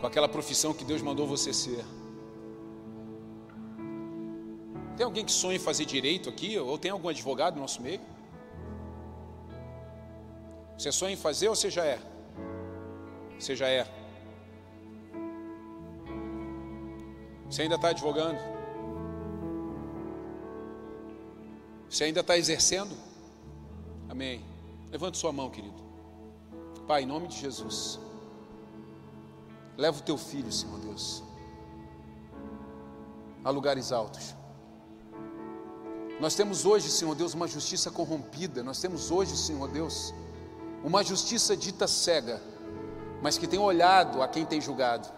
com 0.00 0.06
aquela 0.08 0.28
profissão 0.28 0.74
que 0.74 0.84
Deus 0.84 1.00
mandou 1.00 1.24
você 1.24 1.52
ser. 1.52 1.84
Tem 4.96 5.04
alguém 5.04 5.24
que 5.24 5.32
sonha 5.32 5.56
em 5.56 5.60
fazer 5.60 5.84
direito 5.84 6.28
aqui? 6.28 6.58
Ou 6.58 6.78
tem 6.78 6.90
algum 6.90 7.08
advogado 7.08 7.54
no 7.54 7.62
nosso 7.62 7.82
meio? 7.82 8.00
Você 10.78 10.92
sonha 10.92 11.14
em 11.14 11.16
fazer 11.16 11.48
ou 11.48 11.54
você 11.54 11.70
já 11.70 11.84
é? 11.84 11.98
Você 13.38 13.56
já 13.56 13.68
é. 13.68 13.86
Você 17.48 17.62
ainda 17.62 17.74
está 17.76 17.88
advogando? 17.88 18.38
Você 21.88 22.04
ainda 22.04 22.20
está 22.20 22.36
exercendo? 22.36 22.96
Amém. 24.08 24.44
Levante 24.90 25.18
sua 25.18 25.32
mão, 25.32 25.50
querido. 25.50 25.82
Pai, 26.86 27.02
em 27.02 27.06
nome 27.06 27.28
de 27.28 27.38
Jesus. 27.38 28.00
Leva 29.76 29.98
o 29.98 30.02
teu 30.02 30.16
filho, 30.16 30.52
Senhor 30.52 30.78
Deus, 30.78 31.22
a 33.42 33.50
lugares 33.50 33.90
altos. 33.90 34.34
Nós 36.20 36.34
temos 36.34 36.64
hoje, 36.64 36.88
Senhor 36.90 37.14
Deus, 37.14 37.34
uma 37.34 37.48
justiça 37.48 37.90
corrompida. 37.90 38.62
Nós 38.62 38.80
temos 38.80 39.10
hoje, 39.10 39.36
Senhor 39.36 39.68
Deus, 39.68 40.14
uma 40.82 41.02
justiça 41.02 41.56
dita 41.56 41.88
cega, 41.88 42.40
mas 43.20 43.36
que 43.36 43.46
tem 43.46 43.58
olhado 43.58 44.22
a 44.22 44.28
quem 44.28 44.44
tem 44.44 44.60
julgado. 44.60 45.08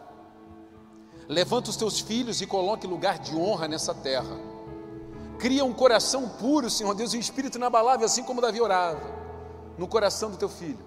Levanta 1.29 1.71
os 1.71 1.77
teus 1.77 2.01
filhos 2.01 2.41
e 2.41 2.47
coloque 2.47 2.87
lugar 2.87 3.19
de 3.19 3.37
honra 3.37 3.69
nessa 3.69 3.93
terra. 3.93 4.37
Cria 5.39 5.65
um 5.65 5.73
coração 5.73 6.29
puro, 6.29 6.71
Senhor 6.71 6.95
Deus, 6.95 7.13
e 7.13 7.17
um 7.19 7.21
espírito 7.21 7.59
inabalável, 7.59 8.07
assim 8.07 8.23
como 8.23 8.41
Davi 8.41 8.61
orava, 8.61 9.03
no 9.77 9.87
coração 9.87 10.31
do 10.31 10.37
teu 10.37 10.49
filho. 10.49 10.79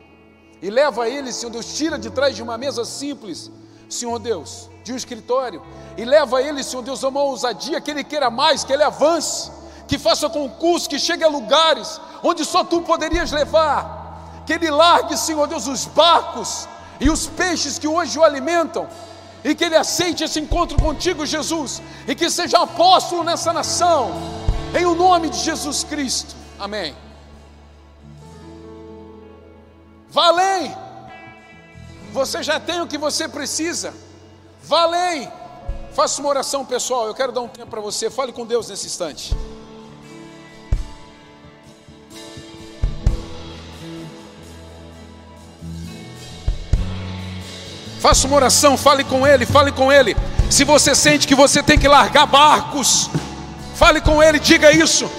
e 0.62 0.70
leva 0.70 1.08
ele, 1.08 1.32
Senhor 1.32 1.52
Deus, 1.52 1.78
tira 1.78 1.98
de 1.98 2.10
trás 2.10 2.36
de 2.36 2.44
uma 2.44 2.58
mesa 2.58 2.84
simples, 2.84 3.50
Senhor 3.88 4.20
Deus, 4.20 4.70
de 4.84 4.92
um 4.92 4.96
escritório, 4.96 5.62
e 5.98 6.04
leva 6.04 6.42
ele, 6.42 6.64
Senhor 6.64 6.82
Deus, 6.82 7.02
a 7.04 7.08
uma 7.08 7.22
ousadia 7.24 7.80
que 7.80 7.90
ele 7.90 8.04
queira 8.04 8.30
mais, 8.30 8.64
que 8.66 8.74
ele 8.74 8.84
avance, 8.84 9.52
que 9.90 9.98
faça 9.98 10.30
concurso, 10.30 10.88
que 10.88 11.00
chegue 11.00 11.24
a 11.24 11.28
lugares 11.28 12.00
onde 12.22 12.46
só 12.46 12.64
tu 12.64 12.82
poderias 12.84 13.32
levar, 13.32 14.44
que 14.46 14.54
ele 14.54 14.70
largue, 14.70 15.18
Senhor 15.18 15.48
Deus, 15.48 15.66
os 15.66 15.86
barcos 15.86 16.70
e 17.00 17.10
os 17.10 17.26
peixes 17.26 17.80
que 17.80 17.88
hoje 17.88 18.20
o 18.20 18.24
alimentam, 18.24 18.88
e 19.44 19.56
que 19.56 19.64
ele 19.64 19.76
aceite 19.76 20.24
esse 20.24 20.40
encontro 20.40 20.80
contigo, 20.80 21.26
Jesus, 21.26 21.82
e 22.08 22.14
que 22.14 22.30
seja 22.30 22.60
apóstolo 22.60 23.24
nessa 23.24 23.52
nação, 23.52 24.12
em 24.80 24.86
o 24.86 24.94
nome 24.94 25.28
de 25.28 25.40
Jesus 25.40 25.84
Cristo. 25.84 26.36
Amém. 26.60 26.96
Vá 30.12 30.28
além. 30.28 30.76
Você 32.12 32.44
já 32.44 32.60
tem 32.60 32.80
o 32.80 32.88
que 32.88 32.98
você 32.98 33.28
precisa. 33.28 33.92
Vá 34.64 34.82
além. 34.82 35.32
Faça 35.94 36.22
uma 36.22 36.30
oração 36.30 36.64
pessoal. 36.64 37.08
Eu 37.08 37.16
quero 37.16 37.32
dar 37.32 37.42
um 37.42 37.48
tempo 37.48 37.72
para 37.72 37.82
você. 37.82 38.10
Fale 38.10 38.32
com 38.32 38.46
Deus 38.46 38.70
nesse 38.70 38.88
instante. 38.88 39.36
Faça 48.00 48.26
uma 48.28 48.38
oração, 48.38 48.78
fale 48.78 49.04
com 49.04 49.28
Ele, 49.28 49.46
fale 49.46 49.72
com 49.72 49.92
Ele. 49.92 50.16
Se 50.50 50.64
você 50.64 50.96
sente 50.96 51.28
que 51.28 51.36
você 51.36 51.62
tem 51.62 51.78
que 51.78 51.88
largar 51.88 52.26
barcos, 52.26 53.10
fale 53.76 54.00
com 54.00 54.24
Ele, 54.24 54.40
diga 54.40 54.72
isso. 54.72 55.10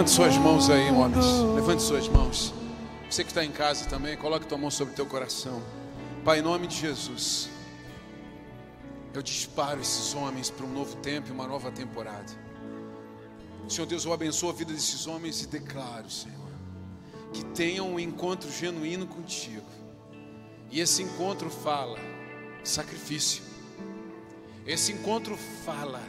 Levante 0.00 0.16
suas 0.16 0.36
mãos 0.38 0.70
aí, 0.70 0.90
homens. 0.90 1.26
Levante 1.54 1.82
suas 1.82 2.08
mãos. 2.08 2.54
Você 3.10 3.22
que 3.22 3.28
está 3.28 3.44
em 3.44 3.52
casa 3.52 3.84
também, 3.84 4.16
coloque 4.16 4.46
tua 4.46 4.56
mão 4.56 4.70
sobre 4.70 4.94
o 4.94 4.96
teu 4.96 5.04
coração. 5.04 5.62
Pai, 6.24 6.38
em 6.38 6.42
nome 6.42 6.66
de 6.66 6.74
Jesus, 6.74 7.50
eu 9.12 9.20
disparo 9.20 9.78
esses 9.78 10.14
homens 10.14 10.48
para 10.48 10.64
um 10.64 10.72
novo 10.72 10.96
tempo 10.96 11.28
e 11.28 11.32
uma 11.32 11.46
nova 11.46 11.70
temporada. 11.70 12.32
Senhor 13.68 13.86
Deus, 13.86 14.06
eu 14.06 14.12
abençoo 14.14 14.48
a 14.48 14.54
vida 14.54 14.72
desses 14.72 15.06
homens 15.06 15.42
e 15.42 15.46
declaro, 15.46 16.08
Senhor, 16.08 16.50
que 17.34 17.44
tenham 17.44 17.92
um 17.92 18.00
encontro 18.00 18.50
genuíno 18.50 19.06
contigo. 19.06 19.68
E 20.70 20.80
esse 20.80 21.02
encontro 21.02 21.50
fala 21.50 21.98
sacrifício. 22.64 23.42
Esse 24.66 24.92
encontro 24.92 25.36
fala 25.66 26.00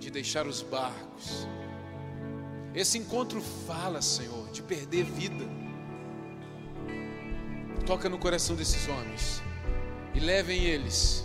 de 0.00 0.10
deixar 0.10 0.46
os 0.46 0.62
barcos 0.62 1.46
esse 2.78 2.96
encontro 2.96 3.42
fala, 3.66 4.00
Senhor, 4.00 4.48
de 4.52 4.62
perder 4.62 5.04
vida. 5.04 5.44
Toca 7.84 8.08
no 8.08 8.18
coração 8.18 8.54
desses 8.54 8.86
homens 8.88 9.42
e 10.14 10.20
levem 10.20 10.62
eles 10.62 11.24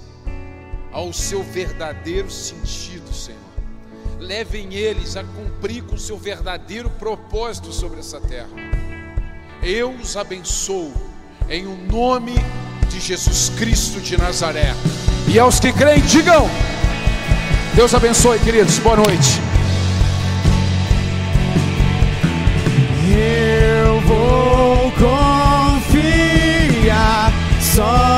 ao 0.92 1.14
seu 1.14 1.44
verdadeiro 1.44 2.32
sentido, 2.32 3.14
Senhor. 3.14 3.40
Levem 4.18 4.74
eles 4.74 5.16
a 5.16 5.24
cumprir 5.24 5.84
com 5.84 5.94
o 5.94 6.00
seu 6.00 6.18
verdadeiro 6.18 6.90
propósito 6.90 7.72
sobre 7.72 8.00
essa 8.00 8.20
terra. 8.20 8.50
Eu 9.62 9.92
os 9.92 10.18
abençoo 10.18 10.92
em 11.48 11.68
o 11.68 11.78
nome 11.78 12.34
de 12.90 13.00
Jesus 13.00 13.50
Cristo 13.50 14.02
de 14.02 14.18
Nazaré. 14.18 14.74
E 15.32 15.38
aos 15.38 15.60
que 15.60 15.72
creem, 15.72 16.02
digam: 16.02 16.48
Deus 17.76 17.94
abençoe, 17.94 18.40
queridos. 18.40 18.80
Boa 18.80 18.96
noite. 18.96 19.53
Eu 23.12 24.00
vou 24.02 24.92
confiar 25.82 27.32
só. 27.60 28.13